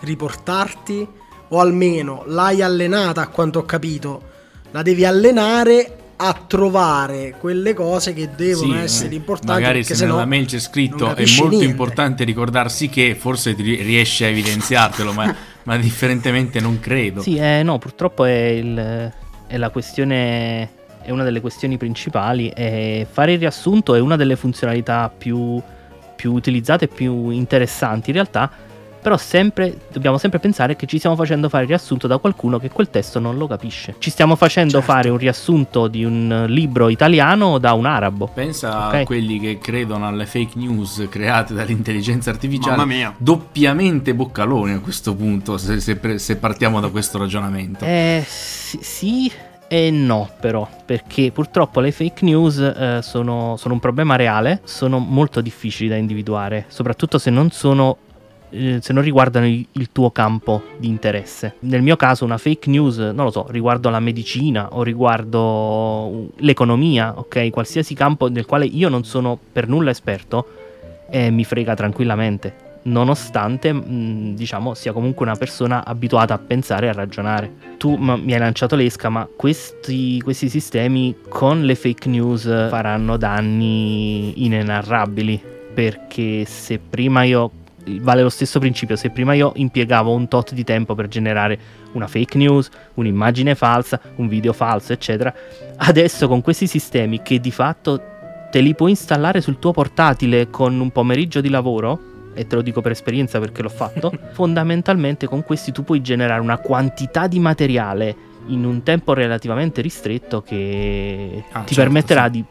riportarti, 0.00 1.06
o 1.48 1.60
almeno 1.60 2.24
l'hai 2.26 2.62
allenata 2.62 3.20
a 3.22 3.28
quanto 3.28 3.60
ho 3.60 3.64
capito. 3.64 4.22
La 4.72 4.82
devi 4.82 5.04
allenare 5.04 5.96
a 6.18 6.32
trovare 6.46 7.34
quelle 7.38 7.74
cose 7.74 8.14
che 8.14 8.30
devono 8.34 8.72
Sì, 8.74 8.78
essere 8.80 9.10
eh, 9.12 9.16
importanti. 9.16 9.52
Magari 9.60 9.84
se 9.84 10.02
nella 10.04 10.24
mail 10.24 10.46
c'è 10.46 10.58
scritto 10.58 11.14
è 11.14 11.24
molto 11.38 11.48
niente. 11.48 11.64
importante 11.66 12.24
ricordarsi 12.24 12.88
che 12.88 13.14
forse 13.14 13.54
ti 13.54 13.62
ri- 13.62 13.82
riesce 13.82 14.24
a 14.24 14.28
evidenziartelo, 14.28 15.12
ma, 15.12 15.34
ma 15.64 15.76
differentemente 15.76 16.58
non 16.58 16.80
credo. 16.80 17.20
Sì, 17.20 17.36
eh, 17.36 17.62
no, 17.62 17.78
purtroppo 17.78 18.24
è, 18.24 18.32
il- 18.46 19.12
è 19.46 19.56
la 19.56 19.70
questione. 19.70 20.70
È 21.02 21.10
una 21.12 21.22
delle 21.22 21.40
questioni 21.40 21.76
principali. 21.76 22.48
E 22.48 23.06
fare 23.08 23.34
il 23.34 23.38
riassunto 23.38 23.94
è 23.94 24.00
una 24.00 24.16
delle 24.16 24.34
funzionalità 24.34 25.08
più, 25.16 25.62
più 26.16 26.32
utilizzate 26.32 26.86
e 26.86 26.88
più 26.88 27.28
interessanti 27.30 28.10
in 28.10 28.14
realtà. 28.14 28.50
Però 29.06 29.16
sempre, 29.18 29.78
dobbiamo 29.92 30.18
sempre 30.18 30.40
pensare 30.40 30.74
che 30.74 30.84
ci 30.86 30.98
stiamo 30.98 31.14
facendo 31.14 31.48
fare 31.48 31.62
il 31.62 31.68
riassunto 31.68 32.08
da 32.08 32.18
qualcuno 32.18 32.58
che 32.58 32.70
quel 32.70 32.90
testo 32.90 33.20
non 33.20 33.38
lo 33.38 33.46
capisce. 33.46 33.94
Ci 34.00 34.10
stiamo 34.10 34.34
facendo 34.34 34.80
Certo. 34.80 34.86
fare 34.92 35.10
un 35.10 35.16
riassunto 35.16 35.86
di 35.86 36.04
un 36.04 36.46
libro 36.48 36.88
italiano 36.88 37.58
da 37.58 37.72
un 37.74 37.86
arabo. 37.86 38.28
Pensa 38.34 38.88
Ok. 38.88 38.94
a 38.94 39.04
quelli 39.04 39.38
che 39.38 39.58
credono 39.58 40.08
alle 40.08 40.26
fake 40.26 40.58
news 40.58 41.06
create 41.08 41.54
dall'intelligenza 41.54 42.30
artificiale. 42.30 42.78
Mamma 42.78 42.92
mia. 42.92 43.14
Doppiamente 43.16 44.12
boccaloni 44.12 44.72
a 44.72 44.80
questo 44.80 45.14
punto, 45.14 45.56
se, 45.56 45.78
se 45.78 46.18
se 46.18 46.36
partiamo 46.38 46.80
da 46.80 46.88
questo 46.88 47.16
ragionamento. 47.16 47.84
Eh, 47.84 48.24
sì, 48.26 48.78
sì 48.82 49.32
e 49.68 49.90
no, 49.92 50.28
però, 50.40 50.68
perché 50.84 51.30
purtroppo 51.30 51.78
le 51.78 51.92
fake 51.92 52.24
news 52.24 52.58
eh, 52.58 52.98
sono, 53.02 53.54
sono 53.56 53.74
un 53.74 53.80
problema 53.80 54.16
reale, 54.16 54.60
sono 54.64 54.98
molto 54.98 55.40
difficili 55.40 55.88
da 55.88 55.94
individuare, 55.94 56.64
soprattutto 56.66 57.18
se 57.18 57.30
non 57.30 57.50
sono. 57.52 57.98
Eh, 58.50 58.78
Se 58.80 58.92
non 58.92 59.02
riguardano 59.02 59.46
il, 59.46 59.88
tuo 59.92 60.10
campo 60.10 60.62
di 60.78 60.88
interesse. 60.88 61.54
Nel 61.60 61.82
mio 61.82 61.96
caso, 61.96 62.24
una 62.24 62.38
fake 62.38 62.68
news, 62.70 62.98
non 62.98 63.24
lo 63.24 63.30
so, 63.30 63.46
riguardo 63.48 63.88
la 63.88 64.00
medicina 64.00 64.68
o 64.72 64.82
riguardo 64.82 65.40
uh, 65.40 66.32
l'economia, 66.38 67.14
ok? 67.16 67.50
Qualsiasi 67.50 67.94
campo 67.94 68.28
nel 68.28 68.46
quale 68.46 68.66
io 68.66 68.88
non 68.88 69.04
sono 69.04 69.38
per 69.52 69.68
nulla 69.68 69.90
esperto, 69.90 70.46
eh, 71.10 71.30
mi 71.30 71.44
frega 71.44 71.74
tranquillamente. 71.74 72.64
Nonostante, 72.82 73.72
mh, 73.72 74.34
diciamo, 74.34 74.74
sia 74.74 74.92
comunque 74.92 75.26
una 75.26 75.34
persona 75.34 75.84
abituata 75.84 76.34
a 76.34 76.38
pensare 76.38 76.86
e 76.86 76.88
a 76.90 76.92
ragionare. 76.92 77.52
Tu 77.78 77.96
ma, 77.96 78.16
mi 78.16 78.32
hai 78.32 78.38
lanciato 78.38 78.76
l'esca, 78.76 79.08
ma 79.08 79.28
questi, 79.34 80.20
questi 80.20 80.48
sistemi 80.48 81.16
con 81.28 81.64
le 81.64 81.74
fake 81.74 82.08
news 82.08 82.44
faranno 82.44 83.16
danni 83.16 84.44
inenarrabili. 84.44 85.42
Perché 85.74 86.44
se 86.44 86.78
prima 86.78 87.24
io. 87.24 87.50
Vale 88.00 88.22
lo 88.22 88.28
stesso 88.28 88.58
principio, 88.58 88.96
se 88.96 89.10
prima 89.10 89.34
io 89.34 89.52
impiegavo 89.54 90.12
un 90.12 90.26
tot 90.26 90.52
di 90.52 90.64
tempo 90.64 90.94
per 90.94 91.06
generare 91.06 91.58
una 91.92 92.08
fake 92.08 92.36
news, 92.36 92.68
un'immagine 92.94 93.54
falsa, 93.54 94.00
un 94.16 94.26
video 94.26 94.52
falso, 94.52 94.92
eccetera, 94.92 95.32
adesso 95.76 96.26
con 96.26 96.40
questi 96.40 96.66
sistemi 96.66 97.22
che 97.22 97.38
di 97.38 97.52
fatto 97.52 98.02
te 98.50 98.60
li 98.60 98.74
puoi 98.74 98.90
installare 98.90 99.40
sul 99.40 99.58
tuo 99.58 99.70
portatile 99.72 100.50
con 100.50 100.78
un 100.80 100.90
pomeriggio 100.90 101.40
di 101.40 101.48
lavoro, 101.48 102.14
e 102.34 102.46
te 102.46 102.56
lo 102.56 102.62
dico 102.62 102.80
per 102.80 102.90
esperienza 102.92 103.38
perché 103.38 103.62
l'ho 103.62 103.68
fatto, 103.68 104.12
fondamentalmente 104.32 105.26
con 105.26 105.44
questi 105.44 105.72
tu 105.72 105.84
puoi 105.84 106.02
generare 106.02 106.40
una 106.40 106.58
quantità 106.58 107.26
di 107.28 107.38
materiale 107.38 108.16
in 108.48 108.64
un 108.64 108.82
tempo 108.82 109.12
relativamente 109.12 109.80
ristretto 109.80 110.42
che 110.42 111.44
Ah, 111.52 111.60
ti 111.60 111.74
certo, 111.74 111.82
permetterà 111.82 112.24
sì. 112.24 112.30
di 112.30 112.44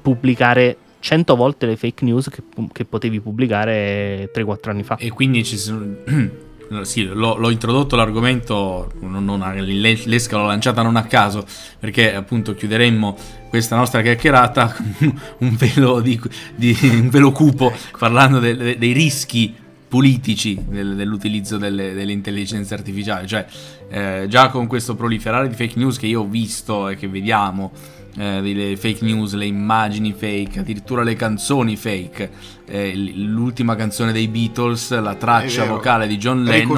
pubblicare 0.00 0.76
100 1.04 1.36
volte 1.36 1.66
le 1.66 1.76
fake 1.76 2.02
news 2.02 2.30
che, 2.30 2.42
che 2.72 2.86
potevi 2.86 3.20
pubblicare 3.20 4.30
3-4 4.34 4.70
anni 4.70 4.82
fa. 4.84 4.96
E 4.96 5.10
quindi 5.10 5.44
ci 5.44 5.58
sono. 5.58 5.96
Sì, 6.80 7.04
l'ho, 7.04 7.36
l'ho 7.36 7.50
introdotto 7.50 7.94
l'argomento, 7.94 8.90
non, 9.00 9.22
non 9.22 9.38
l'esca 9.54 10.38
l'ho 10.38 10.46
lanciata 10.46 10.80
non 10.80 10.96
a 10.96 11.04
caso, 11.04 11.44
perché 11.78 12.14
appunto 12.14 12.54
chiuderemmo 12.54 13.16
questa 13.50 13.76
nostra 13.76 14.00
chiacchierata 14.00 14.72
con 14.74 15.20
un 15.40 15.56
velo, 15.56 16.00
di, 16.00 16.18
di- 16.56 16.76
un 16.82 17.10
velo 17.10 17.32
cupo 17.32 17.70
parlando 17.96 18.38
de- 18.38 18.78
dei 18.78 18.92
rischi 18.92 19.54
politici 19.86 20.58
del- 20.66 20.96
dell'utilizzo 20.96 21.58
delle, 21.58 22.10
intelligenze 22.10 22.72
artificiali. 22.72 23.28
Cioè, 23.28 23.46
eh, 23.90 24.26
già 24.28 24.48
con 24.48 24.66
questo 24.66 24.94
proliferare 24.96 25.48
di 25.48 25.54
fake 25.54 25.78
news 25.78 25.98
che 25.98 26.06
io 26.06 26.22
ho 26.22 26.26
visto 26.26 26.88
e 26.88 26.96
che 26.96 27.08
vediamo 27.08 27.72
eh, 28.16 28.40
delle 28.42 28.76
fake 28.76 29.04
news, 29.04 29.34
le 29.34 29.46
immagini 29.46 30.12
fake, 30.12 30.60
addirittura 30.60 31.02
le 31.02 31.14
canzoni 31.14 31.76
fake. 31.76 32.30
Eh, 32.66 32.94
l'ultima 33.14 33.74
canzone 33.76 34.12
dei 34.12 34.28
Beatles, 34.28 34.98
la 35.00 35.14
traccia 35.14 35.64
vocale 35.64 36.06
di 36.06 36.16
John 36.16 36.42
Lennon 36.44 36.76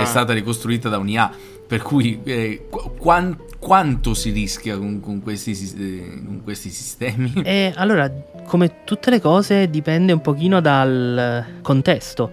è 0.00 0.04
stata 0.04 0.32
ricostruita 0.32 0.88
da 0.88 0.98
un'IA. 0.98 1.30
Per 1.66 1.82
cui 1.82 2.20
eh, 2.22 2.66
qu- 2.70 2.96
quan- 2.96 3.36
quanto 3.58 4.14
si 4.14 4.30
rischia 4.30 4.78
con, 4.78 5.00
con 5.00 5.20
questi, 5.20 5.50
eh, 5.76 6.22
con 6.24 6.40
questi 6.44 6.70
sistemi? 6.70 7.32
E 7.42 7.72
allora, 7.74 8.08
come 8.46 8.84
tutte 8.84 9.10
le 9.10 9.20
cose, 9.20 9.68
dipende 9.68 10.12
un 10.12 10.20
pochino 10.20 10.60
dal 10.60 11.44
contesto. 11.62 12.30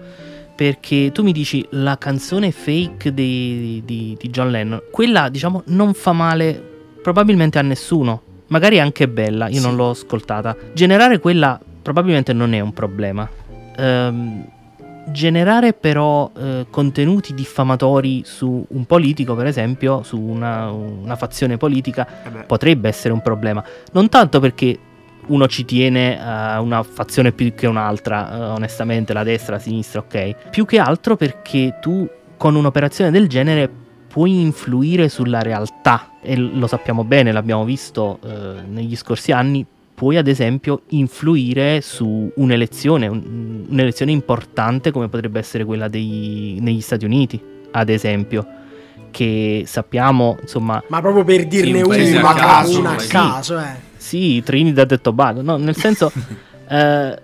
Perché 0.55 1.11
tu 1.11 1.23
mi 1.23 1.31
dici 1.31 1.65
la 1.71 1.97
canzone 1.97 2.51
fake 2.51 3.11
di, 3.11 3.81
di- 3.83 4.15
di 4.19 4.29
John 4.29 4.51
Lennon, 4.51 4.83
quella 4.91 5.29
diciamo 5.29 5.63
non 5.67 5.95
fa 5.95 6.11
male 6.13 6.61
probabilmente 7.01 7.57
a 7.57 7.63
nessuno. 7.63 8.21
Magari 8.47 8.79
anche 8.79 9.07
bella, 9.07 9.47
io 9.47 9.61
non 9.61 9.75
l'ho 9.75 9.89
ascoltata. 9.91 10.55
Generare 10.73 11.19
quella 11.19 11.59
probabilmente 11.81 12.33
non 12.33 12.53
è 12.53 12.59
un 12.59 12.73
problema. 12.73 13.27
Ehm, 13.77 14.45
generare 15.07 15.73
però 15.73 16.31
eh, 16.37 16.65
contenuti 16.69 17.33
diffamatori 17.33 18.23
su 18.25 18.65
un 18.67 18.85
politico, 18.85 19.35
per 19.35 19.47
esempio, 19.47 20.03
su 20.03 20.19
una, 20.19 20.69
una 20.71 21.15
fazione 21.15 21.57
politica, 21.57 22.07
Eh 22.07 22.43
potrebbe 22.43 22.87
essere 22.87 23.13
un 23.13 23.21
problema. 23.21 23.63
Non 23.91 24.09
tanto 24.09 24.39
perché 24.39 24.77
uno 25.27 25.47
ci 25.47 25.65
tiene 25.65 26.19
a 26.21 26.59
una 26.61 26.83
fazione 26.83 27.31
più 27.31 27.53
che 27.53 27.67
un'altra, 27.67 28.33
eh, 28.33 28.39
onestamente, 28.51 29.13
la 29.13 29.23
destra, 29.23 29.55
la 29.55 29.61
sinistra, 29.61 30.01
ok. 30.01 30.49
Più 30.49 30.65
che 30.65 30.79
altro 30.79 31.15
perché 31.15 31.77
tu 31.81 32.07
con 32.37 32.55
un'operazione 32.55 33.11
del 33.11 33.27
genere 33.27 33.69
puoi 34.14 34.41
influire 34.41 35.09
sulla 35.09 35.41
realtà 35.41 36.11
e 36.22 36.36
lo 36.36 36.68
sappiamo 36.68 37.03
bene, 37.03 37.32
l'abbiamo 37.32 37.66
visto 37.66 38.20
eh, 38.24 38.61
negli 38.64 38.95
scorsi 38.95 39.32
anni. 39.32 39.66
Puoi 39.95 40.18
ad 40.18 40.28
esempio 40.28 40.82
influire 40.89 41.82
su 41.82 42.32
un'elezione, 42.36 43.07
un- 43.07 43.66
un'elezione 43.70 44.11
importante 44.11 44.91
come 44.91 45.09
potrebbe 45.09 45.39
essere 45.39 45.66
quella 45.66 45.88
dei- 45.88 46.59
negli 46.61 46.80
Stati 46.82 47.05
Uniti, 47.05 47.41
ad 47.72 47.89
esempio, 47.89 48.45
che 49.09 49.64
sappiamo, 49.66 50.38
insomma, 50.41 50.84
Ma 50.89 51.01
proprio 51.01 51.24
per 51.24 51.47
dirne 51.47 51.82
paese 51.82 52.16
una 52.20 52.30
a 52.30 52.34
caso, 52.36 52.80
una 52.80 52.93
a 52.95 52.99
sì. 52.99 53.07
caso, 53.09 53.57
eh. 53.57 53.76
sì, 53.97 54.43
Trinidad 54.43 54.91
e 54.91 55.01
Tobago, 55.01 55.41
no, 55.41 55.57
nel 55.57 55.76
senso 55.76 56.11
eh, 56.70 57.20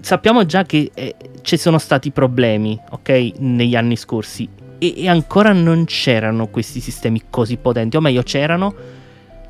sappiamo 0.00 0.44
già 0.44 0.64
che 0.64 0.90
eh, 0.92 1.14
ci 1.42 1.56
sono 1.56 1.78
stati 1.78 2.10
problemi, 2.10 2.76
ok, 2.90 3.34
negli 3.38 3.76
anni 3.76 3.94
scorsi 3.94 4.48
e, 4.78 4.94
e 4.96 5.08
ancora 5.08 5.52
non 5.52 5.84
c'erano 5.84 6.48
questi 6.48 6.80
sistemi 6.80 7.22
così 7.30 7.56
potenti, 7.56 7.96
o 7.96 8.00
meglio 8.00 8.22
c'erano, 8.22 8.74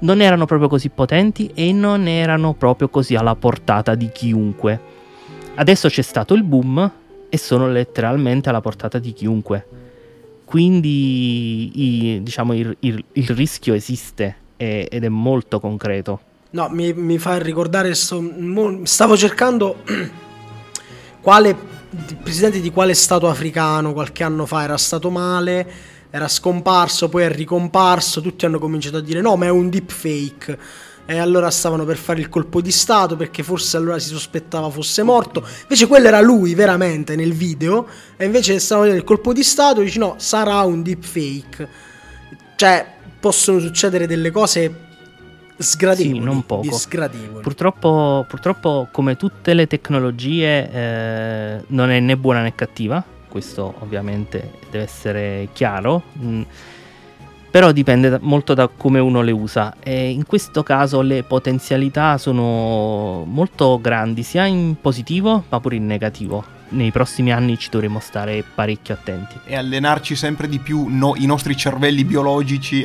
non 0.01 0.21
erano 0.21 0.45
proprio 0.47 0.69
così 0.69 0.89
potenti 0.91 1.51
e 1.55 1.73
non 1.73 2.07
erano 2.07 2.53
proprio 2.55 2.89
così 2.89 3.15
alla 3.15 3.35
portata 3.35 3.95
di 3.95 4.11
chiunque. 4.13 4.81
Adesso 5.55 5.89
c'è 5.89 6.03
stato 6.03 6.35
il 6.35 6.43
boom 6.43 6.91
e 7.29 7.39
sono 7.39 7.69
letteralmente 7.69 8.49
alla 8.49 8.61
portata 8.61 8.99
di 8.99 9.13
chiunque. 9.13 9.67
Quindi 10.45 12.15
i- 12.17 12.23
diciamo 12.23 12.55
il, 12.55 12.77
il- 12.81 13.05
il 13.13 13.29
rischio 13.31 13.75
esiste 13.75 14.37
e- 14.57 14.87
ed 14.91 15.05
è 15.05 15.09
molto 15.09 15.59
concreto. 15.61 16.21
No, 16.51 16.69
mi, 16.71 16.93
mi 16.93 17.19
fa 17.19 17.39
ricordare, 17.39 17.93
mo- 18.39 18.81
stavo 18.85 19.17
cercando 19.17 19.83
quale 21.21 21.57
il 22.09 22.17
presidente 22.17 22.61
di 22.61 22.71
quale 22.71 22.95
stato 22.95 23.29
africano 23.29 23.93
qualche 23.93 24.25
anno 24.25 24.47
fa 24.47 24.63
era 24.65 24.77
stato 24.77 25.11
male, 25.11 25.67
era 26.11 26.29
scomparso, 26.29 27.09
poi 27.09 27.25
è 27.25 27.31
ricomparso, 27.31 28.21
tutti 28.21 28.45
hanno 28.45 28.59
cominciato 28.59 28.97
a 28.97 29.01
dire 29.01 29.21
no, 29.21 29.37
ma 29.37 29.47
è 29.47 29.51
un 29.51 29.71
deepfake. 29.71 30.59
E 31.07 31.19
allora 31.19 31.51
stavano 31.51 31.85
per 31.85 31.99
fare 31.99 32.21
il 32.21 32.31
colpo 32.31 32.63
di 32.63 32.71
stato 32.71 33.15
perché 33.15 33.43
forse 33.43 33.77
allora 33.77 33.99
si 33.99 34.09
sospettava 34.09 34.71
fosse 34.71 35.03
morto. 35.03 35.47
Invece 35.63 35.87
quello 35.87 36.07
era 36.09 36.21
lui 36.21 36.55
veramente 36.55 37.15
nel 37.15 37.35
video. 37.35 37.87
E 38.17 38.25
invece 38.25 38.59
stavano 38.59 38.87
vedendo 38.87 39.05
il 39.05 39.09
colpo 39.15 39.35
di 39.35 39.43
stato 39.43 39.81
e 39.81 39.85
dici 39.85 39.99
no, 39.99 40.15
sarà 40.17 40.63
un 40.63 40.83
deepfake. 40.83 41.69
Cioè, 42.57 42.87
possono 43.21 43.59
succedere 43.59 44.07
delle 44.07 44.31
cose 44.31 44.94
sgradevoli. 45.57 46.19
Sì, 46.19 46.25
non 46.25 46.45
poco. 46.47 46.73
Sgradevoli. 46.73 47.43
Purtroppo, 47.43 48.25
purtroppo, 48.29 48.89
come 48.91 49.17
tutte 49.17 49.55
le 49.55 49.67
tecnologie, 49.67 50.71
eh, 50.71 51.65
non 51.69 51.91
è 51.91 52.01
né 52.01 52.17
buona 52.17 52.43
né 52.43 52.55
cattiva. 52.55 53.03
Questo 53.29 53.75
ovviamente 53.81 54.53
deve 54.71 54.85
essere 54.85 55.49
chiaro. 55.53 56.03
Mm, 56.23 56.43
Però 57.55 57.71
dipende 57.71 58.09
da- 58.09 58.19
molto 58.21 58.53
da 58.53 58.67
come 58.69 58.99
uno 58.99 59.23
le 59.23 59.31
usa. 59.31 59.77
E 59.81 60.11
in 60.11 60.27
questo 60.27 60.65
caso 60.65 61.03
le 61.03 61.23
potenzialità 61.23 62.19
sono 62.19 63.23
molto 63.29 63.79
grandi, 63.81 64.25
sia 64.25 64.45
in 64.47 64.75
positivo 64.81 65.45
ma 65.49 65.61
pure 65.61 65.77
in 65.77 65.87
negativo. 65.87 66.45
Nei 66.71 66.91
prossimi 66.91 67.31
anni 67.33 67.57
ci 67.57 67.69
dovremo 67.71 68.01
stare 68.01 68.43
parecchio 68.43 68.95
attenti. 68.95 69.39
e 69.45 69.55
allenarci 69.55 70.17
sempre 70.17 70.49
di 70.49 70.59
più 70.59 70.87
no- 70.89 71.15
i 71.17 71.27
nostri 71.27 71.57
cervelli 71.57 72.05
biologici 72.05 72.83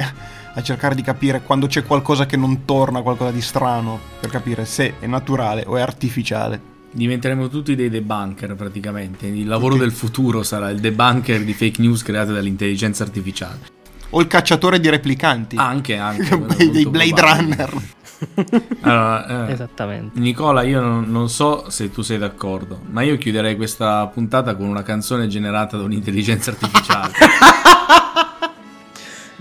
a 0.54 0.62
cercare 0.64 0.96
di 0.96 1.02
capire 1.02 1.42
quando 1.42 1.68
c'è 1.68 1.84
qualcosa 1.84 2.26
che 2.26 2.38
non 2.38 2.66
torna, 2.66 3.02
qualcosa 3.02 3.32
di 3.32 3.42
strano, 3.42 4.00
per 4.20 4.30
capire 4.30 4.66
se 4.66 4.96
è 5.00 5.06
naturale 5.06 5.64
o 5.66 5.78
è 5.78 5.82
artificiale. 5.82 6.78
Diventeremo 6.92 7.50
tutti 7.50 7.76
dei 7.76 7.90
debunker 7.90 8.56
praticamente. 8.56 9.28
Il 9.28 9.48
lavoro 9.48 9.74
Tutti. 9.74 9.86
del 9.86 9.94
futuro 9.94 10.42
sarà 10.42 10.70
il 10.70 10.80
debunker 10.80 11.44
di 11.44 11.54
fake 11.54 11.82
news 11.82 12.02
create 12.02 12.34
dall'intelligenza 12.34 13.04
artificiale. 13.04 13.78
O 14.12 14.22
il 14.22 14.28
cacciatore 14.28 14.80
di 14.80 14.90
replicanti. 14.90 15.56
Anche, 15.56 15.98
anche. 15.98 16.36
dei 16.72 16.88
Blade 16.88 17.14
probabile. 17.14 17.56
Runner. 17.56 17.98
Allora, 18.82 19.48
eh, 19.48 19.54
Esattamente. 19.54 20.20
Nicola, 20.20 20.64
io 20.64 20.82
non, 20.82 21.10
non 21.10 21.30
so 21.30 21.70
se 21.70 21.90
tu 21.90 22.02
sei 22.02 22.18
d'accordo, 22.18 22.82
ma 22.90 23.02
io 23.02 23.18
chiuderei 23.18 23.56
questa 23.56 24.06
puntata 24.08 24.56
con 24.56 24.68
una 24.68 24.84
canzone 24.84 25.28
generata 25.28 25.78
da 25.78 25.84
un'intelligenza 25.84 26.52
artificiale. 26.52 27.14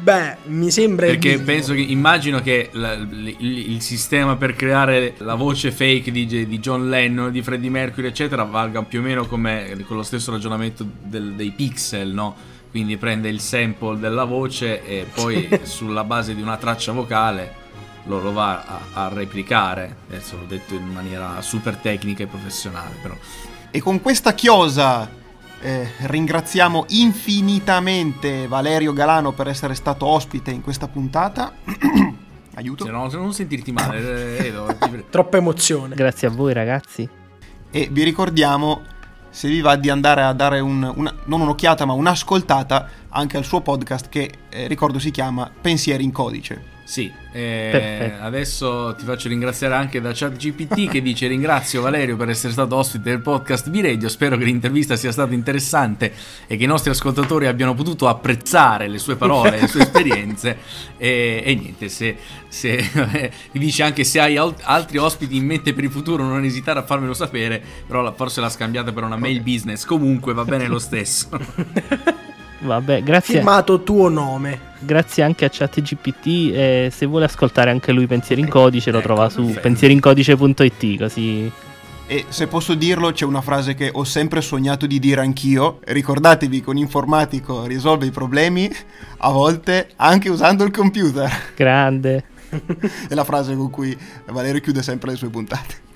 Beh, 0.00 0.36
mi 0.44 0.70
sembra 0.70 1.06
il 1.06 1.12
Perché 1.14 1.28
minimo. 1.30 1.46
penso 1.46 1.74
che 1.74 1.80
immagino 1.80 2.40
che 2.40 2.68
la- 2.72 2.92
il, 2.92 3.36
il 3.72 3.80
sistema 3.82 4.36
per 4.36 4.54
creare 4.54 5.14
la 5.18 5.34
voce 5.34 5.72
fake 5.72 6.12
di, 6.12 6.24
di 6.26 6.58
John 6.60 6.88
Lennon, 6.88 7.32
di 7.32 7.42
Freddie 7.42 7.68
Mercury, 7.68 8.06
eccetera, 8.06 8.44
valga 8.44 8.82
più 8.82 9.00
o 9.00 9.02
meno 9.02 9.26
come 9.26 9.76
con 9.86 9.96
lo 9.96 10.04
stesso 10.04 10.30
ragionamento 10.30 10.86
del- 11.02 11.32
dei 11.32 11.50
pixel, 11.50 12.10
no? 12.12 12.34
Quindi 12.70 12.96
prende 12.96 13.28
il 13.28 13.40
sample 13.40 13.98
della 13.98 14.24
voce 14.24 14.84
e 14.86 15.06
poi 15.12 15.48
sulla 15.64 16.04
base 16.04 16.34
di 16.34 16.42
una 16.42 16.56
traccia 16.58 16.92
vocale 16.92 17.66
lo, 18.04 18.20
lo 18.22 18.32
va 18.32 18.64
a, 18.64 18.80
a 19.06 19.08
replicare. 19.12 19.96
Adesso 20.10 20.36
l'ho 20.36 20.44
detto 20.46 20.74
in 20.74 20.86
maniera 20.92 21.40
super 21.42 21.74
tecnica 21.76 22.22
e 22.22 22.26
professionale, 22.26 22.94
però. 23.02 23.16
E 23.70 23.80
con 23.80 24.00
questa 24.00 24.32
chiosa 24.32 25.10
eh, 25.60 25.88
ringraziamo 25.98 26.84
infinitamente 26.88 28.46
Valerio 28.46 28.92
Galano 28.92 29.32
per 29.32 29.48
essere 29.48 29.74
stato 29.74 30.06
ospite 30.06 30.50
in 30.50 30.62
questa 30.62 30.88
puntata. 30.88 31.52
Aiuto. 32.54 32.84
Se, 32.84 32.90
no, 32.90 33.08
se 33.08 33.16
non 33.16 33.32
sentirti 33.32 33.72
male, 33.72 34.38
eh, 34.38 34.46
Edo, 34.46 34.66
ti. 34.78 35.04
Troppa 35.10 35.36
emozione. 35.36 35.94
Grazie 35.94 36.28
a 36.28 36.30
voi 36.30 36.52
ragazzi. 36.52 37.08
E 37.70 37.88
vi 37.90 38.02
ricordiamo, 38.02 38.82
se 39.30 39.48
vi 39.48 39.60
va, 39.60 39.76
di 39.76 39.90
andare 39.90 40.22
a 40.22 40.32
dare 40.32 40.58
un, 40.60 40.92
una- 40.96 41.14
non 41.24 41.40
un'occhiata, 41.40 41.84
ma 41.84 41.92
un'ascoltata 41.92 42.88
anche 43.10 43.36
al 43.36 43.44
suo 43.44 43.60
podcast 43.60 44.08
che 44.08 44.30
eh, 44.48 44.66
ricordo 44.66 44.98
si 44.98 45.10
chiama 45.10 45.50
Pensieri 45.60 46.02
in 46.04 46.12
codice. 46.12 46.76
Sì, 46.88 47.12
eh, 47.32 48.14
adesso 48.18 48.94
ti 48.96 49.04
faccio 49.04 49.28
ringraziare 49.28 49.74
anche 49.74 50.00
da 50.00 50.12
ChatGPT 50.14 50.88
che 50.88 51.02
dice 51.02 51.26
ringrazio 51.26 51.82
Valerio 51.82 52.16
per 52.16 52.30
essere 52.30 52.50
stato 52.50 52.76
ospite 52.76 53.10
del 53.10 53.20
podcast 53.20 53.68
V-Radio, 53.68 54.08
spero 54.08 54.38
che 54.38 54.44
l'intervista 54.44 54.96
sia 54.96 55.12
stata 55.12 55.34
interessante 55.34 56.14
e 56.46 56.56
che 56.56 56.64
i 56.64 56.66
nostri 56.66 56.88
ascoltatori 56.88 57.44
abbiano 57.46 57.74
potuto 57.74 58.08
apprezzare 58.08 58.88
le 58.88 58.96
sue 58.96 59.16
parole, 59.16 59.60
le 59.60 59.68
sue 59.68 59.82
esperienze. 59.82 60.56
E, 61.00 61.42
e 61.44 61.54
niente, 61.54 61.88
se, 61.88 62.16
se 62.48 62.82
mi 63.52 63.60
dice 63.60 63.84
anche 63.84 64.02
se 64.02 64.18
hai 64.18 64.36
al- 64.36 64.56
altri 64.62 64.96
ospiti 64.96 65.36
in 65.36 65.44
mente 65.44 65.72
per 65.72 65.84
il 65.84 65.90
futuro 65.92 66.24
non 66.24 66.42
esitare 66.42 66.80
a 66.80 66.82
farmelo 66.82 67.14
sapere, 67.14 67.62
però 67.86 68.00
la- 68.00 68.12
forse 68.12 68.40
l'ha 68.40 68.48
scambiata 68.48 68.92
per 68.92 69.04
una 69.04 69.16
mail 69.16 69.40
business, 69.42 69.84
comunque 69.84 70.32
va 70.32 70.44
bene 70.44 70.66
lo 70.66 70.80
stesso. 70.80 71.28
Vabbè, 72.60 73.02
grazie, 73.02 73.34
Firmato 73.36 73.82
tuo 73.82 74.08
nome. 74.08 74.58
grazie 74.80 75.22
anche 75.22 75.44
a 75.44 75.48
ChatGPT. 75.50 76.26
E 76.54 76.90
se 76.92 77.06
vuole 77.06 77.24
ascoltare 77.26 77.70
anche 77.70 77.92
lui 77.92 78.06
Pensieri 78.06 78.40
in 78.40 78.48
Codice, 78.48 78.90
lo 78.90 78.98
Ecco, 78.98 79.06
trova 79.06 79.28
su 79.28 79.42
perfetto. 79.42 79.60
pensierincodice.it. 79.60 80.98
Così 80.98 81.52
E 82.08 82.24
se 82.28 82.46
posso 82.46 82.74
dirlo, 82.74 83.12
c'è 83.12 83.24
una 83.24 83.42
frase 83.42 83.74
che 83.74 83.90
ho 83.92 84.02
sempre 84.04 84.40
sognato 84.40 84.86
di 84.86 84.98
dire 84.98 85.20
anch'io. 85.20 85.78
Ricordatevi 85.84 86.62
che 86.62 86.70
un 86.70 86.78
informatico 86.78 87.64
risolve 87.66 88.06
i 88.06 88.10
problemi, 88.10 88.70
a 89.18 89.30
volte 89.30 89.90
anche 89.96 90.28
usando 90.30 90.64
il 90.64 90.70
computer. 90.72 91.30
grande. 91.54 92.24
È 93.08 93.14
la 93.14 93.24
frase 93.24 93.54
con 93.54 93.68
cui 93.70 93.96
Valerio 94.26 94.60
chiude 94.60 94.82
sempre 94.82 95.10
le 95.10 95.16
sue 95.16 95.28
puntate. 95.28 95.86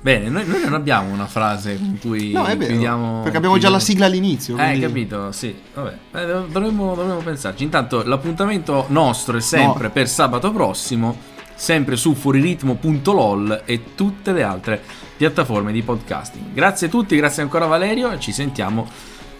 Bene, 0.00 0.28
noi, 0.28 0.46
noi 0.46 0.60
non 0.62 0.74
abbiamo 0.74 1.12
una 1.12 1.26
frase 1.26 1.76
con 1.76 1.98
cui 2.00 2.30
No, 2.32 2.44
è 2.44 2.56
vero. 2.56 2.70
chiudiamo- 2.70 3.20
perché 3.22 3.36
abbiamo 3.36 3.58
già 3.58 3.68
la 3.68 3.80
sigla 3.80 4.06
all'inizio. 4.06 4.56
Eh, 4.56 4.60
hai 4.62 4.78
quindi- 4.78 4.86
capito, 5.08 5.32
sì. 5.32 5.54
Vabbè, 5.74 5.92
eh, 6.14 6.26
dovremmo, 6.50 6.94
dovremmo 6.94 7.20
pensarci. 7.20 7.64
Intanto 7.64 8.02
l'appuntamento 8.04 8.84
nostro 8.88 9.36
è 9.36 9.40
sempre 9.40 9.84
No. 9.88 9.90
per 9.90 10.08
sabato 10.08 10.52
prossimo 10.52 11.16
sempre 11.56 11.96
su 11.96 12.14
fuoriritmo.lol 12.14 13.62
e 13.64 13.94
tutte 13.96 14.30
le 14.32 14.44
altre 14.44 14.80
piattaforme 15.16 15.72
di 15.72 15.82
podcasting. 15.82 16.52
Grazie 16.52 16.86
a 16.86 16.90
tutti, 16.90 17.16
grazie 17.16 17.42
ancora 17.42 17.66
Valerio 17.66 18.12
e 18.12 18.20
ci 18.20 18.30
sentiamo 18.30 18.86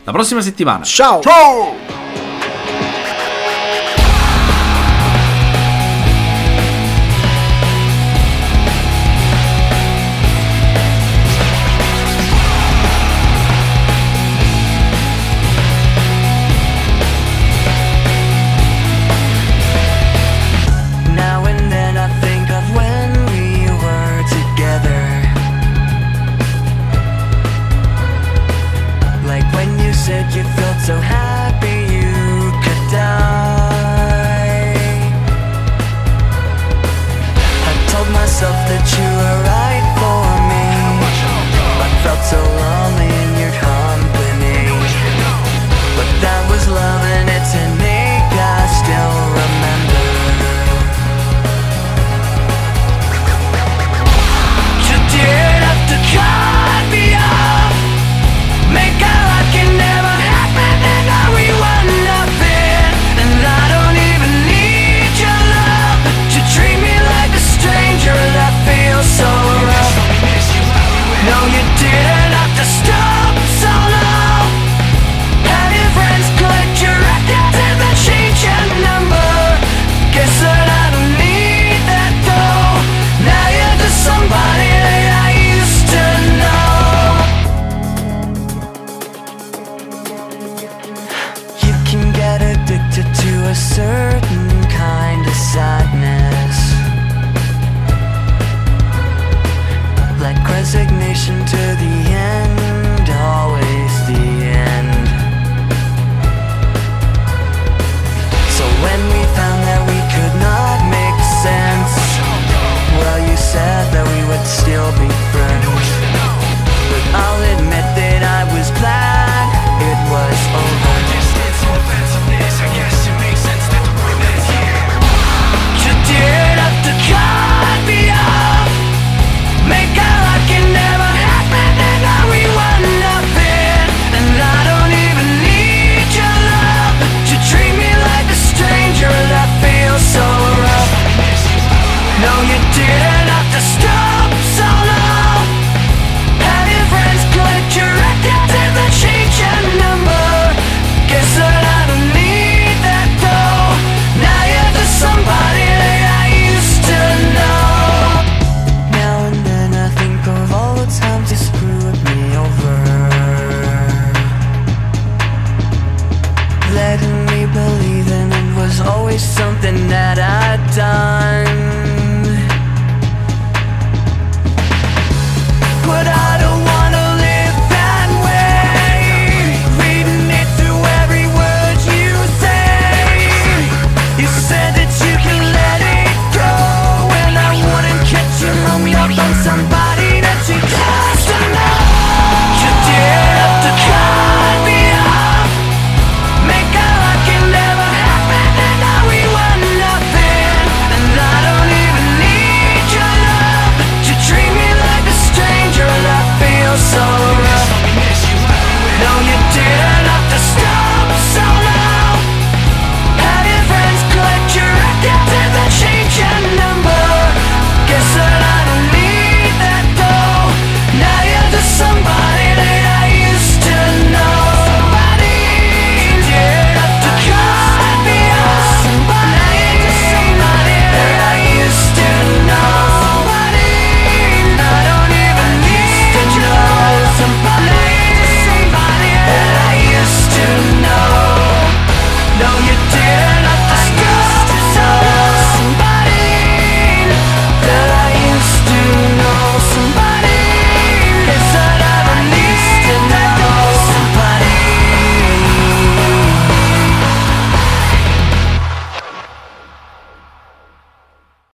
la 0.03 0.11
prossima 0.11 0.41
settimana. 0.41 0.83
Ciao! 0.83 1.21
Ciao! 1.21 2.48